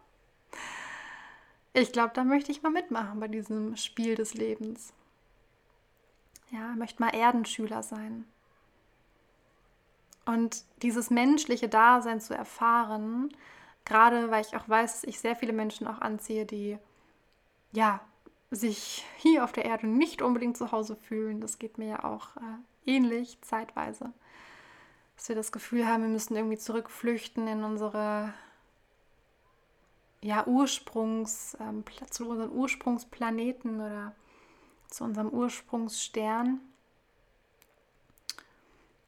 ich 1.72 1.92
glaube, 1.92 2.12
da 2.14 2.24
möchte 2.24 2.50
ich 2.50 2.62
mal 2.62 2.70
mitmachen 2.70 3.20
bei 3.20 3.28
diesem 3.28 3.76
Spiel 3.76 4.14
des 4.14 4.34
Lebens. 4.34 4.92
Ja, 6.50 6.74
möchte 6.74 7.02
mal 7.02 7.14
Erdenschüler 7.14 7.82
sein. 7.82 8.24
Und 10.24 10.64
dieses 10.82 11.10
menschliche 11.10 11.68
Dasein 11.68 12.20
zu 12.20 12.34
erfahren, 12.34 13.32
gerade 13.84 14.30
weil 14.30 14.44
ich 14.44 14.56
auch 14.56 14.68
weiß, 14.68 15.00
dass 15.00 15.04
ich 15.04 15.20
sehr 15.20 15.36
viele 15.36 15.52
Menschen 15.52 15.86
auch 15.86 16.00
anziehe, 16.00 16.44
die 16.44 16.78
ja, 17.76 18.00
sich 18.50 19.04
hier 19.18 19.44
auf 19.44 19.52
der 19.52 19.66
Erde 19.66 19.86
nicht 19.86 20.22
unbedingt 20.22 20.56
zu 20.56 20.72
Hause 20.72 20.96
fühlen. 20.96 21.40
Das 21.40 21.58
geht 21.58 21.76
mir 21.78 21.88
ja 21.88 22.04
auch 22.04 22.36
äh, 22.36 22.90
ähnlich 22.90 23.38
zeitweise. 23.42 24.12
Dass 25.14 25.28
wir 25.28 25.36
das 25.36 25.52
Gefühl 25.52 25.86
haben, 25.86 26.02
wir 26.02 26.08
müssen 26.08 26.36
irgendwie 26.36 26.56
zurückflüchten 26.56 27.46
in 27.46 27.64
unsere 27.64 28.32
ja, 30.22 30.46
Ursprungs, 30.46 31.56
ähm, 31.60 31.84
zu 32.10 32.28
unseren 32.28 32.50
Ursprungsplaneten 32.50 33.76
oder 33.76 34.14
zu 34.88 35.04
unserem 35.04 35.28
Ursprungsstern 35.28 36.60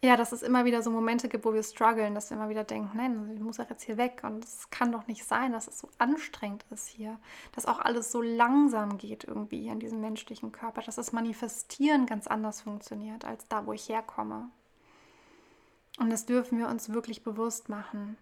ja, 0.01 0.17
dass 0.17 0.31
es 0.31 0.43
immer 0.43 0.65
wieder 0.65 0.81
so 0.83 0.91
Momente 0.91 1.29
gibt, 1.29 1.45
wo 1.45 1.53
wir 1.53 1.63
strugglen, 1.65 2.15
dass 2.15 2.31
wir 2.31 2.37
immer 2.37 2.49
wieder 2.49 2.63
denken, 2.63 2.97
nein, 2.97 3.33
ich 3.35 3.41
muss 3.41 3.57
ja 3.57 3.67
jetzt 3.69 3.83
hier 3.83 3.97
weg 3.97 4.21
und 4.23 4.45
es 4.45 4.71
kann 4.71 4.93
doch 4.93 5.09
nicht 5.09 5.25
sein, 5.25 5.53
dass 5.53 5.67
es 5.67 5.81
so 5.81 5.89
anstrengend 5.99 6.65
ist 6.71 6.87
hier, 6.87 7.19
dass 7.53 7.67
auch 7.67 7.81
alles 7.81 8.13
so 8.13 8.23
langsam 8.23 8.97
geht 8.99 9.25
irgendwie 9.25 9.63
hier 9.63 9.73
in 9.73 9.81
diesem 9.81 10.01
menschlichen 10.01 10.53
Körper, 10.53 10.83
dass 10.83 10.97
das 10.97 11.11
Manifestieren 11.11 12.07
ganz 12.07 12.29
anders 12.29 12.61
funktioniert 12.61 13.25
als 13.25 13.49
da, 13.49 13.67
wo 13.67 13.73
ich 13.73 13.89
herkomme. 13.89 14.51
Und 15.99 16.11
das 16.11 16.27
dürfen 16.27 16.59
wir 16.59 16.69
uns 16.69 16.93
wirklich 16.93 17.25
bewusst 17.25 17.69
machen. 17.69 18.17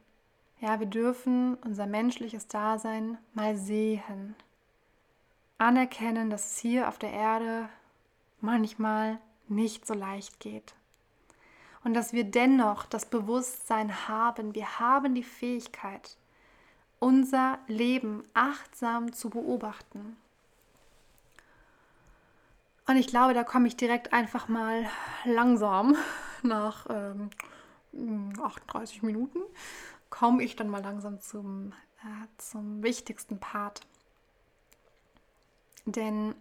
Ja, 0.61 0.81
wir 0.81 0.87
dürfen 0.87 1.57
unser 1.57 1.87
menschliches 1.87 2.49
Dasein 2.49 3.19
mal 3.35 3.55
sehen. 3.55 4.35
Anerkennen, 5.59 6.31
dass 6.31 6.53
es 6.53 6.59
hier 6.59 6.89
auf 6.89 6.99
der 6.99 7.13
Erde 7.13 7.69
manchmal 8.41 9.19
nicht 9.49 9.87
so 9.87 9.93
leicht 9.93 10.41
geht 10.41 10.75
und 11.87 11.95
dass 11.95 12.13
wir 12.13 12.25
dennoch 12.25 12.85
das 12.85 13.07
Bewusstsein 13.07 14.09
haben, 14.09 14.57
wir 14.57 14.81
haben 14.81 15.15
die 15.15 15.23
Fähigkeit, 15.23 16.17
unser 16.99 17.61
Leben 17.69 18.25
achtsam 18.35 19.13
zu 19.13 19.31
beobachten. 19.31 20.17
Und 22.89 22.97
ich 22.97 23.07
glaube, 23.07 23.35
da 23.35 23.45
komme 23.45 23.69
ich 23.69 23.77
direkt 23.77 24.13
einfach 24.13 24.49
mal 24.49 24.91
langsam 25.27 25.95
nach 26.43 26.89
ähm, 26.91 27.31
38 28.43 29.05
Minuten, 29.05 29.39
komme 30.11 30.43
ich 30.43 30.57
dann 30.57 30.69
mal 30.69 30.83
langsam 30.83 31.21
zum, 31.21 31.73
äh, 32.03 32.27
zum 32.37 32.83
wichtigsten 32.83 33.39
Part. 33.39 33.83
Denn 35.85 36.35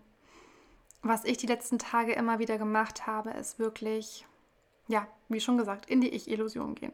was 1.04 1.24
ich 1.24 1.38
die 1.38 1.46
letzten 1.46 1.78
Tage 1.78 2.14
immer 2.14 2.39
wieder 2.39 2.58
gemacht 2.58 3.06
habe, 3.06 3.30
ist 3.30 3.60
wirklich 3.60 4.26
ja, 4.88 5.07
wie 5.29 5.39
schon 5.39 5.57
gesagt, 5.57 5.89
in 5.89 6.01
die 6.01 6.09
Ich-Illusion 6.09 6.75
gehen. 6.75 6.93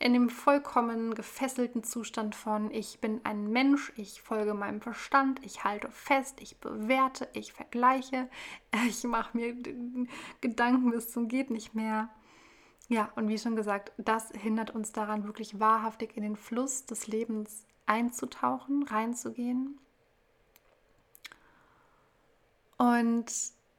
In 0.00 0.12
dem 0.12 0.28
vollkommen 0.28 1.14
gefesselten 1.14 1.84
Zustand 1.84 2.34
von 2.34 2.70
ich 2.72 2.98
bin 3.00 3.20
ein 3.24 3.50
Mensch, 3.50 3.92
ich 3.96 4.20
folge 4.20 4.52
meinem 4.52 4.80
Verstand, 4.80 5.44
ich 5.44 5.62
halte 5.62 5.88
fest, 5.90 6.40
ich 6.40 6.58
bewerte, 6.58 7.28
ich 7.32 7.52
vergleiche, 7.52 8.28
ich 8.88 9.04
mache 9.04 9.36
mir 9.36 9.54
Gedanken 10.40 10.90
bis 10.90 11.12
zum 11.12 11.28
geht 11.28 11.50
nicht 11.50 11.74
mehr. 11.74 12.10
Ja, 12.88 13.10
und 13.14 13.28
wie 13.28 13.38
schon 13.38 13.56
gesagt, 13.56 13.92
das 13.96 14.30
hindert 14.32 14.72
uns 14.72 14.92
daran, 14.92 15.24
wirklich 15.24 15.58
wahrhaftig 15.58 16.16
in 16.16 16.22
den 16.22 16.36
Fluss 16.36 16.84
des 16.84 17.06
Lebens 17.06 17.66
einzutauchen, 17.86 18.82
reinzugehen. 18.82 19.78
Und 22.76 23.32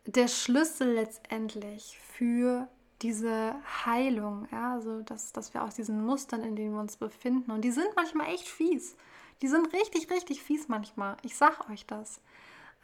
der 0.07 0.27
Schlüssel 0.27 0.93
letztendlich 0.93 1.99
für 1.99 2.67
diese 3.01 3.55
Heilung, 3.85 4.47
ja, 4.51 4.73
also 4.73 5.01
dass, 5.01 5.33
dass 5.33 5.53
wir 5.53 5.63
aus 5.63 5.75
diesen 5.75 6.05
Mustern, 6.05 6.43
in 6.43 6.55
denen 6.55 6.73
wir 6.73 6.81
uns 6.81 6.97
befinden, 6.97 7.51
und 7.51 7.61
die 7.61 7.71
sind 7.71 7.89
manchmal 7.95 8.27
echt 8.33 8.47
fies. 8.47 8.95
Die 9.41 9.47
sind 9.47 9.73
richtig, 9.73 10.09
richtig 10.09 10.41
fies 10.41 10.69
manchmal. 10.69 11.17
Ich 11.21 11.35
sag 11.35 11.69
euch 11.69 11.85
das. 11.85 12.21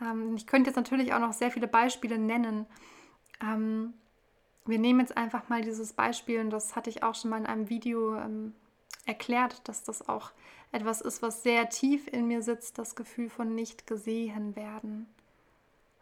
Ähm, 0.02 0.36
ich 0.36 0.48
könnte 0.48 0.70
jetzt 0.70 0.76
natürlich 0.76 1.14
auch 1.14 1.20
noch 1.20 1.34
sehr 1.34 1.52
viele 1.52 1.68
Beispiele 1.68 2.18
nennen. 2.18 2.66
Ähm, 3.42 3.94
wir 4.66 4.80
nehmen 4.80 5.00
jetzt 5.00 5.16
einfach 5.16 5.50
mal 5.50 5.62
dieses 5.62 5.94
Beispiel, 5.94 6.42
und 6.42 6.50
das 6.50 6.76
hatte 6.76 6.90
ich 6.90 7.04
auch 7.04 7.16
schon 7.16 7.30
mal 7.30 7.40
in 7.40 7.46
einem 7.46 7.70
Video 7.70 8.16
ähm, 8.18 8.54
erklärt, 9.06 9.68
dass 9.68 9.84
das 9.84 10.08
auch 10.08 10.32
etwas 10.72 11.02
ist, 11.02 11.22
was 11.22 11.44
sehr 11.44 11.70
tief 11.70 12.08
in 12.08 12.28
mir 12.28 12.42
sitzt, 12.42 12.78
das 12.78 12.96
Gefühl 12.96 13.30
von 13.30 13.56
nicht 13.56 13.88
gesehen 13.88 14.56
werden. 14.56 15.08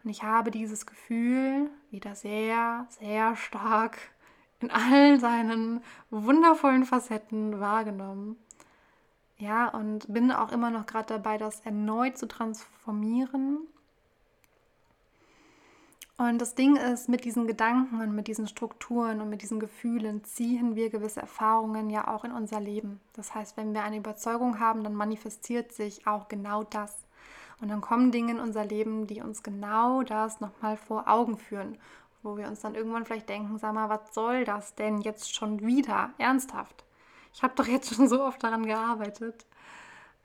Und 0.03 0.09
ich 0.09 0.23
habe 0.23 0.51
dieses 0.51 0.85
Gefühl 0.85 1.69
wieder 1.91 2.15
sehr, 2.15 2.87
sehr 2.89 3.35
stark 3.35 3.97
in 4.59 4.71
all 4.71 5.19
seinen 5.19 5.81
wundervollen 6.09 6.85
Facetten 6.85 7.59
wahrgenommen. 7.59 8.37
Ja, 9.37 9.69
und 9.69 10.11
bin 10.11 10.31
auch 10.31 10.51
immer 10.51 10.69
noch 10.69 10.85
gerade 10.85 11.13
dabei, 11.13 11.37
das 11.37 11.61
erneut 11.61 12.17
zu 12.17 12.27
transformieren. 12.27 13.59
Und 16.17 16.39
das 16.39 16.53
Ding 16.53 16.75
ist, 16.75 17.07
mit 17.07 17.23
diesen 17.23 17.47
Gedanken 17.47 18.01
und 18.01 18.13
mit 18.13 18.27
diesen 18.27 18.45
Strukturen 18.45 19.21
und 19.21 19.29
mit 19.29 19.41
diesen 19.41 19.61
Gefühlen 19.61 20.25
ziehen 20.25 20.75
wir 20.75 20.89
gewisse 20.89 21.21
Erfahrungen 21.21 21.89
ja 21.89 22.09
auch 22.09 22.25
in 22.25 22.33
unser 22.33 22.59
Leben. 22.59 22.99
Das 23.13 23.33
heißt, 23.33 23.55
wenn 23.55 23.73
wir 23.73 23.83
eine 23.83 23.95
Überzeugung 23.95 24.59
haben, 24.59 24.83
dann 24.83 24.93
manifestiert 24.93 25.71
sich 25.71 26.05
auch 26.05 26.27
genau 26.27 26.65
das. 26.65 27.05
Und 27.61 27.69
dann 27.69 27.81
kommen 27.81 28.11
Dinge 28.11 28.31
in 28.31 28.39
unser 28.39 28.65
Leben, 28.65 29.07
die 29.07 29.21
uns 29.21 29.43
genau 29.43 30.03
das 30.03 30.39
nochmal 30.39 30.77
vor 30.77 31.07
Augen 31.07 31.37
führen, 31.37 31.77
wo 32.23 32.37
wir 32.37 32.47
uns 32.47 32.61
dann 32.61 32.75
irgendwann 32.75 33.05
vielleicht 33.05 33.29
denken, 33.29 33.57
sag 33.57 33.73
mal, 33.73 33.89
was 33.89 34.13
soll 34.13 34.45
das 34.45 34.75
denn 34.75 35.01
jetzt 35.01 35.33
schon 35.33 35.65
wieder? 35.65 36.11
Ernsthaft. 36.17 36.85
Ich 37.33 37.43
habe 37.43 37.53
doch 37.55 37.67
jetzt 37.67 37.93
schon 37.93 38.07
so 38.07 38.23
oft 38.23 38.43
daran 38.43 38.65
gearbeitet. 38.65 39.45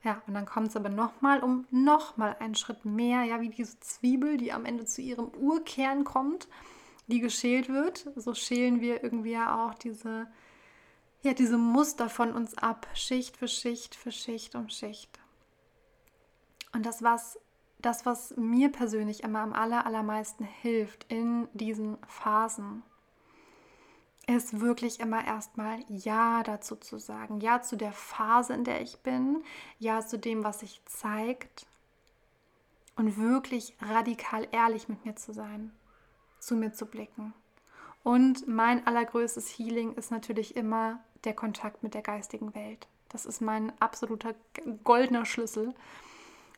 Ja, 0.03 0.21
und 0.27 0.35
dann 0.35 0.45
kommt 0.45 0.67
es 0.67 0.75
aber 0.75 0.89
nochmal 0.89 1.41
um 1.41 1.65
nochmal 1.71 2.35
einen 2.39 2.55
Schritt 2.55 2.85
mehr, 2.85 3.23
ja, 3.23 3.41
wie 3.41 3.49
diese 3.49 3.79
Zwiebel, 3.79 4.37
die 4.37 4.53
am 4.53 4.65
Ende 4.65 4.85
zu 4.85 5.01
ihrem 5.01 5.29
Urkern 5.29 6.03
kommt, 6.03 6.47
die 7.07 7.19
geschält 7.19 7.69
wird. 7.69 8.07
So 8.15 8.33
schälen 8.33 8.81
wir 8.81 9.03
irgendwie 9.03 9.31
ja 9.31 9.65
auch 9.65 9.73
diese, 9.73 10.27
ja, 11.23 11.33
diese 11.33 11.57
Muster 11.57 12.07
von 12.07 12.33
uns 12.33 12.55
ab, 12.57 12.87
Schicht 12.93 13.35
für 13.37 13.47
Schicht 13.47 13.95
für 13.95 14.11
Schicht 14.11 14.53
um 14.55 14.69
Schicht. 14.69 15.19
Und 16.75 16.85
das, 16.85 17.01
was, 17.01 17.39
das, 17.79 18.05
was 18.05 18.35
mir 18.35 18.69
persönlich 18.69 19.23
immer 19.23 19.39
am 19.39 19.53
aller, 19.53 19.85
allermeisten 19.85 20.43
hilft 20.43 21.05
in 21.05 21.47
diesen 21.53 21.97
Phasen, 22.05 22.83
ist 24.27 24.59
wirklich 24.59 24.99
immer 24.99 25.25
erstmal 25.25 25.79
Ja 25.87 26.43
dazu 26.43 26.75
zu 26.75 26.97
sagen. 26.97 27.39
Ja 27.39 27.61
zu 27.61 27.77
der 27.77 27.93
Phase, 27.93 28.53
in 28.53 28.65
der 28.65 28.81
ich 28.81 28.97
bin. 28.99 29.41
Ja 29.79 30.05
zu 30.05 30.19
dem, 30.19 30.43
was 30.43 30.59
sich 30.59 30.81
zeigt. 30.83 31.65
Und 32.97 33.17
wirklich 33.17 33.73
radikal 33.81 34.45
ehrlich 34.51 34.89
mit 34.89 35.05
mir 35.05 35.15
zu 35.15 35.33
sein. 35.33 35.71
Zu 36.39 36.57
mir 36.57 36.73
zu 36.73 36.87
blicken. 36.87 37.33
Und 38.03 38.49
mein 38.49 38.85
allergrößtes 38.85 39.47
Healing 39.57 39.93
ist 39.93 40.11
natürlich 40.11 40.57
immer 40.57 40.99
der 41.23 41.35
Kontakt 41.35 41.83
mit 41.83 41.93
der 41.93 42.01
geistigen 42.01 42.53
Welt. 42.53 42.87
Das 43.07 43.25
ist 43.25 43.39
mein 43.39 43.71
absoluter 43.81 44.35
goldener 44.83 45.23
Schlüssel. 45.23 45.73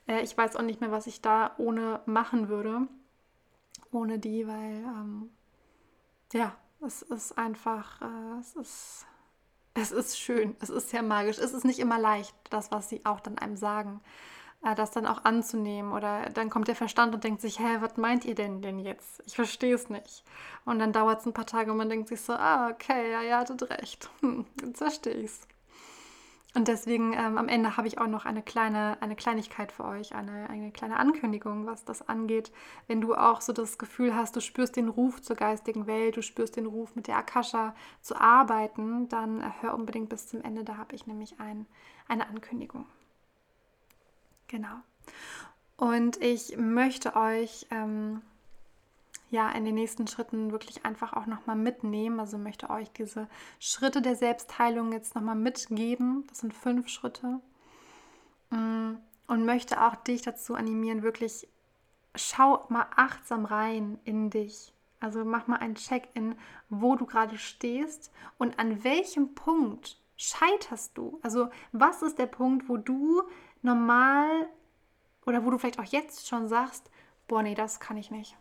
Äh, 0.07 0.21
ich 0.21 0.37
weiß 0.37 0.55
auch 0.55 0.63
nicht 0.63 0.81
mehr, 0.81 0.91
was 0.91 1.07
ich 1.07 1.21
da 1.21 1.51
ohne 1.57 2.01
machen 2.05 2.49
würde. 2.49 2.87
Ohne 3.91 4.19
die, 4.19 4.47
weil 4.47 4.83
ähm, 4.83 5.29
ja, 6.33 6.55
es 6.85 7.01
ist 7.01 7.37
einfach, 7.37 8.01
äh, 8.01 8.39
es 8.39 8.55
ist, 8.55 9.05
es 9.73 9.91
ist 9.91 10.19
schön, 10.19 10.55
es 10.59 10.69
ist 10.69 10.89
sehr 10.89 11.03
magisch. 11.03 11.37
Es 11.37 11.53
ist 11.53 11.65
nicht 11.65 11.79
immer 11.79 11.99
leicht, 11.99 12.35
das, 12.49 12.71
was 12.71 12.89
sie 12.89 13.05
auch 13.05 13.19
dann 13.19 13.37
einem 13.37 13.55
sagen, 13.57 14.01
äh, 14.63 14.75
das 14.75 14.91
dann 14.91 15.05
auch 15.05 15.25
anzunehmen. 15.25 15.91
Oder 15.93 16.29
dann 16.31 16.49
kommt 16.49 16.67
der 16.67 16.75
Verstand 16.75 17.13
und 17.15 17.23
denkt 17.23 17.41
sich, 17.41 17.59
hä, 17.59 17.77
was 17.79 17.97
meint 17.97 18.25
ihr 18.25 18.35
denn 18.35 18.61
denn 18.61 18.79
jetzt? 18.79 19.23
Ich 19.25 19.35
verstehe 19.35 19.75
es 19.75 19.89
nicht. 19.89 20.23
Und 20.65 20.79
dann 20.79 20.93
dauert 20.93 21.21
es 21.21 21.25
ein 21.25 21.33
paar 21.33 21.45
Tage 21.45 21.71
und 21.71 21.77
man 21.77 21.89
denkt 21.89 22.09
sich 22.09 22.21
so, 22.21 22.33
ah, 22.33 22.69
okay, 22.69 23.11
ja, 23.11 23.21
ihr 23.23 23.37
hattet 23.37 23.69
recht. 23.69 24.09
Hm, 24.21 24.45
jetzt 24.61 24.79
verstehe 24.79 25.13
ich 25.13 25.31
es. 25.31 25.47
Und 26.57 26.67
deswegen 26.67 27.13
ähm, 27.13 27.37
am 27.37 27.49
Ende 27.49 27.77
habe 27.77 27.87
ich 27.87 27.99
auch 27.99 28.07
noch 28.07 28.25
eine 28.25 28.41
kleine, 28.41 28.97
eine 28.99 29.15
Kleinigkeit 29.15 29.71
für 29.71 29.85
euch, 29.85 30.15
eine, 30.15 30.49
eine 30.49 30.71
kleine 30.71 30.97
Ankündigung, 30.97 31.67
was 31.67 31.85
das 31.85 32.09
angeht. 32.09 32.51
Wenn 32.87 32.99
du 32.99 33.13
auch 33.13 33.41
so 33.41 33.53
das 33.53 33.77
Gefühl 33.77 34.15
hast, 34.15 34.35
du 34.35 34.41
spürst 34.41 34.75
den 34.75 34.89
Ruf 34.89 35.21
zur 35.21 35.35
geistigen 35.35 35.85
Welt, 35.85 36.17
du 36.17 36.23
spürst 36.23 36.55
den 36.55 36.65
Ruf 36.65 36.95
mit 36.95 37.05
der 37.05 37.17
Akasha 37.17 37.75
zu 38.01 38.19
arbeiten, 38.19 39.07
dann 39.07 39.61
hör 39.61 39.75
unbedingt 39.75 40.09
bis 40.09 40.29
zum 40.29 40.41
Ende. 40.41 40.63
Da 40.63 40.77
habe 40.77 40.95
ich 40.95 41.05
nämlich 41.05 41.39
ein, 41.39 41.67
eine 42.07 42.27
Ankündigung. 42.27 42.87
Genau. 44.47 44.77
Und 45.75 46.19
ich 46.23 46.57
möchte 46.57 47.15
euch 47.15 47.67
ähm, 47.69 48.23
ja 49.29 49.49
in 49.51 49.65
den 49.65 49.75
nächsten 49.75 50.07
Schritten 50.07 50.51
wirklich 50.51 50.85
einfach 50.85 51.13
auch 51.13 51.25
nochmal 51.25 51.55
mitnehmen. 51.55 52.19
Also 52.19 52.37
möchte 52.37 52.69
euch 52.69 52.91
diese 52.91 53.27
Schritte 53.59 54.01
der 54.01 54.15
Selbstheilung 54.15 54.91
jetzt 54.91 55.15
nochmal 55.15 55.35
mitgeben. 55.35 56.25
Das 56.29 56.39
sind 56.39 56.53
fünf 56.53 56.87
Schritte. 56.87 57.39
Mm, 58.49 58.95
und 59.27 59.45
möchte 59.45 59.83
auch 59.83 59.95
dich 59.95 60.21
dazu 60.21 60.55
animieren, 60.55 61.03
wirklich 61.03 61.47
schau 62.15 62.65
mal 62.69 62.87
achtsam 62.95 63.45
rein 63.45 63.99
in 64.05 64.29
dich. 64.29 64.73
Also 64.99 65.25
mach 65.25 65.47
mal 65.47 65.57
ein 65.57 65.75
Check-in, 65.75 66.35
wo 66.69 66.95
du 66.95 67.05
gerade 67.05 67.37
stehst 67.37 68.11
und 68.37 68.57
an 68.57 68.83
welchem 68.83 69.35
Punkt 69.35 70.01
scheiterst 70.15 70.97
du. 70.97 71.19
Also 71.21 71.49
was 71.71 72.01
ist 72.01 72.17
der 72.17 72.25
Punkt, 72.25 72.67
wo 72.69 72.77
du 72.77 73.21
normal 73.61 74.49
oder 75.25 75.45
wo 75.45 75.51
du 75.51 75.57
vielleicht 75.57 75.79
auch 75.79 75.83
jetzt 75.83 76.27
schon 76.27 76.47
sagst, 76.47 76.89
boah, 77.27 77.43
nee, 77.43 77.53
das 77.53 77.79
kann 77.79 77.97
ich 77.97 78.09
nicht 78.09 78.37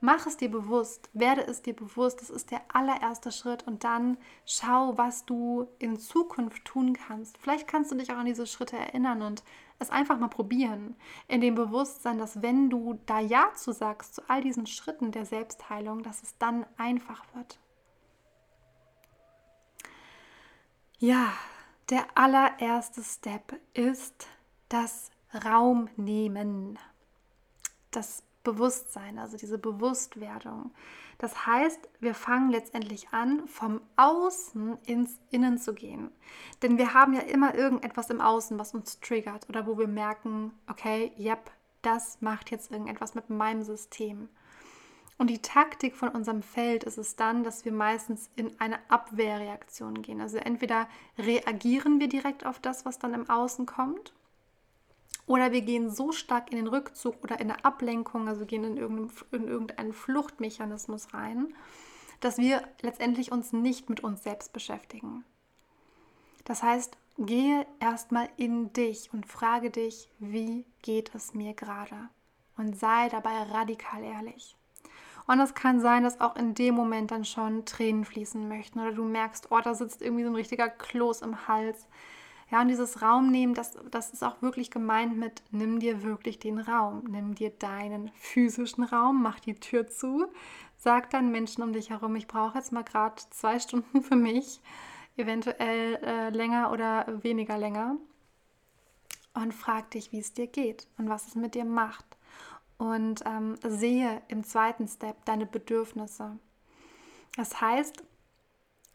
Mach 0.00 0.26
es 0.26 0.36
dir 0.36 0.50
bewusst, 0.50 1.10
werde 1.12 1.44
es 1.46 1.62
dir 1.62 1.74
bewusst, 1.74 2.20
das 2.20 2.30
ist 2.30 2.52
der 2.52 2.62
allererste 2.72 3.32
Schritt 3.32 3.66
und 3.66 3.82
dann 3.82 4.16
schau, 4.46 4.96
was 4.96 5.24
du 5.24 5.66
in 5.80 5.98
Zukunft 5.98 6.64
tun 6.64 6.92
kannst. 6.92 7.36
Vielleicht 7.38 7.66
kannst 7.66 7.90
du 7.90 7.96
dich 7.96 8.12
auch 8.12 8.18
an 8.18 8.26
diese 8.26 8.46
Schritte 8.46 8.76
erinnern 8.76 9.22
und 9.22 9.42
es 9.80 9.90
einfach 9.90 10.18
mal 10.18 10.28
probieren, 10.28 10.94
in 11.26 11.40
dem 11.40 11.56
Bewusstsein, 11.56 12.18
dass 12.18 12.42
wenn 12.42 12.70
du 12.70 12.98
da 13.06 13.18
Ja 13.18 13.52
zu 13.54 13.72
sagst, 13.72 14.14
zu 14.14 14.22
all 14.28 14.40
diesen 14.40 14.66
Schritten 14.66 15.10
der 15.10 15.24
Selbstheilung, 15.24 16.02
dass 16.02 16.22
es 16.22 16.36
dann 16.38 16.64
einfach 16.76 17.24
wird. 17.34 17.58
Ja, 20.98 21.32
der 21.90 22.06
allererste 22.16 23.02
Step 23.02 23.58
ist 23.72 24.26
das 24.68 25.10
Raumnehmen. 25.44 26.78
Das 27.90 28.22
Bewusstsein, 28.52 29.18
also 29.18 29.36
diese 29.36 29.58
Bewusstwerdung. 29.58 30.72
Das 31.18 31.46
heißt, 31.46 31.88
wir 32.00 32.14
fangen 32.14 32.50
letztendlich 32.50 33.08
an, 33.10 33.46
vom 33.48 33.80
Außen 33.96 34.78
ins 34.86 35.18
Innen 35.30 35.58
zu 35.58 35.74
gehen. 35.74 36.10
Denn 36.62 36.78
wir 36.78 36.94
haben 36.94 37.12
ja 37.12 37.22
immer 37.22 37.54
irgendetwas 37.54 38.10
im 38.10 38.20
Außen, 38.20 38.58
was 38.58 38.74
uns 38.74 39.00
triggert 39.00 39.48
oder 39.48 39.66
wo 39.66 39.78
wir 39.78 39.88
merken, 39.88 40.52
okay, 40.68 41.12
yep, 41.18 41.50
das 41.82 42.20
macht 42.20 42.50
jetzt 42.50 42.70
irgendetwas 42.70 43.14
mit 43.14 43.30
meinem 43.30 43.62
System. 43.62 44.28
Und 45.18 45.30
die 45.30 45.42
Taktik 45.42 45.96
von 45.96 46.10
unserem 46.10 46.42
Feld 46.42 46.84
ist 46.84 46.96
es 46.96 47.16
dann, 47.16 47.42
dass 47.42 47.64
wir 47.64 47.72
meistens 47.72 48.30
in 48.36 48.52
eine 48.60 48.78
Abwehrreaktion 48.88 50.00
gehen. 50.00 50.20
Also 50.20 50.38
entweder 50.38 50.88
reagieren 51.18 51.98
wir 51.98 52.08
direkt 52.08 52.46
auf 52.46 52.60
das, 52.60 52.84
was 52.84 53.00
dann 53.00 53.14
im 53.14 53.28
Außen 53.28 53.66
kommt, 53.66 54.14
oder 55.28 55.52
wir 55.52 55.60
gehen 55.60 55.90
so 55.90 56.10
stark 56.12 56.50
in 56.50 56.56
den 56.56 56.66
Rückzug 56.66 57.22
oder 57.22 57.40
in 57.40 57.50
eine 57.50 57.64
Ablenkung, 57.64 58.28
also 58.28 58.46
gehen 58.46 58.64
in, 58.64 58.76
in 59.30 59.48
irgendeinen 59.48 59.92
Fluchtmechanismus 59.92 61.14
rein, 61.14 61.54
dass 62.20 62.38
wir 62.38 62.62
letztendlich 62.80 63.30
uns 63.30 63.52
nicht 63.52 63.88
mit 63.88 64.00
uns 64.00 64.22
selbst 64.24 64.52
beschäftigen. 64.52 65.24
Das 66.44 66.62
heißt, 66.62 66.96
gehe 67.18 67.66
erstmal 67.78 68.28
in 68.36 68.72
dich 68.72 69.12
und 69.12 69.26
frage 69.26 69.70
dich, 69.70 70.08
wie 70.18 70.64
geht 70.82 71.14
es 71.14 71.34
mir 71.34 71.52
gerade? 71.52 72.08
Und 72.56 72.78
sei 72.78 73.08
dabei 73.10 73.42
radikal 73.52 74.02
ehrlich. 74.02 74.56
Und 75.26 75.40
es 75.40 75.54
kann 75.54 75.80
sein, 75.80 76.04
dass 76.04 76.22
auch 76.22 76.36
in 76.36 76.54
dem 76.54 76.74
Moment 76.74 77.10
dann 77.10 77.26
schon 77.26 77.66
Tränen 77.66 78.06
fließen 78.06 78.48
möchten 78.48 78.80
oder 78.80 78.92
du 78.92 79.04
merkst, 79.04 79.48
oh, 79.50 79.60
da 79.62 79.74
sitzt 79.74 80.00
irgendwie 80.00 80.24
so 80.24 80.30
ein 80.30 80.34
richtiger 80.34 80.70
Kloß 80.70 81.20
im 81.20 81.46
Hals. 81.46 81.86
Ja, 82.50 82.62
und 82.62 82.68
dieses 82.68 83.02
Raum 83.02 83.30
nehmen, 83.30 83.52
das, 83.52 83.76
das 83.90 84.10
ist 84.10 84.24
auch 84.24 84.40
wirklich 84.40 84.70
gemeint 84.70 85.16
mit, 85.16 85.42
nimm 85.50 85.80
dir 85.80 86.02
wirklich 86.02 86.38
den 86.38 86.58
Raum, 86.58 87.04
nimm 87.08 87.34
dir 87.34 87.50
deinen 87.50 88.10
physischen 88.14 88.84
Raum, 88.84 89.22
mach 89.22 89.38
die 89.38 89.54
Tür 89.54 89.86
zu, 89.86 90.26
sag 90.78 91.10
deinen 91.10 91.30
Menschen 91.30 91.62
um 91.62 91.74
dich 91.74 91.90
herum, 91.90 92.16
ich 92.16 92.26
brauche 92.26 92.56
jetzt 92.56 92.72
mal 92.72 92.84
gerade 92.84 93.16
zwei 93.30 93.58
Stunden 93.58 94.02
für 94.02 94.16
mich, 94.16 94.60
eventuell 95.18 95.96
äh, 95.96 96.30
länger 96.30 96.72
oder 96.72 97.22
weniger 97.22 97.58
länger. 97.58 97.96
Und 99.34 99.52
frag 99.52 99.90
dich, 99.90 100.10
wie 100.10 100.18
es 100.18 100.32
dir 100.32 100.46
geht 100.46 100.88
und 100.96 101.08
was 101.08 101.28
es 101.28 101.34
mit 101.34 101.54
dir 101.54 101.64
macht. 101.64 102.04
Und 102.76 103.22
ähm, 103.26 103.56
sehe 103.62 104.22
im 104.28 104.42
zweiten 104.42 104.88
Step 104.88 105.24
deine 105.26 105.46
Bedürfnisse. 105.46 106.38
Das 107.36 107.60
heißt, 107.60 108.02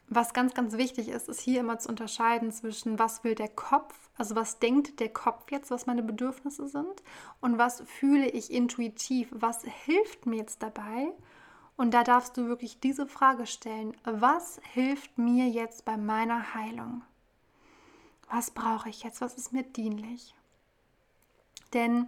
was 0.10 0.34
ganz, 0.34 0.54
ganz 0.54 0.78
wichtig 0.78 1.10
ist, 1.10 1.30
ist 1.30 1.42
hier 1.42 1.62
immer 1.62 1.80
zu 1.80 1.90
unterscheiden 1.90 2.52
zwischen, 2.52 3.00
was 3.00 3.24
will 3.24 3.36
der 3.36 3.48
Kopf, 3.48 3.96
also 4.18 4.36
was 4.36 4.60
denkt 4.60 5.00
der 5.00 5.10
Kopf 5.10 5.52
jetzt, 5.52 5.72
was 5.72 5.86
meine 5.86 6.04
Bedürfnisse 6.04 6.68
sind 6.68 7.04
und 7.42 7.58
was 7.58 7.82
fühle 7.82 8.30
ich 8.30 8.52
intuitiv, 8.52 9.30
was 9.32 9.64
hilft 9.64 10.26
mir 10.26 10.38
jetzt 10.38 10.62
dabei. 10.62 11.12
Und 11.76 11.94
da 11.96 12.04
darfst 12.04 12.38
du 12.38 12.48
wirklich 12.48 12.80
diese 12.80 13.08
Frage 13.08 13.48
stellen, 13.48 13.98
was 14.04 14.60
hilft 14.74 15.18
mir 15.18 15.48
jetzt 15.48 15.86
bei 15.86 15.98
meiner 15.98 16.54
Heilung? 16.54 17.02
Was 18.30 18.52
brauche 18.52 18.90
ich 18.90 19.04
jetzt? 19.04 19.22
Was 19.22 19.36
ist 19.36 19.54
mir 19.54 19.64
dienlich? 19.64 20.36
Denn 21.74 22.08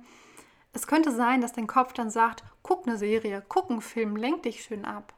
es 0.74 0.86
könnte 0.86 1.12
sein, 1.12 1.42
dass 1.42 1.54
dein 1.54 1.68
Kopf 1.68 1.94
dann 1.94 2.12
sagt, 2.12 2.44
guck 2.62 2.86
eine 2.86 2.98
Serie, 2.98 3.44
guck 3.48 3.72
einen 3.72 3.82
Film, 3.82 4.16
lenk 4.16 4.44
dich 4.44 4.64
schön 4.64 4.86
ab. 4.86 5.15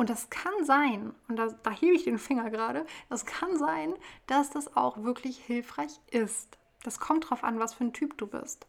Und 0.00 0.08
das 0.08 0.30
kann 0.30 0.64
sein, 0.64 1.12
und 1.28 1.36
da, 1.36 1.48
da 1.62 1.70
hebe 1.70 1.94
ich 1.94 2.04
den 2.04 2.16
Finger 2.16 2.48
gerade, 2.48 2.86
das 3.10 3.26
kann 3.26 3.58
sein, 3.58 3.92
dass 4.26 4.48
das 4.48 4.74
auch 4.74 5.02
wirklich 5.02 5.36
hilfreich 5.36 6.00
ist. 6.10 6.56
Das 6.82 7.00
kommt 7.00 7.24
darauf 7.24 7.44
an, 7.44 7.58
was 7.58 7.74
für 7.74 7.84
ein 7.84 7.92
Typ 7.92 8.16
du 8.16 8.26
bist. 8.26 8.66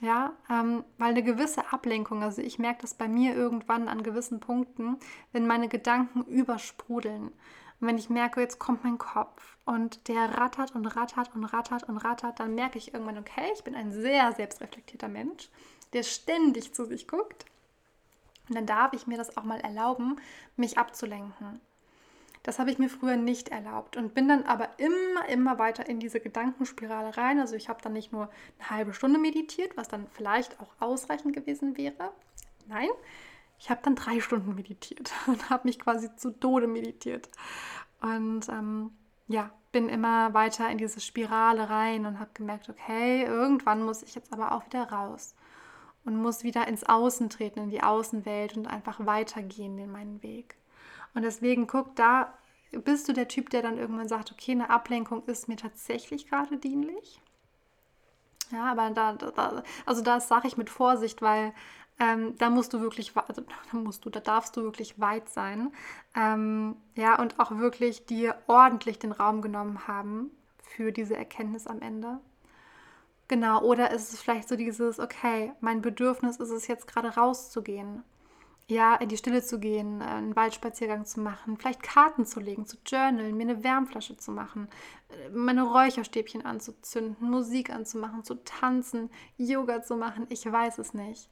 Ja, 0.00 0.32
ähm, 0.50 0.82
weil 0.98 1.10
eine 1.10 1.22
gewisse 1.22 1.72
Ablenkung, 1.72 2.20
also 2.24 2.42
ich 2.42 2.58
merke 2.58 2.80
das 2.82 2.94
bei 2.94 3.06
mir 3.06 3.36
irgendwann 3.36 3.86
an 3.86 4.02
gewissen 4.02 4.40
Punkten, 4.40 4.98
wenn 5.30 5.46
meine 5.46 5.68
Gedanken 5.68 6.24
übersprudeln. 6.24 7.26
Und 7.28 7.86
wenn 7.86 7.96
ich 7.96 8.10
merke, 8.10 8.40
jetzt 8.40 8.58
kommt 8.58 8.82
mein 8.82 8.98
Kopf 8.98 9.58
und 9.66 10.08
der 10.08 10.36
rattert 10.36 10.74
und 10.74 10.84
rattert 10.86 11.32
und 11.32 11.44
rattert 11.44 11.84
und 11.84 11.98
rattert, 11.98 12.40
dann 12.40 12.56
merke 12.56 12.78
ich 12.78 12.92
irgendwann, 12.92 13.18
okay, 13.18 13.52
ich 13.54 13.62
bin 13.62 13.76
ein 13.76 13.92
sehr 13.92 14.32
selbstreflektierter 14.32 15.06
Mensch, 15.06 15.48
der 15.92 16.02
ständig 16.02 16.74
zu 16.74 16.86
sich 16.86 17.06
guckt. 17.06 17.46
Und 18.48 18.54
dann 18.54 18.66
darf 18.66 18.92
ich 18.92 19.06
mir 19.06 19.16
das 19.16 19.36
auch 19.36 19.44
mal 19.44 19.60
erlauben, 19.60 20.16
mich 20.56 20.78
abzulenken. 20.78 21.60
Das 22.42 22.60
habe 22.60 22.70
ich 22.70 22.78
mir 22.78 22.88
früher 22.88 23.16
nicht 23.16 23.48
erlaubt 23.48 23.96
und 23.96 24.14
bin 24.14 24.28
dann 24.28 24.44
aber 24.44 24.68
immer, 24.78 25.28
immer 25.28 25.58
weiter 25.58 25.88
in 25.88 25.98
diese 25.98 26.20
Gedankenspirale 26.20 27.16
rein. 27.16 27.40
Also 27.40 27.56
ich 27.56 27.68
habe 27.68 27.82
dann 27.82 27.92
nicht 27.92 28.12
nur 28.12 28.30
eine 28.58 28.70
halbe 28.70 28.94
Stunde 28.94 29.18
meditiert, 29.18 29.76
was 29.76 29.88
dann 29.88 30.06
vielleicht 30.12 30.60
auch 30.60 30.70
ausreichend 30.78 31.34
gewesen 31.34 31.76
wäre. 31.76 32.12
Nein, 32.68 32.88
ich 33.58 33.68
habe 33.68 33.80
dann 33.82 33.96
drei 33.96 34.20
Stunden 34.20 34.54
meditiert 34.54 35.12
und 35.26 35.50
habe 35.50 35.66
mich 35.66 35.80
quasi 35.80 36.14
zu 36.14 36.30
Tode 36.30 36.68
meditiert. 36.68 37.28
Und 38.00 38.48
ähm, 38.48 38.92
ja, 39.26 39.50
bin 39.72 39.88
immer 39.88 40.32
weiter 40.32 40.70
in 40.70 40.78
diese 40.78 41.00
Spirale 41.00 41.68
rein 41.68 42.06
und 42.06 42.20
habe 42.20 42.30
gemerkt, 42.32 42.68
okay, 42.68 43.24
irgendwann 43.24 43.82
muss 43.82 44.04
ich 44.04 44.14
jetzt 44.14 44.32
aber 44.32 44.52
auch 44.52 44.64
wieder 44.66 44.88
raus 44.88 45.34
und 46.06 46.16
muss 46.16 46.44
wieder 46.44 46.66
ins 46.68 46.84
Außen 46.84 47.28
treten, 47.28 47.60
in 47.60 47.70
die 47.70 47.82
Außenwelt 47.82 48.56
und 48.56 48.66
einfach 48.66 49.04
weitergehen 49.04 49.78
in 49.78 49.90
meinen 49.90 50.22
Weg. 50.22 50.56
Und 51.14 51.22
deswegen 51.22 51.66
guck, 51.66 51.94
da 51.96 52.32
bist 52.72 53.08
du 53.08 53.12
der 53.12 53.28
Typ, 53.28 53.50
der 53.50 53.62
dann 53.62 53.78
irgendwann 53.78 54.08
sagt, 54.08 54.32
okay, 54.32 54.52
eine 54.52 54.70
Ablenkung 54.70 55.24
ist 55.26 55.48
mir 55.48 55.56
tatsächlich 55.56 56.28
gerade 56.28 56.56
dienlich. 56.56 57.20
Ja, 58.52 58.70
aber 58.70 58.90
da, 58.90 59.14
da 59.14 59.62
also 59.84 60.02
das 60.02 60.28
sage 60.28 60.46
ich 60.46 60.56
mit 60.56 60.70
Vorsicht, 60.70 61.20
weil 61.20 61.52
ähm, 61.98 62.36
da 62.38 62.50
musst 62.50 62.72
du 62.72 62.80
wirklich, 62.80 63.16
also 63.16 63.42
da 63.72 63.78
musst 63.78 64.04
du, 64.04 64.10
da 64.10 64.20
darfst 64.20 64.56
du 64.56 64.62
wirklich 64.62 65.00
weit 65.00 65.28
sein. 65.28 65.72
Ähm, 66.14 66.76
ja, 66.94 67.18
und 67.20 67.40
auch 67.40 67.50
wirklich 67.52 68.06
dir 68.06 68.36
ordentlich 68.46 68.98
den 68.98 69.12
Raum 69.12 69.42
genommen 69.42 69.88
haben 69.88 70.30
für 70.62 70.92
diese 70.92 71.16
Erkenntnis 71.16 71.66
am 71.66 71.80
Ende. 71.80 72.20
Genau, 73.28 73.62
oder 73.62 73.90
ist 73.90 74.12
es 74.12 74.20
vielleicht 74.20 74.48
so 74.48 74.56
dieses, 74.56 75.00
okay, 75.00 75.52
mein 75.60 75.82
Bedürfnis 75.82 76.36
ist 76.36 76.50
es 76.50 76.68
jetzt 76.68 76.86
gerade 76.86 77.08
rauszugehen 77.08 78.04
ja, 78.68 78.96
in 78.96 79.08
die 79.08 79.16
Stille 79.16 79.42
zu 79.42 79.60
gehen, 79.60 80.00
äh, 80.00 80.04
einen 80.04 80.34
Waldspaziergang 80.36 81.04
zu 81.04 81.20
machen, 81.20 81.56
vielleicht 81.56 81.82
Karten 81.82 82.26
zu 82.26 82.40
legen, 82.40 82.66
zu 82.66 82.76
journalen, 82.84 83.36
mir 83.36 83.44
eine 83.44 83.62
Wärmflasche 83.62 84.16
zu 84.16 84.32
machen, 84.32 84.68
äh, 85.08 85.28
meine 85.30 85.62
Räucherstäbchen 85.62 86.44
anzuzünden, 86.44 87.30
Musik 87.30 87.70
anzumachen, 87.70 88.24
zu 88.24 88.34
tanzen, 88.44 89.10
Yoga 89.36 89.82
zu 89.82 89.96
machen, 89.96 90.26
ich 90.30 90.50
weiß 90.50 90.78
es 90.78 90.94
nicht. 90.94 91.28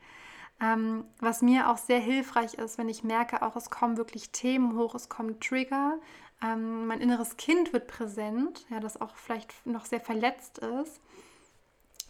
Ähm, 0.60 1.04
was 1.18 1.42
mir 1.42 1.68
auch 1.68 1.78
sehr 1.78 1.98
hilfreich 1.98 2.54
ist, 2.54 2.78
wenn 2.78 2.88
ich 2.88 3.02
merke, 3.02 3.42
auch 3.42 3.56
es 3.56 3.70
kommen 3.70 3.96
wirklich 3.96 4.30
Themen 4.30 4.78
hoch, 4.78 4.94
es 4.94 5.08
kommen 5.08 5.40
Trigger, 5.40 5.98
ähm, 6.40 6.86
mein 6.86 7.00
inneres 7.00 7.36
Kind 7.36 7.72
wird 7.72 7.88
präsent, 7.88 8.64
ja, 8.70 8.78
das 8.78 9.00
auch 9.00 9.16
vielleicht 9.16 9.66
noch 9.66 9.86
sehr 9.86 10.00
verletzt 10.00 10.58
ist, 10.58 11.00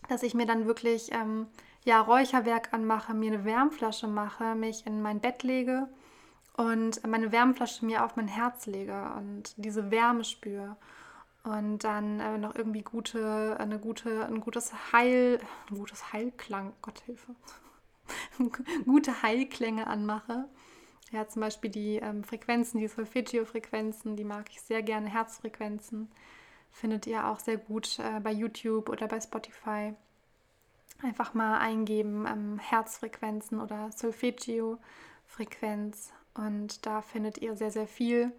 dass 0.08 0.22
ich 0.22 0.34
mir 0.34 0.46
dann 0.46 0.66
wirklich 0.66 1.12
ähm, 1.12 1.46
ja, 1.84 2.00
Räucherwerk 2.00 2.72
anmache, 2.72 3.14
mir 3.14 3.32
eine 3.32 3.44
Wärmflasche 3.44 4.06
mache, 4.08 4.54
mich 4.54 4.86
in 4.86 5.02
mein 5.02 5.20
Bett 5.20 5.42
lege 5.42 5.88
und 6.56 7.06
meine 7.06 7.32
Wärmflasche 7.32 7.84
mir 7.84 8.04
auf 8.04 8.16
mein 8.16 8.28
Herz 8.28 8.66
lege 8.66 9.12
und 9.16 9.54
diese 9.56 9.90
Wärme 9.90 10.24
spüre. 10.24 10.76
Und 11.42 11.84
dann 11.84 12.20
äh, 12.20 12.38
noch 12.38 12.54
irgendwie 12.54 12.82
gute, 12.82 13.58
eine 13.60 13.78
gute, 13.78 14.24
ein 14.24 14.40
gutes 14.40 14.72
Heil, 14.92 15.38
ein 15.70 15.76
gutes 15.76 16.12
Heilklang, 16.12 16.72
Gott 16.80 17.00
Hilfe, 17.00 17.34
gute 18.86 19.22
Heilklänge 19.22 19.86
anmache. 19.86 20.48
Ja, 21.10 21.28
zum 21.28 21.40
Beispiel 21.42 21.70
die 21.70 21.96
ähm, 21.96 22.24
Frequenzen, 22.24 22.80
die 22.80 22.88
Solfeggio-Frequenzen, 22.88 24.16
die 24.16 24.24
mag 24.24 24.46
ich 24.50 24.62
sehr 24.62 24.82
gerne, 24.82 25.08
Herzfrequenzen. 25.08 26.10
Findet 26.74 27.06
ihr 27.06 27.26
auch 27.28 27.38
sehr 27.38 27.56
gut 27.56 28.00
äh, 28.00 28.18
bei 28.18 28.32
YouTube 28.32 28.88
oder 28.88 29.06
bei 29.06 29.20
Spotify 29.20 29.94
einfach 31.04 31.34
mal 31.34 31.58
eingeben, 31.58 32.26
ähm, 32.26 32.58
Herzfrequenzen 32.58 33.60
oder 33.60 33.92
Solfeggio-Frequenz. 33.92 36.12
Und 36.34 36.84
da 36.84 37.00
findet 37.00 37.38
ihr 37.38 37.54
sehr, 37.54 37.70
sehr 37.70 37.86
viel. 37.86 38.32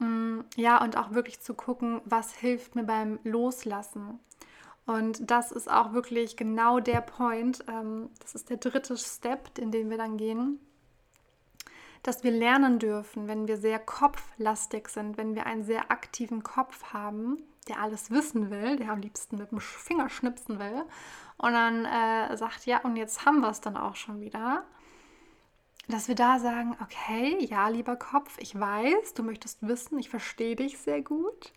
Mm, 0.00 0.40
ja, 0.56 0.82
und 0.82 0.96
auch 0.96 1.12
wirklich 1.12 1.38
zu 1.40 1.54
gucken, 1.54 2.00
was 2.04 2.34
hilft 2.34 2.74
mir 2.74 2.82
beim 2.82 3.20
Loslassen. 3.22 4.18
Und 4.84 5.30
das 5.30 5.52
ist 5.52 5.70
auch 5.70 5.92
wirklich 5.92 6.36
genau 6.36 6.80
der 6.80 7.02
Point. 7.02 7.64
Ähm, 7.68 8.10
das 8.20 8.34
ist 8.34 8.50
der 8.50 8.56
dritte 8.56 8.96
Step, 8.96 9.56
in 9.58 9.70
den 9.70 9.90
wir 9.90 9.96
dann 9.96 10.16
gehen. 10.16 10.58
Dass 12.04 12.22
wir 12.22 12.30
lernen 12.30 12.78
dürfen, 12.78 13.26
wenn 13.26 13.48
wir 13.48 13.56
sehr 13.56 13.80
kopflastig 13.80 14.88
sind, 14.88 15.16
wenn 15.16 15.34
wir 15.34 15.46
einen 15.46 15.64
sehr 15.64 15.90
aktiven 15.90 16.44
Kopf 16.44 16.92
haben, 16.92 17.42
der 17.66 17.80
alles 17.80 18.10
wissen 18.10 18.50
will, 18.50 18.76
der 18.76 18.90
am 18.90 19.00
liebsten 19.00 19.38
mit 19.38 19.50
dem 19.50 19.58
Finger 19.58 20.08
schnipsen 20.08 20.60
will 20.60 20.84
und 21.38 21.52
dann 21.52 21.84
äh, 21.84 22.36
sagt, 22.36 22.66
ja, 22.66 22.80
und 22.82 22.96
jetzt 22.96 23.24
haben 23.26 23.40
wir 23.40 23.48
es 23.48 23.60
dann 23.60 23.76
auch 23.76 23.96
schon 23.96 24.20
wieder. 24.20 24.64
Dass 25.88 26.08
wir 26.08 26.14
da 26.14 26.38
sagen, 26.38 26.76
okay, 26.82 27.44
ja, 27.44 27.68
lieber 27.68 27.96
Kopf, 27.96 28.38
ich 28.38 28.58
weiß, 28.58 29.14
du 29.14 29.22
möchtest 29.22 29.66
wissen, 29.66 29.98
ich 29.98 30.08
verstehe 30.08 30.56
dich 30.56 30.78
sehr 30.78 31.02
gut. 31.02 31.52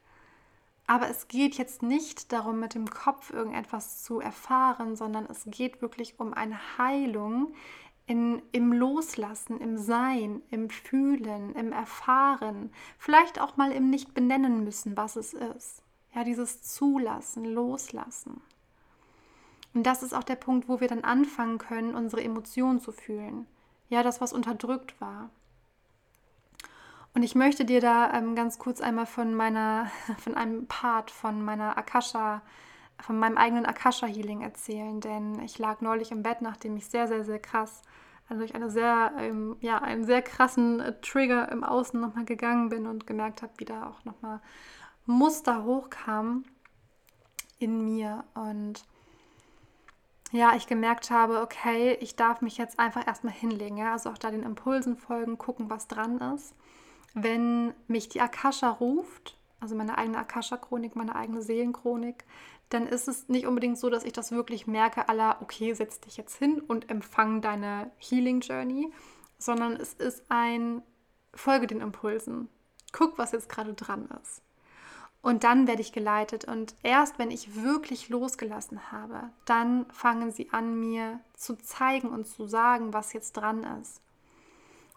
Aber 0.86 1.10
es 1.10 1.28
geht 1.28 1.58
jetzt 1.58 1.84
nicht 1.84 2.32
darum, 2.32 2.60
mit 2.60 2.74
dem 2.74 2.90
Kopf 2.90 3.32
irgendetwas 3.32 4.04
zu 4.04 4.22
erfahren, 4.22 4.96
sondern 4.96 5.26
es 5.26 5.44
geht 5.46 5.82
wirklich 5.82 6.18
um 6.20 6.34
eine 6.34 6.58
Heilung 6.78 7.54
in, 8.08 8.42
im 8.54 8.72
Loslassen, 8.72 9.60
im 9.60 9.78
Sein, 9.78 10.42
im 10.50 10.70
Fühlen, 10.70 11.54
im 11.56 11.74
Erfahren, 11.74 12.72
vielleicht 12.98 13.40
auch 13.40 13.58
mal 13.58 13.72
im 13.72 13.90
Nicht 13.90 14.14
benennen 14.14 14.64
müssen, 14.64 14.96
was 14.96 15.18
es 15.18 15.34
ist. 15.34 15.84
Ja, 16.16 16.24
dieses 16.24 16.64
Zulassen, 16.64 17.46
Loslassen. 17.46 18.42
Und 19.74 19.84
das 19.84 20.02
ist 20.04 20.14
auch 20.14 20.24
der 20.24 20.36
Punkt, 20.36 20.70
wo 20.70 20.80
wir 20.80 20.88
dann 20.88 21.04
anfangen 21.04 21.58
können, 21.58 21.96
unsere 21.96 22.24
Emotionen 22.24 22.80
zu 22.80 22.92
fühlen. 22.92 23.46
Ja, 23.90 24.04
das, 24.04 24.22
was 24.22 24.34
unterdrückt 24.34 25.00
war. 25.00 25.30
Und 27.14 27.24
ich 27.24 27.36
möchte 27.36 27.66
dir 27.66 27.82
da 27.82 28.14
ähm, 28.14 28.36
ganz 28.36 28.58
kurz 28.58 28.80
einmal 28.80 29.06
von 29.06 29.34
meiner, 29.34 29.92
von 30.20 30.36
einem 30.36 30.66
Part 30.68 31.12
von 31.12 31.44
meiner 31.44 31.78
Akasha, 31.78 32.42
von 33.00 33.20
meinem 33.20 33.38
eigenen 33.38 33.66
Akasha-Healing 33.66 34.42
erzählen, 34.42 35.02
denn 35.02 35.40
ich 35.40 35.60
lag 35.60 35.82
neulich 35.82 36.12
im 36.12 36.24
Bett, 36.24 36.42
nachdem 36.42 36.78
ich 36.78 36.88
sehr, 36.88 37.08
sehr, 37.08 37.24
sehr 37.24 37.40
krass, 37.40 37.82
also 38.30 38.40
durch 38.42 38.56
eine 38.56 38.70
sehr, 38.70 39.14
ähm, 39.18 39.58
ja, 39.62 39.80
einen 39.80 40.04
sehr 40.04 40.22
krassen 40.22 40.80
äh, 40.80 41.00
Trigger 41.02 41.50
im 41.52 41.64
Außen 41.64 42.00
nochmal 42.00 42.26
gegangen 42.26 42.70
bin 42.70 42.86
und 42.86 43.08
gemerkt 43.08 43.42
habe, 43.42 43.54
wie 43.58 43.66
da 43.66 43.88
auch 43.88 44.04
nochmal 44.06 44.42
Muster 45.06 45.64
hochkamen 45.64 46.46
in 47.60 47.84
mir 47.84 48.26
und 48.34 48.84
ja, 50.32 50.56
ich 50.56 50.68
gemerkt 50.68 51.10
habe, 51.10 51.42
okay, 51.42 51.98
ich 52.02 52.18
darf 52.18 52.42
mich 52.42 52.58
jetzt 52.58 52.80
einfach 52.80 53.08
erstmal 53.08 53.34
hinlegen, 53.34 53.78
ja, 53.78 53.94
also 53.94 54.10
auch 54.10 54.18
da 54.18 54.30
den 54.30 54.44
Impulsen 54.44 54.98
folgen, 54.98 55.38
gucken, 55.38 55.70
was 55.70 55.88
dran 55.88 56.20
ist. 56.36 56.54
Wenn 57.14 57.74
mich 57.88 58.10
die 58.10 58.20
Akasha 58.20 58.70
ruft, 58.70 59.38
also 59.62 59.74
meine 59.76 59.98
eigene 59.98 60.18
Akasha-Chronik, 60.18 60.96
meine 60.98 61.16
eigene 61.16 61.42
Seelenchronik, 61.42 62.26
dann 62.70 62.88
ist 62.88 63.08
es 63.08 63.30
nicht 63.30 63.48
unbedingt 63.48 63.78
so, 63.78 63.90
dass 63.90 64.04
ich 64.04 64.14
das 64.14 64.32
wirklich 64.32 64.68
merke, 64.68 65.08
aller, 65.08 65.38
okay, 65.42 65.74
setz 65.74 66.00
dich 66.00 66.18
jetzt 66.18 66.38
hin 66.38 66.60
und 66.60 66.90
empfang 66.90 67.42
deine 67.42 67.92
Healing 67.98 68.42
Journey, 68.42 68.92
sondern 69.38 69.74
es 69.74 69.94
ist 69.94 70.24
ein, 70.30 70.82
folge 71.34 71.68
den 71.68 71.82
Impulsen. 71.82 72.50
Guck, 72.92 73.18
was 73.18 73.32
jetzt 73.32 73.50
gerade 73.50 73.74
dran 73.74 74.10
ist. 74.22 74.42
Und 75.22 75.44
dann 75.44 75.68
werde 75.68 75.82
ich 75.82 75.92
geleitet. 75.92 76.46
Und 76.46 76.76
erst 76.84 77.20
wenn 77.20 77.32
ich 77.32 77.62
wirklich 77.62 78.10
losgelassen 78.10 78.92
habe, 78.92 79.30
dann 79.46 79.86
fangen 79.92 80.32
sie 80.32 80.50
an, 80.52 80.80
mir 80.80 81.20
zu 81.34 81.56
zeigen 81.58 82.10
und 82.10 82.28
zu 82.28 82.48
sagen, 82.48 82.94
was 82.94 83.14
jetzt 83.14 83.34
dran 83.34 83.64
ist. 83.82 84.02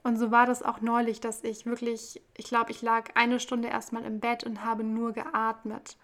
Und 0.03 0.17
so 0.17 0.31
war 0.31 0.47
das 0.47 0.63
auch 0.63 0.81
neulich, 0.81 1.21
dass 1.21 1.45
ich 1.45 1.67
wirklich, 1.67 2.23
ich 2.37 2.47
glaube, 2.47 2.71
ich 2.71 2.81
lag 2.81 3.11
eine 3.17 3.39
Stunde 3.39 3.69
erstmal 3.69 4.05
im 4.05 4.21
Bett 4.21 4.45
und 4.45 4.65
habe 4.65 4.83
nur 4.83 5.13
geatmet 5.13 5.97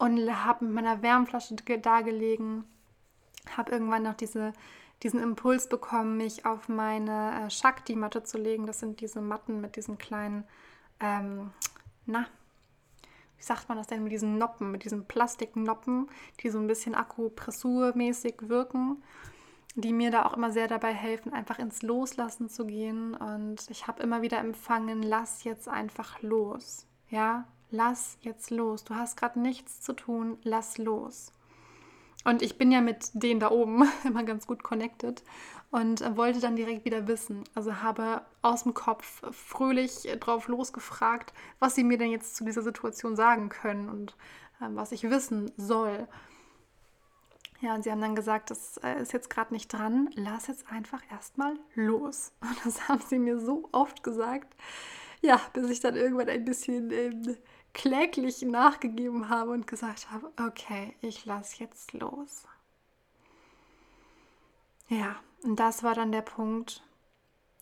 und 0.00 0.18
habe 0.44 0.64
mit 0.64 0.74
meiner 0.74 1.02
Wärmflasche 1.02 1.54
da 1.56 2.00
gelegen, 2.00 2.64
habe 3.54 3.70
irgendwann 3.70 4.04
noch 4.04 4.14
diese, 4.14 4.54
diesen 5.02 5.22
Impuls 5.22 5.68
bekommen, 5.68 6.16
mich 6.16 6.46
auf 6.46 6.70
meine 6.70 7.44
äh, 7.44 7.50
Shakti-Matte 7.50 8.22
zu 8.22 8.38
legen. 8.38 8.66
Das 8.66 8.80
sind 8.80 9.02
diese 9.02 9.20
Matten 9.20 9.60
mit 9.60 9.76
diesen 9.76 9.98
kleinen, 9.98 10.44
ähm, 11.00 11.50
na, 12.06 12.26
wie 13.36 13.44
sagt 13.44 13.68
man 13.68 13.76
das 13.76 13.88
denn, 13.88 14.02
mit 14.02 14.12
diesen 14.12 14.38
Noppen, 14.38 14.70
mit 14.72 14.84
diesen 14.84 15.04
Plastiknoppen, 15.04 16.08
die 16.42 16.48
so 16.48 16.58
ein 16.58 16.66
bisschen 16.66 16.94
akupressurmäßig 16.94 18.48
wirken, 18.48 19.02
die 19.74 19.92
mir 19.92 20.10
da 20.10 20.24
auch 20.24 20.32
immer 20.32 20.50
sehr 20.50 20.66
dabei 20.66 20.94
helfen, 20.94 21.34
einfach 21.34 21.58
ins 21.58 21.82
Loslassen 21.82 22.48
zu 22.48 22.64
gehen. 22.64 23.14
Und 23.14 23.68
ich 23.68 23.86
habe 23.86 24.02
immer 24.02 24.22
wieder 24.22 24.38
empfangen, 24.38 25.02
lass 25.02 25.44
jetzt 25.44 25.68
einfach 25.68 26.22
los. 26.22 26.86
Ja, 27.10 27.46
lass 27.70 28.18
jetzt 28.22 28.50
los. 28.50 28.84
Du 28.84 28.94
hast 28.94 29.16
gerade 29.16 29.40
nichts 29.40 29.80
zu 29.80 29.92
tun, 29.92 30.38
lass 30.42 30.78
los. 30.78 31.32
Und 32.24 32.42
ich 32.42 32.58
bin 32.58 32.70
ja 32.70 32.80
mit 32.80 33.10
denen 33.14 33.40
da 33.40 33.50
oben 33.50 33.88
immer 34.04 34.24
ganz 34.24 34.46
gut 34.46 34.62
connected 34.62 35.22
und 35.70 36.16
wollte 36.16 36.40
dann 36.40 36.56
direkt 36.56 36.84
wieder 36.84 37.06
wissen. 37.06 37.44
Also 37.54 37.76
habe 37.76 38.22
aus 38.42 38.64
dem 38.64 38.74
Kopf 38.74 39.22
fröhlich 39.32 40.08
drauf 40.18 40.48
losgefragt, 40.48 41.32
was 41.58 41.74
sie 41.74 41.84
mir 41.84 41.98
denn 41.98 42.10
jetzt 42.10 42.36
zu 42.36 42.44
dieser 42.44 42.62
Situation 42.62 43.16
sagen 43.16 43.48
können 43.48 43.88
und 43.88 44.16
äh, 44.60 44.66
was 44.70 44.92
ich 44.92 45.08
wissen 45.08 45.50
soll. 45.56 46.08
Ja, 47.60 47.74
und 47.74 47.84
sie 47.84 47.90
haben 47.90 48.00
dann 48.00 48.16
gesagt, 48.16 48.50
das 48.50 48.78
äh, 48.78 49.02
ist 49.02 49.12
jetzt 49.12 49.28
gerade 49.28 49.52
nicht 49.52 49.70
dran, 49.72 50.08
lass 50.14 50.46
jetzt 50.46 50.70
einfach 50.70 51.02
erstmal 51.10 51.58
los. 51.74 52.32
Und 52.40 52.56
das 52.64 52.88
haben 52.88 53.02
sie 53.06 53.18
mir 53.18 53.38
so 53.38 53.68
oft 53.72 54.02
gesagt, 54.02 54.56
ja, 55.20 55.38
bis 55.52 55.68
ich 55.68 55.80
dann 55.80 55.94
irgendwann 55.94 56.30
ein 56.30 56.46
bisschen 56.46 56.90
ähm, 56.90 57.36
kläglich 57.72 58.42
nachgegeben 58.42 59.28
habe 59.28 59.52
und 59.52 59.66
gesagt 59.66 60.10
habe, 60.10 60.32
okay, 60.44 60.94
ich 61.00 61.24
lasse 61.24 61.58
jetzt 61.58 61.92
los. 61.92 62.44
Ja, 64.88 65.16
und 65.42 65.56
das 65.60 65.82
war 65.82 65.94
dann 65.94 66.12
der 66.12 66.22
Punkt. 66.22 66.82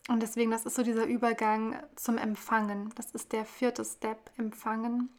Und 0.07 0.23
deswegen, 0.23 0.49
das 0.49 0.65
ist 0.65 0.75
so 0.75 0.81
dieser 0.81 1.05
Übergang 1.05 1.81
zum 1.95 2.17
Empfangen. 2.17 2.91
Das 2.95 3.11
ist 3.11 3.31
der 3.31 3.45
vierte 3.45 3.85
Step, 3.85 4.31
Empfangen. 4.37 5.09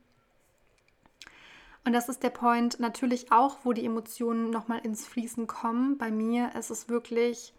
Und 1.85 1.93
das 1.93 2.09
ist 2.09 2.23
der 2.23 2.31
Point 2.31 2.81
natürlich 2.81 3.33
auch, 3.33 3.59
wo 3.63 3.73
die 3.73 3.85
Emotionen 3.85 4.51
nochmal 4.51 4.81
ins 4.81 5.07
Fließen 5.07 5.47
kommen. 5.47 5.97
Bei 5.97 6.11
mir 6.11 6.55
ist 6.57 6.71
es 6.71 6.89
wirklich, 6.89 7.55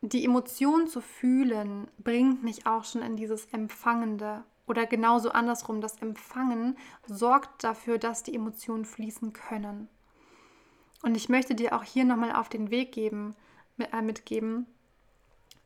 die 0.00 0.24
Emotionen 0.24 0.86
zu 0.86 1.00
fühlen, 1.00 1.88
bringt 1.98 2.42
mich 2.42 2.66
auch 2.66 2.84
schon 2.84 3.02
in 3.02 3.16
dieses 3.16 3.46
Empfangende. 3.46 4.44
Oder 4.66 4.86
genauso 4.86 5.30
andersrum, 5.30 5.80
das 5.80 5.98
Empfangen 5.98 6.76
sorgt 7.06 7.62
dafür, 7.62 7.98
dass 7.98 8.22
die 8.22 8.34
Emotionen 8.34 8.84
fließen 8.84 9.32
können. 9.32 9.88
Und 11.02 11.16
ich 11.16 11.28
möchte 11.28 11.54
dir 11.54 11.76
auch 11.76 11.84
hier 11.84 12.04
nochmal 12.04 12.32
auf 12.32 12.48
den 12.48 12.70
Weg 12.70 12.92
geben, 12.92 13.36
äh, 13.78 14.02
mitgeben, 14.02 14.66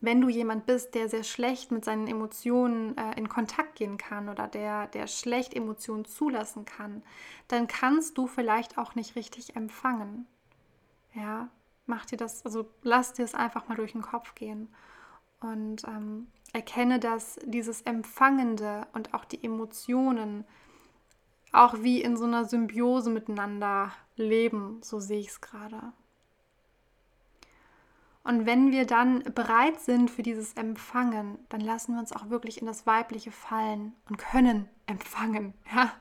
wenn 0.03 0.21
du 0.21 0.29
jemand 0.29 0.65
bist, 0.65 0.95
der 0.95 1.09
sehr 1.11 1.25
schlecht 1.25 1.71
mit 1.71 1.85
seinen 1.85 2.07
Emotionen 2.07 2.97
äh, 2.97 3.19
in 3.19 3.29
Kontakt 3.29 3.77
gehen 3.77 3.99
kann 3.99 4.31
oder 4.31 4.49
der, 4.49 4.87
der 4.87 5.07
schlecht 5.07 5.55
Emotionen 5.55 6.07
zulassen 6.07 6.65
kann, 6.65 7.03
dann 7.49 7.67
kannst 7.67 8.17
du 8.17 8.27
vielleicht 8.27 8.79
auch 8.79 8.95
nicht 8.95 9.15
richtig 9.15 9.57
empfangen. 9.57 10.27
Ja, 11.15 11.49
mach 11.87 12.07
dir 12.07 12.17
das, 12.17 12.47
also 12.47 12.67
lass 12.83 13.13
dir 13.13 13.25
es 13.25 13.35
einfach 13.35 13.69
mal 13.69 13.75
durch 13.75 13.93
den 13.93 14.01
Kopf 14.01 14.35
gehen 14.35 14.69
und 15.41 15.85
ähm, 15.85 16.29
erkenne, 16.53 16.99
dass 16.99 17.39
dieses 17.45 17.83
Empfangende 17.83 18.87
und 18.93 19.15
auch 19.15 19.25
die 19.25 19.43
Emotionen 19.43 20.45
auch 21.53 21.83
wie 21.83 22.01
in 22.01 22.17
so 22.17 22.25
einer 22.25 22.45
Symbiose 22.45 23.11
miteinander 23.11 23.93
leben, 24.17 24.81
so 24.83 25.01
sehe 25.01 25.21
ich 25.21 25.29
es 25.29 25.41
gerade. 25.41 25.93
Und 28.23 28.47
wenn 28.47 28.71
wir 28.71 28.87
dann 28.87 29.25
bereit 29.35 29.81
sind 29.81 30.11
für 30.11 30.23
dieses 30.23 30.53
Empfangen, 30.53 31.39
dann 31.49 31.61
lassen 31.61 31.95
wir 31.95 32.01
uns 32.01 32.13
auch 32.13 32.29
wirklich 32.29 32.61
in 32.61 32.67
das 32.67 32.87
Weibliche 32.87 33.33
fallen 33.33 33.95
und 34.09 34.19
können 34.19 34.69
empfangen. 34.87 35.55
Ja, 35.73 35.93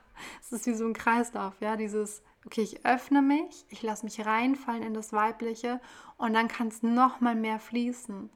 es 0.42 0.52
ist 0.52 0.66
wie 0.66 0.74
so 0.74 0.84
ein 0.84 0.92
Kreislauf, 0.92 1.54
ja, 1.60 1.76
dieses, 1.76 2.22
okay, 2.44 2.60
ich 2.60 2.84
öffne 2.84 3.22
mich, 3.22 3.64
ich 3.70 3.82
lasse 3.82 4.04
mich 4.04 4.26
reinfallen 4.26 4.82
in 4.82 4.92
das 4.92 5.14
Weibliche 5.14 5.80
und 6.18 6.34
dann 6.34 6.46
kann 6.46 6.68
es 6.68 6.82
noch 6.82 7.20
mal 7.20 7.34
mehr 7.34 7.58
fließen. 7.58 8.28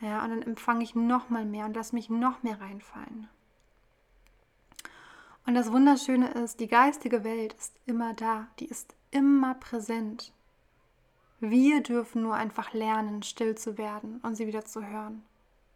Ja, 0.00 0.24
und 0.24 0.30
dann 0.30 0.42
empfange 0.42 0.84
ich 0.84 0.94
noch 0.94 1.30
mal 1.30 1.44
mehr 1.44 1.66
und 1.66 1.74
lasse 1.74 1.94
mich 1.94 2.10
noch 2.10 2.42
mehr 2.42 2.60
reinfallen. 2.60 3.28
Und 5.46 5.54
das 5.54 5.72
Wunderschöne 5.72 6.30
ist, 6.32 6.60
die 6.60 6.68
geistige 6.68 7.22
Welt 7.22 7.54
ist 7.54 7.74
immer 7.86 8.14
da, 8.14 8.48
die 8.58 8.66
ist 8.66 8.94
immer 9.10 9.54
präsent. 9.54 10.32
Wir 11.40 11.82
dürfen 11.82 12.22
nur 12.22 12.34
einfach 12.34 12.72
lernen, 12.72 13.22
still 13.22 13.54
zu 13.54 13.76
werden 13.76 14.20
und 14.22 14.36
sie 14.36 14.46
wieder 14.46 14.64
zu 14.64 14.86
hören. 14.86 15.22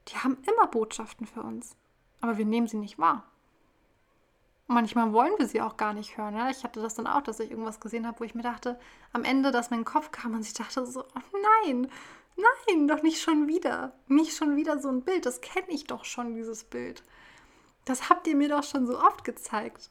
Die 0.09 0.16
haben 0.16 0.39
immer 0.51 0.66
Botschaften 0.66 1.27
für 1.27 1.43
uns, 1.43 1.77
aber 2.21 2.39
wir 2.39 2.47
nehmen 2.47 2.66
sie 2.66 2.79
nicht 2.79 2.99
wahr. 2.99 3.25
Manchmal 4.66 5.12
wollen 5.12 5.33
wir 5.39 5.47
sie 5.47 5.62
auch 5.62 5.77
gar 5.77 5.95
nicht 5.95 6.16
hören. 6.16 6.35
Ja? 6.37 6.51
Ich 6.51 6.62
hatte 6.64 6.81
das 6.81 6.95
dann 6.95 7.07
auch, 7.07 7.23
dass 7.23 7.41
ich 7.41 7.51
irgendwas 7.51 7.81
gesehen 7.81 8.07
habe, 8.07 8.21
wo 8.21 8.25
ich 8.25 8.35
mir 8.35 8.43
dachte, 8.43 8.79
am 9.12 9.25
Ende, 9.25 9.51
dass 9.51 9.71
mein 9.71 9.85
Kopf 9.85 10.11
kam 10.11 10.35
und 10.35 10.43
ich 10.43 10.53
dachte 10.53 10.85
so, 10.87 11.05
oh 11.05 11.39
nein, 11.64 11.89
nein, 12.39 12.89
doch 12.89 13.03
nicht 13.03 13.20
schon 13.20 13.49
wieder. 13.49 13.93
Nicht 14.07 14.36
schon 14.36 14.57
wieder 14.57 14.78
so 14.78 14.89
ein 14.89 15.03
Bild. 15.03 15.26
Das 15.26 15.41
kenne 15.41 15.68
ich 15.68 15.84
doch 15.84 16.05
schon, 16.05 16.34
dieses 16.34 16.64
Bild. 16.64 17.03
Das 17.84 18.09
habt 18.09 18.26
ihr 18.26 18.36
mir 18.36 18.49
doch 18.49 18.64
schon 18.64 18.86
so 18.86 18.99
oft 18.99 19.24
gezeigt. 19.24 19.91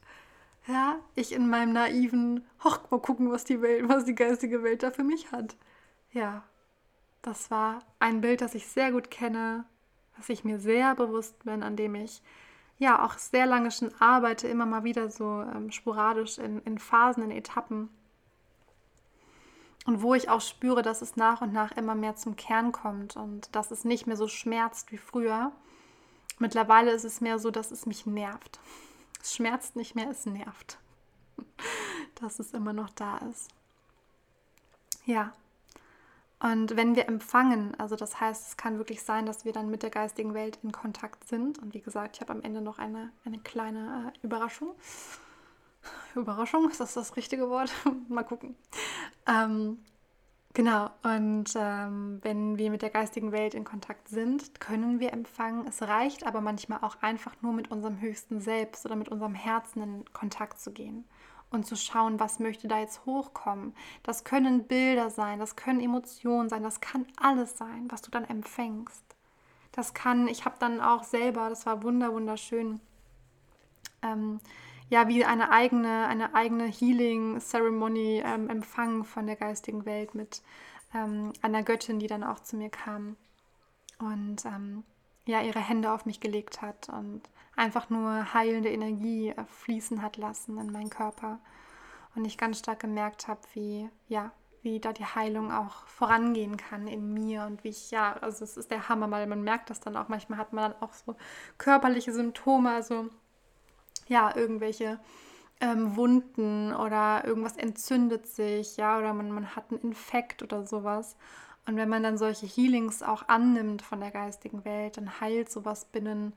Ja, 0.68 1.00
ich 1.16 1.32
in 1.32 1.50
meinem 1.50 1.74
naiven, 1.74 2.46
hoch, 2.64 2.80
mal 2.92 3.00
gucken, 3.00 3.32
was 3.32 3.46
die 3.46 3.62
Welt, 3.62 3.88
was 3.88 4.06
die 4.06 4.16
geistige 4.16 4.64
Welt 4.64 4.84
da 4.84 4.92
für 4.92 5.04
mich 5.04 5.32
hat. 5.32 5.56
Ja, 6.12 6.44
das 7.22 7.50
war 7.52 7.80
ein 8.00 8.22
Bild, 8.22 8.42
das 8.42 8.56
ich 8.56 8.68
sehr 8.68 8.92
gut 8.92 9.10
kenne, 9.10 9.66
was 10.18 10.30
ich 10.30 10.44
mir 10.44 10.60
sehr 10.60 10.96
bewusst 10.96 11.44
bin, 11.44 11.64
an 11.64 11.76
dem 11.76 11.96
ich 11.96 12.22
ja 12.78 13.04
auch 13.04 13.18
sehr 13.18 13.46
lange 13.46 13.72
schon 13.72 13.92
arbeite, 14.00 14.48
immer 14.48 14.66
mal 14.66 14.84
wieder 14.84 15.10
so 15.10 15.42
ähm, 15.42 15.72
sporadisch 15.72 16.38
in, 16.38 16.62
in 16.64 16.78
Phasen, 16.78 17.24
in 17.24 17.32
Etappen. 17.32 17.90
Und 19.88 20.02
wo 20.02 20.14
ich 20.14 20.30
auch 20.30 20.42
spüre, 20.42 20.82
dass 20.82 21.02
es 21.02 21.16
nach 21.16 21.40
und 21.40 21.54
nach 21.54 21.72
immer 21.72 21.96
mehr 21.96 22.18
zum 22.18 22.36
Kern 22.36 22.74
kommt 22.74 23.16
und 23.16 23.56
dass 23.56 23.72
es 23.72 23.86
nicht 23.86 24.06
mehr 24.06 24.18
so 24.18 24.28
schmerzt 24.28 24.92
wie 24.92 24.98
früher. 24.98 25.54
Mittlerweile 26.40 26.92
ist 26.92 27.06
es 27.06 27.22
mehr 27.22 27.40
so, 27.40 27.52
dass 27.52 27.72
es 27.72 27.86
mich 27.86 28.06
nervt. 28.06 28.60
Es 29.22 29.34
schmerzt 29.34 29.78
nicht 29.78 29.96
mehr, 29.96 30.10
es 30.10 30.26
nervt. 30.26 30.78
Dass 32.16 32.40
es 32.40 32.54
immer 32.54 32.74
noch 32.74 32.90
da 32.90 33.18
ist. 33.30 33.50
Ja. 35.06 35.32
Und 36.40 36.76
wenn 36.76 36.96
wir 36.96 37.08
empfangen, 37.08 37.74
also 37.80 37.96
das 37.96 38.20
heißt, 38.20 38.48
es 38.50 38.58
kann 38.58 38.78
wirklich 38.78 39.04
sein, 39.04 39.26
dass 39.26 39.46
wir 39.46 39.54
dann 39.54 39.70
mit 39.70 39.84
der 39.84 39.90
geistigen 39.90 40.34
Welt 40.34 40.60
in 40.64 40.72
Kontakt 40.72 41.28
sind. 41.28 41.60
Und 41.60 41.74
wie 41.74 41.82
gesagt, 41.82 42.18
ich 42.18 42.22
habe 42.22 42.34
am 42.34 42.42
Ende 42.42 42.62
noch 42.62 42.78
eine, 42.78 43.12
eine 43.24 43.40
kleine 43.40 44.12
äh, 44.14 44.26
Überraschung. 44.26 44.76
Überraschung, 46.16 46.70
ist 46.70 46.80
das 46.80 46.94
das 46.94 47.16
richtige 47.16 47.50
Wort? 47.50 47.72
Mal 48.10 48.24
gucken. 48.24 48.56
Ähm, 49.28 49.80
Genau, 50.58 50.90
und 51.04 51.54
ähm, 51.56 52.18
wenn 52.24 52.58
wir 52.58 52.72
mit 52.72 52.82
der 52.82 52.90
geistigen 52.90 53.32
Welt 53.32 53.54
in 53.54 53.64
Kontakt 53.64 54.08
sind, 54.10 54.60
können 54.60 55.00
wir 55.00 55.14
empfangen. 55.14 55.68
Es 55.68 55.84
reicht 55.84 56.26
aber 56.26 56.42
manchmal 56.42 56.80
auch 56.82 56.96
einfach 57.02 57.34
nur 57.44 57.54
mit 57.54 57.70
unserem 57.70 58.02
höchsten 58.02 58.42
Selbst 58.42 58.84
oder 58.84 58.96
mit 58.96 59.08
unserem 59.08 59.36
Herzen 59.36 59.84
in 59.84 60.14
Kontakt 60.14 60.60
zu 60.60 60.72
gehen 60.72 61.06
und 61.52 61.68
zu 61.68 61.76
schauen, 61.76 62.20
was 62.20 62.40
möchte 62.40 62.68
da 62.68 62.80
jetzt 62.80 63.06
hochkommen. 63.06 63.76
Das 64.02 64.24
können 64.24 64.64
Bilder 64.64 65.12
sein, 65.12 65.38
das 65.38 65.56
können 65.56 65.80
Emotionen 65.80 66.50
sein, 66.50 66.64
das 66.64 66.82
kann 66.82 67.06
alles 67.22 67.56
sein, 67.56 67.86
was 67.90 68.02
du 68.02 68.10
dann 68.10 68.26
empfängst. 68.26 69.04
Das 69.74 69.94
kann, 69.94 70.28
ich 70.28 70.44
habe 70.46 70.56
dann 70.58 70.82
auch 70.82 71.04
selber, 71.04 71.50
das 71.50 71.68
war 71.68 71.84
wunder 71.84 72.14
wunderschön, 72.14 72.80
ähm, 74.02 74.40
ja 74.90 75.08
wie 75.08 75.26
eine 75.26 75.52
eigene, 75.52 76.08
eine 76.08 76.36
eigene 76.36 76.66
Healing-Ceremony 76.66 78.24
ähm, 78.26 78.50
empfangen 78.50 79.04
von 79.04 79.28
der 79.28 79.36
geistigen 79.36 79.86
Welt 79.86 80.16
mit 80.16 80.42
ähm, 80.94 81.34
einer 81.42 81.64
Göttin, 81.64 82.00
die 82.00 82.08
dann 82.08 82.24
auch 82.24 82.40
zu 82.40 82.56
mir 82.56 82.70
kam 82.70 83.18
und 84.00 84.46
ähm, 84.46 84.84
ja 85.26 85.42
ihre 85.42 85.60
Hände 85.60 85.92
auf 85.92 86.06
mich 86.06 86.20
gelegt 86.20 86.62
hat 86.62 86.90
und 86.90 87.22
einfach 87.56 87.90
nur 87.90 88.34
heilende 88.34 88.70
Energie 88.70 89.30
äh, 89.30 89.46
fließen 89.46 90.02
hat 90.02 90.18
lassen 90.18 90.58
in 90.58 90.72
meinen 90.72 90.90
Körper. 90.90 91.40
Und 92.16 92.26
ich 92.26 92.38
ganz 92.38 92.60
stark 92.60 92.80
gemerkt 92.80 93.28
habe, 93.28 93.42
wie 93.54 93.90
ja 94.08 94.32
wie 94.64 94.80
da 94.80 94.92
die 94.92 95.06
Heilung 95.06 95.52
auch 95.52 95.86
vorangehen 95.88 96.58
kann 96.58 96.88
in 96.88 97.14
mir 97.14 97.44
und 97.44 97.64
wie 97.64 97.70
ich, 97.70 97.92
ja, 97.92 98.14
also 98.14 98.44
es 98.44 98.58
ist 98.58 98.72
der 98.72 98.90
Hammer, 98.90 99.10
weil 99.12 99.28
man 99.28 99.42
merkt 99.44 99.70
das 99.70 99.80
dann 99.80 99.96
auch, 99.96 100.10
manchmal 100.10 100.40
hat 100.40 100.52
man 100.52 100.72
dann 100.72 100.82
auch 100.82 100.94
so 100.94 101.16
körperliche 101.58 102.12
Symptome, 102.12 102.72
also 102.72 103.10
ja, 104.08 104.36
irgendwelche 104.36 105.00
ähm, 105.60 105.96
Wunden 105.96 106.74
oder 106.74 107.26
irgendwas 107.26 107.58
entzündet 107.58 108.28
sich, 108.28 108.78
ja, 108.78 108.98
oder 108.98 109.14
man, 109.14 109.32
man 109.32 109.56
hat 109.56 109.72
einen 109.72 109.82
Infekt 109.82 110.44
oder 110.44 110.66
sowas. 110.66 111.16
Und 111.66 111.76
wenn 111.76 111.90
man 111.90 112.04
dann 112.04 112.18
solche 112.18 112.46
Healings 112.46 113.04
auch 113.04 113.28
annimmt 113.28 113.82
von 113.82 114.00
der 114.00 114.12
geistigen 114.12 114.64
Welt, 114.66 114.98
dann 114.98 115.20
heilt 115.20 115.52
sowas 115.52 115.86
binnen, 115.86 116.34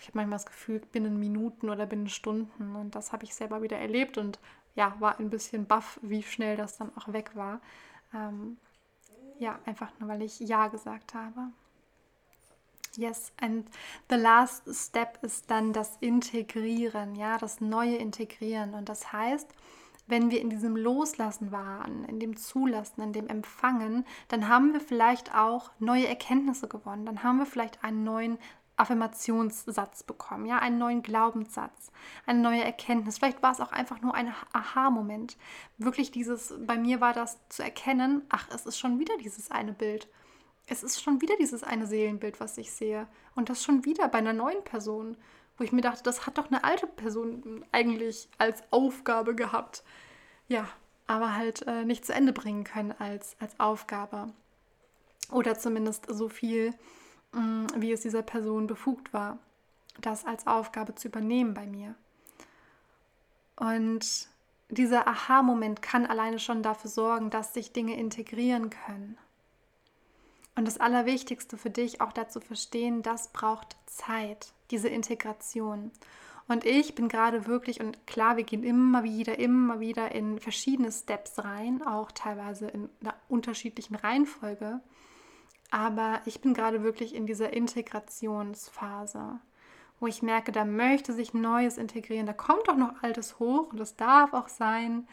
ich 0.00 0.06
habe 0.08 0.18
manchmal 0.18 0.38
das 0.38 0.46
Gefühl, 0.46 0.80
binnen 0.80 1.18
Minuten 1.18 1.68
oder 1.70 1.86
binnen 1.86 2.08
Stunden. 2.08 2.76
Und 2.76 2.94
das 2.94 3.12
habe 3.12 3.24
ich 3.24 3.34
selber 3.34 3.62
wieder 3.62 3.78
erlebt 3.78 4.18
und 4.18 4.38
ja, 4.74 4.94
war 5.00 5.18
ein 5.18 5.30
bisschen 5.30 5.66
baff, 5.66 5.98
wie 6.02 6.22
schnell 6.22 6.56
das 6.56 6.76
dann 6.78 6.92
auch 6.96 7.12
weg 7.12 7.32
war. 7.34 7.60
Ähm, 8.14 8.58
ja, 9.38 9.58
einfach 9.64 9.90
nur, 9.98 10.08
weil 10.08 10.22
ich 10.22 10.38
Ja 10.40 10.68
gesagt 10.68 11.14
habe. 11.14 11.50
Yes, 12.96 13.32
and 13.40 13.68
the 14.08 14.16
last 14.16 14.62
step 14.74 15.18
ist 15.22 15.50
dann 15.50 15.72
das 15.72 15.96
Integrieren, 16.00 17.14
ja, 17.14 17.36
das 17.38 17.60
neue 17.60 17.96
Integrieren. 17.96 18.74
Und 18.74 18.88
das 18.88 19.12
heißt, 19.12 19.48
wenn 20.06 20.30
wir 20.30 20.40
in 20.40 20.50
diesem 20.50 20.76
Loslassen 20.76 21.52
waren, 21.52 22.04
in 22.04 22.20
dem 22.20 22.36
Zulassen, 22.36 23.02
in 23.02 23.12
dem 23.12 23.28
Empfangen, 23.28 24.04
dann 24.28 24.48
haben 24.48 24.72
wir 24.72 24.80
vielleicht 24.80 25.34
auch 25.34 25.70
neue 25.78 26.06
Erkenntnisse 26.06 26.68
gewonnen. 26.68 27.04
Dann 27.04 27.22
haben 27.22 27.38
wir 27.38 27.46
vielleicht 27.46 27.82
einen 27.82 28.04
neuen 28.04 28.38
Affirmationssatz 28.76 30.02
bekommen, 30.02 30.46
ja, 30.46 30.58
einen 30.58 30.78
neuen 30.78 31.02
Glaubenssatz, 31.02 31.90
eine 32.26 32.40
neue 32.40 32.62
Erkenntnis. 32.62 33.18
Vielleicht 33.18 33.42
war 33.42 33.52
es 33.52 33.60
auch 33.60 33.72
einfach 33.72 34.00
nur 34.00 34.14
ein 34.14 34.32
Aha-Moment. 34.52 35.36
Wirklich 35.78 36.10
dieses, 36.10 36.54
bei 36.66 36.76
mir 36.76 37.00
war 37.00 37.12
das 37.12 37.38
zu 37.48 37.62
erkennen, 37.62 38.22
ach, 38.28 38.48
es 38.54 38.66
ist 38.66 38.78
schon 38.78 38.98
wieder 38.98 39.16
dieses 39.18 39.50
eine 39.50 39.72
Bild. 39.72 40.08
Es 40.66 40.82
ist 40.82 41.00
schon 41.00 41.20
wieder 41.20 41.36
dieses 41.38 41.62
eine 41.62 41.86
Seelenbild, 41.86 42.40
was 42.40 42.58
ich 42.58 42.72
sehe. 42.72 43.06
Und 43.34 43.48
das 43.48 43.62
schon 43.62 43.84
wieder 43.84 44.08
bei 44.08 44.18
einer 44.18 44.32
neuen 44.32 44.62
Person, 44.64 45.16
wo 45.56 45.64
ich 45.64 45.72
mir 45.72 45.80
dachte, 45.80 46.02
das 46.02 46.26
hat 46.26 46.38
doch 46.38 46.46
eine 46.46 46.64
alte 46.64 46.86
Person 46.86 47.64
eigentlich 47.72 48.28
als 48.38 48.62
Aufgabe 48.70 49.34
gehabt. 49.34 49.84
Ja, 50.48 50.68
aber 51.06 51.34
halt 51.34 51.62
äh, 51.66 51.84
nicht 51.84 52.04
zu 52.04 52.12
Ende 52.12 52.32
bringen 52.32 52.64
können 52.64 52.92
als, 52.98 53.36
als 53.40 53.58
Aufgabe. 53.60 54.32
Oder 55.30 55.58
zumindest 55.58 56.06
so 56.08 56.28
viel, 56.28 56.74
mh, 57.32 57.40
mm, 57.40 57.66
wie 57.76 57.92
es 57.92 58.00
dieser 58.00 58.22
Person 58.22 58.66
befugt 58.66 59.12
war, 59.12 59.38
das 60.00 60.24
als 60.24 60.46
Aufgabe 60.46 60.94
zu 60.94 61.08
übernehmen 61.08 61.54
bei 61.54 61.66
mir. 61.66 61.94
Und 63.56 64.28
dieser 64.68 65.06
Aha-Moment 65.06 65.80
kann 65.80 66.06
alleine 66.06 66.38
schon 66.38 66.62
dafür 66.62 66.90
sorgen, 66.90 67.30
dass 67.30 67.54
sich 67.54 67.72
Dinge 67.72 67.96
integrieren 67.96 68.70
können. 68.70 69.16
Und 70.56 70.66
das 70.66 70.78
Allerwichtigste 70.78 71.58
für 71.58 71.70
dich 71.70 72.00
auch 72.00 72.12
dazu 72.12 72.40
verstehen, 72.40 73.02
das 73.02 73.28
braucht 73.28 73.76
Zeit, 73.84 74.52
diese 74.70 74.88
Integration. 74.88 75.92
Und 76.48 76.64
ich 76.64 76.94
bin 76.94 77.08
gerade 77.08 77.46
wirklich, 77.46 77.80
und 77.80 78.06
klar, 78.06 78.36
wir 78.38 78.44
gehen 78.44 78.62
immer 78.62 79.02
wieder, 79.02 79.38
immer 79.38 79.80
wieder 79.80 80.14
in 80.14 80.38
verschiedene 80.38 80.90
Steps 80.90 81.44
rein, 81.44 81.82
auch 81.82 82.10
teilweise 82.10 82.68
in 82.68 82.88
einer 83.02 83.14
unterschiedlichen 83.28 83.96
Reihenfolge. 83.96 84.80
Aber 85.70 86.20
ich 86.24 86.40
bin 86.40 86.54
gerade 86.54 86.82
wirklich 86.82 87.14
in 87.14 87.26
dieser 87.26 87.52
Integrationsphase, 87.52 89.40
wo 90.00 90.06
ich 90.06 90.22
merke, 90.22 90.52
da 90.52 90.64
möchte 90.64 91.12
sich 91.12 91.34
Neues 91.34 91.76
integrieren. 91.76 92.26
Da 92.26 92.32
kommt 92.32 92.68
auch 92.68 92.76
noch 92.76 93.02
Altes 93.02 93.38
hoch 93.38 93.72
und 93.72 93.78
das 93.78 93.96
darf 93.96 94.32
auch 94.32 94.48
sein. 94.48 95.06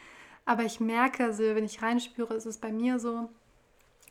Aber 0.46 0.64
ich 0.64 0.80
merke, 0.80 1.26
also 1.26 1.44
wenn 1.44 1.66
ich 1.66 1.82
reinspüre, 1.82 2.34
ist 2.36 2.46
es 2.46 2.60
bei 2.60 2.72
mir 2.72 3.00
so, 3.00 3.30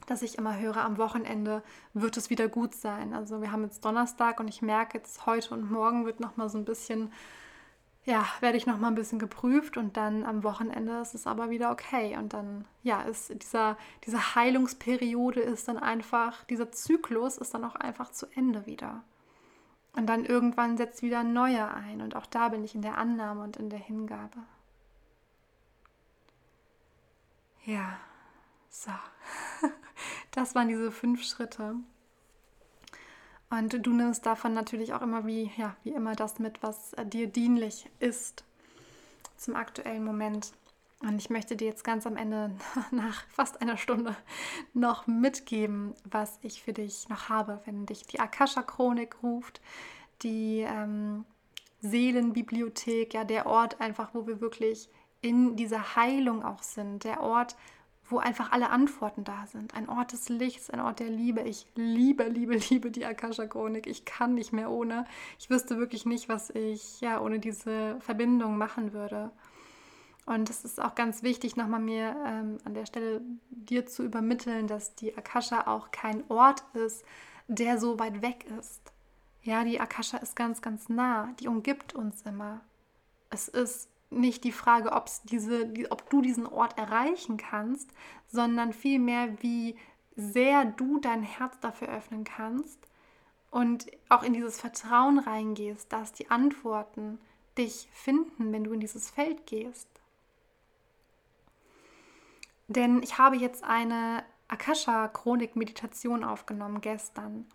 dass 0.07 0.23
ich 0.23 0.39
immer 0.39 0.59
höre, 0.59 0.79
am 0.79 0.99
Wochenende 0.99 1.63
wird 1.95 2.17
es 2.17 2.31
wieder 2.31 2.49
gut 2.49 2.75
sein. 2.75 3.15
Also 3.15 3.41
wir 3.41 3.53
haben 3.53 3.65
jetzt 3.65 3.85
Donnerstag 3.85 4.41
und 4.41 4.49
ich 4.49 4.63
merke 4.63 4.99
jetzt 4.99 5.27
heute 5.27 5.55
und 5.55 5.71
morgen 5.71 6.05
wird 6.05 6.21
noch 6.21 6.37
mal 6.37 6.49
so 6.49 6.59
ein 6.59 6.65
bisschen, 6.65 7.13
ja, 8.05 8.27
werde 8.41 8.57
ich 8.57 8.67
noch 8.67 8.79
mal 8.79 8.89
ein 8.89 8.95
bisschen 8.95 9.19
geprüft 9.19 9.77
und 9.77 9.97
dann 9.97 10.25
am 10.25 10.45
Wochenende 10.45 11.01
ist 11.01 11.15
es 11.15 11.27
aber 11.27 11.51
wieder 11.51 11.71
okay. 11.71 12.17
Und 12.17 12.33
dann, 12.33 12.65
ja, 12.83 13.03
ist 13.03 13.31
dieser, 13.43 13.77
diese 14.05 14.35
Heilungsperiode 14.35 15.41
ist 15.41 15.69
dann 15.69 15.79
einfach, 15.79 16.45
dieser 16.45 16.73
Zyklus 16.73 17.39
ist 17.39 17.55
dann 17.55 17.65
auch 17.65 17.77
einfach 17.77 18.11
zu 18.11 18.27
Ende 18.35 18.67
wieder. 18.67 19.03
Und 19.95 20.07
dann 20.07 20.25
irgendwann 20.25 20.77
setzt 20.77 21.03
wieder 21.03 21.21
ein 21.21 21.33
neuer 21.33 21.75
ein. 21.75 22.01
Und 22.01 22.17
auch 22.17 22.27
da 22.27 22.49
bin 22.49 22.65
ich 22.65 22.75
in 22.75 22.83
der 22.83 22.97
Annahme 22.97 23.43
und 23.43 23.57
in 23.57 23.69
der 23.69 23.79
Hingabe. 23.79 24.39
Ja, 27.65 27.99
so. 28.71 28.91
Das 30.33 30.55
waren 30.55 30.69
diese 30.69 30.91
fünf 30.91 31.23
Schritte. 31.23 31.77
Und 33.51 33.87
du 33.87 33.93
nimmst 33.93 34.25
davon 34.25 34.55
natürlich 34.55 34.95
auch 34.95 35.03
immer 35.03 35.27
wie, 35.27 35.51
ja, 35.59 35.77
wie 35.85 35.91
immer 35.91 36.17
das 36.17 36.39
mit, 36.39 36.63
was 36.63 36.95
äh, 36.95 37.05
dir 37.05 37.27
dienlich 37.27 37.91
ist 38.01 38.45
zum 39.37 39.57
aktuellen 39.57 40.05
Moment. 40.05 40.53
Und 41.01 41.19
ich 41.19 41.29
möchte 41.29 41.55
dir 41.55 41.67
jetzt 41.67 41.85
ganz 41.85 42.07
am 42.07 42.17
Ende, 42.17 42.53
nach 42.91 43.25
fast 43.29 43.61
einer 43.61 43.77
Stunde, 43.77 44.17
noch 44.73 45.07
mitgeben, 45.07 45.95
was 46.05 46.39
ich 46.41 46.63
für 46.63 46.73
dich 46.73 47.11
noch 47.11 47.29
habe, 47.29 47.61
wenn 47.67 47.85
dich 47.85 48.07
die 48.07 48.21
Akasha-Chronik 48.21 49.23
ruft, 49.23 49.61
die 50.23 50.61
ähm, 50.61 51.27
Seelenbibliothek, 51.83 53.13
ja, 53.13 53.25
der 53.25 53.45
Ort 53.45 53.83
einfach, 53.83 54.15
wo 54.15 54.27
wir 54.27 54.41
wirklich 54.41 54.89
in 55.21 55.57
dieser 55.57 55.95
Heilung 55.95 56.43
auch 56.43 56.63
sind, 56.63 57.05
der 57.05 57.21
Ort, 57.21 57.55
wo 58.13 58.19
einfach 58.19 58.53
alle 58.53 58.71
Antworten 58.71 59.25
da 59.25 59.47
sind. 59.47 59.75
Ein 59.75 59.89
Ort 59.89 60.13
des 60.13 60.29
Lichts, 60.29 60.71
ein 60.71 60.81
Ort 60.81 61.01
der 61.01 61.09
Liebe. 61.09 61.41
Ich 61.41 61.67
liebe, 61.75 62.25
liebe, 62.25 62.57
liebe 62.71 62.91
die 62.91 63.05
Akasha-Chronik. 63.05 63.87
Ich 63.87 64.05
kann 64.05 64.35
nicht 64.35 64.53
mehr 64.53 64.71
ohne. 64.71 65.05
Ich 65.39 65.51
wüsste 65.51 65.79
wirklich 65.79 66.07
nicht, 66.07 66.29
was 66.29 66.51
ich 66.51 67.01
ja 67.01 67.21
ohne 67.21 67.39
diese 67.39 67.99
Verbindung 68.01 68.57
machen 68.57 68.93
würde. 68.93 69.31
Und 70.27 70.51
es 70.51 70.65
ist 70.65 70.81
auch 70.81 70.95
ganz 70.95 71.23
wichtig, 71.23 71.57
nochmal 71.57 71.81
mir 71.81 72.15
ähm, 72.25 72.59
an 72.65 72.75
der 72.75 72.87
Stelle 72.87 73.23
dir 73.51 73.87
zu 73.87 74.05
übermitteln, 74.05 74.69
dass 74.69 74.95
die 74.95 75.17
Akasha 75.17 75.67
auch 75.67 75.91
kein 75.91 76.23
Ort 76.31 76.63
ist, 76.75 77.05
der 77.49 77.79
so 77.79 77.99
weit 77.99 78.23
weg 78.23 78.47
ist. 78.59 78.81
Ja, 79.43 79.65
die 79.65 79.81
Akasha 79.81 80.19
ist 80.19 80.37
ganz, 80.37 80.63
ganz 80.63 80.89
nah. 80.89 81.35
Die 81.41 81.49
umgibt 81.49 81.95
uns 81.95 82.23
immer. 82.23 82.61
Es 83.31 83.49
ist 83.49 83.89
nicht 84.13 84.45
die 84.45 84.53
Frage, 84.53 84.93
ob's 84.93 85.23
diese, 85.23 85.73
ob 85.91 86.09
du 86.11 86.23
diesen 86.23 86.47
Ort 86.47 86.79
erreichen 86.79 87.37
kannst, 87.37 87.91
sondern 88.29 88.73
vielmehr, 88.73 89.43
wie 89.43 89.77
sehr 90.17 90.65
du 90.65 90.99
dein 90.99 91.23
Herz 91.23 91.59
dafür 91.61 91.89
öffnen 91.89 92.25
kannst 92.25 92.79
und 93.51 93.87
auch 94.09 94.23
in 94.23 94.35
dieses 94.35 94.61
Vertrauen 94.61 95.19
reingehst, 95.19 95.93
dass 95.93 96.13
die 96.13 96.31
Antworten 96.31 97.19
dich 97.59 97.89
finden, 97.93 98.53
wenn 98.53 98.65
du 98.65 98.73
in 98.73 98.81
dieses 98.81 99.11
Feld 99.11 99.47
gehst. 99.47 99.89
Denn 102.69 103.03
ich 103.03 103.19
habe 103.19 103.37
jetzt 103.37 103.65
eine 103.65 104.25
Akasha-Chronik-Meditation 104.49 106.25
aufgenommen 106.25 106.81
gestern. 106.81 107.47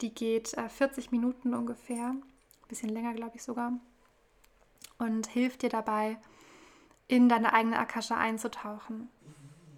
Die 0.00 0.12
geht 0.12 0.48
40 0.48 1.06
äh, 1.06 1.08
Minuten 1.10 1.54
ungefähr, 1.54 2.08
ein 2.08 2.22
bisschen 2.68 2.90
länger, 2.90 3.14
glaube 3.14 3.36
ich 3.36 3.42
sogar 3.42 3.72
und 5.00 5.26
hilft 5.26 5.62
dir 5.62 5.70
dabei, 5.70 6.18
in 7.08 7.28
deine 7.28 7.52
eigene 7.52 7.78
Akasha 7.78 8.16
einzutauchen. 8.16 9.08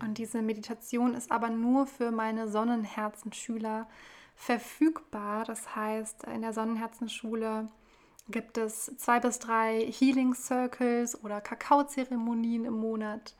Und 0.00 0.18
diese 0.18 0.42
Meditation 0.42 1.14
ist 1.14 1.30
aber 1.30 1.48
nur 1.48 1.86
für 1.86 2.10
meine 2.10 2.48
Sonnenherzenschüler 2.48 3.88
verfügbar. 4.34 5.44
Das 5.44 5.74
heißt, 5.74 6.24
in 6.24 6.42
der 6.42 6.52
Sonnenherzenschule 6.52 7.68
gibt 8.28 8.58
es 8.58 8.92
zwei 8.98 9.20
bis 9.20 9.38
drei 9.38 9.80
Healing 9.80 10.34
Circles 10.34 11.22
oder 11.22 11.40
Kakaozeremonien 11.40 12.64
im 12.64 12.74
Monat 12.74 13.34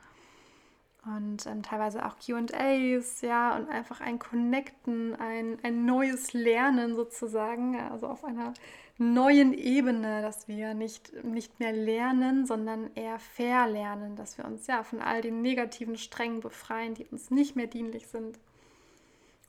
und 1.05 1.45
ähm, 1.45 1.63
teilweise 1.63 2.05
auch 2.05 2.15
QAs, 2.17 3.21
ja, 3.21 3.55
und 3.57 3.69
einfach 3.69 3.99
ein 3.99 4.19
Connecten, 4.19 5.15
ein, 5.15 5.57
ein 5.61 5.85
neues 5.85 6.31
Lernen 6.33 6.95
sozusagen, 6.95 7.77
also 7.79 8.07
auf 8.07 8.23
einer 8.23 8.53
neuen 8.97 9.53
Ebene, 9.53 10.21
dass 10.21 10.47
wir 10.47 10.73
nicht, 10.73 11.11
nicht 11.23 11.59
mehr 11.59 11.73
lernen, 11.73 12.45
sondern 12.45 12.93
eher 12.95 13.19
verlernen, 13.19 14.15
dass 14.15 14.37
wir 14.37 14.45
uns 14.45 14.67
ja 14.67 14.83
von 14.83 15.01
all 15.01 15.21
den 15.21 15.41
negativen 15.41 15.97
Strängen 15.97 16.39
befreien, 16.39 16.93
die 16.93 17.05
uns 17.05 17.31
nicht 17.31 17.55
mehr 17.55 17.67
dienlich 17.67 18.07
sind 18.07 18.39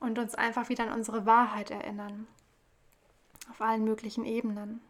und 0.00 0.18
uns 0.18 0.34
einfach 0.34 0.68
wieder 0.70 0.84
an 0.84 0.98
unsere 0.98 1.24
Wahrheit 1.24 1.70
erinnern. 1.70 2.26
Auf 3.50 3.60
allen 3.60 3.84
möglichen 3.84 4.24
Ebenen. 4.24 4.80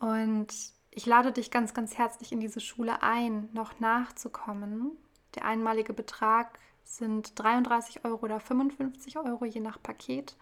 Und 0.00 0.48
ich 0.90 1.06
lade 1.06 1.32
dich 1.32 1.50
ganz, 1.50 1.74
ganz 1.74 1.96
herzlich 1.96 2.32
in 2.32 2.40
diese 2.40 2.60
Schule 2.60 3.02
ein, 3.02 3.48
noch 3.52 3.78
nachzukommen. 3.80 4.96
Der 5.34 5.44
einmalige 5.44 5.92
Betrag 5.92 6.58
sind 6.84 7.38
33 7.38 8.04
Euro 8.04 8.24
oder 8.24 8.40
55 8.40 9.16
Euro, 9.18 9.44
je 9.44 9.60
nach 9.60 9.80
Paket. 9.80 10.36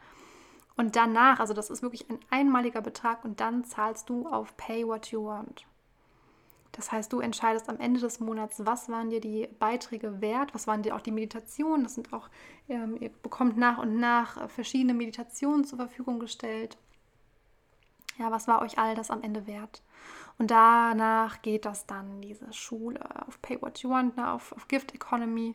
Und 0.77 0.97
danach, 0.97 1.41
also 1.41 1.53
das 1.55 1.71
ist 1.71 1.83
wirklich 1.83 2.09
ein 2.09 2.19
einmaliger 2.31 2.81
Betrag 2.81 3.25
und 3.25 3.41
dann 3.41 3.65
zahlst 3.65 4.09
du 4.09 4.29
auf 4.29 4.57
Pay 4.57 4.87
What 4.87 5.09
You 5.09 5.27
Want. 5.27 5.67
Das 6.73 6.93
heißt, 6.93 7.13
du 7.13 7.21
entscheidest 7.21 7.69
am 7.69 7.81
Ende 7.81 7.99
des 7.99 8.21
Monats, 8.21 8.65
was 8.65 8.89
waren 8.89 9.11
dir 9.11 9.21
die 9.21 9.49
Beiträge 9.59 10.21
wert, 10.21 10.55
was 10.55 10.67
waren 10.67 10.83
dir 10.83 10.95
auch 10.95 11.01
die 11.01 11.11
Meditationen. 11.11 11.83
Das 11.83 11.95
sind 11.95 12.13
auch, 12.13 12.29
ähm, 12.69 12.97
ihr 13.01 13.09
bekommt 13.09 13.57
nach 13.57 13.79
und 13.79 13.99
nach 13.99 14.49
verschiedene 14.49 14.95
Meditationen 14.95 15.65
zur 15.65 15.79
Verfügung 15.79 16.21
gestellt. 16.21 16.79
Ja, 18.19 18.31
was 18.31 18.47
war 18.47 18.63
euch 18.63 18.79
all 18.79 18.95
das 18.95 19.11
am 19.11 19.23
Ende 19.23 19.47
wert? 19.47 19.83
Und 20.39 20.53
danach 20.53 21.43
geht 21.43 21.65
das 21.65 21.87
dann, 21.87 22.21
diese 22.21 22.53
Schule 22.53 23.01
auf 23.27 23.43
Pay 23.43 23.61
What 23.61 23.81
You 23.81 23.91
Want, 23.91 24.17
ne, 24.17 24.33
auf, 24.33 24.53
auf 24.53 24.69
Gift 24.69 24.95
Economy. 24.95 25.55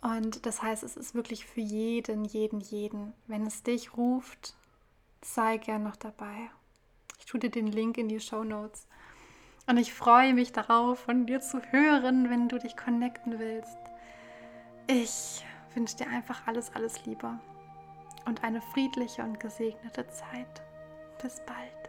Und 0.00 0.46
das 0.46 0.62
heißt, 0.62 0.84
es 0.84 0.96
ist 0.96 1.14
wirklich 1.14 1.44
für 1.44 1.60
jeden, 1.60 2.24
jeden, 2.24 2.60
jeden. 2.60 3.12
Wenn 3.26 3.46
es 3.46 3.62
dich 3.62 3.96
ruft, 3.96 4.54
sei 5.22 5.58
gern 5.58 5.82
noch 5.82 5.96
dabei. 5.96 6.50
Ich 7.18 7.26
tue 7.26 7.40
dir 7.40 7.50
den 7.50 7.66
Link 7.66 7.98
in 7.98 8.08
die 8.08 8.20
Show 8.20 8.44
Notes. 8.44 8.86
Und 9.66 9.76
ich 9.76 9.92
freue 9.92 10.34
mich 10.34 10.52
darauf, 10.52 11.00
von 11.00 11.26
dir 11.26 11.40
zu 11.40 11.60
hören, 11.70 12.30
wenn 12.30 12.48
du 12.48 12.58
dich 12.58 12.76
connecten 12.76 13.38
willst. 13.38 13.78
Ich 14.86 15.44
wünsche 15.74 15.96
dir 15.96 16.08
einfach 16.08 16.46
alles, 16.46 16.74
alles 16.74 17.04
Liebe 17.06 17.38
und 18.26 18.42
eine 18.42 18.60
friedliche 18.60 19.22
und 19.22 19.38
gesegnete 19.38 20.06
Zeit. 20.08 20.62
Bis 21.22 21.40
bald. 21.46 21.79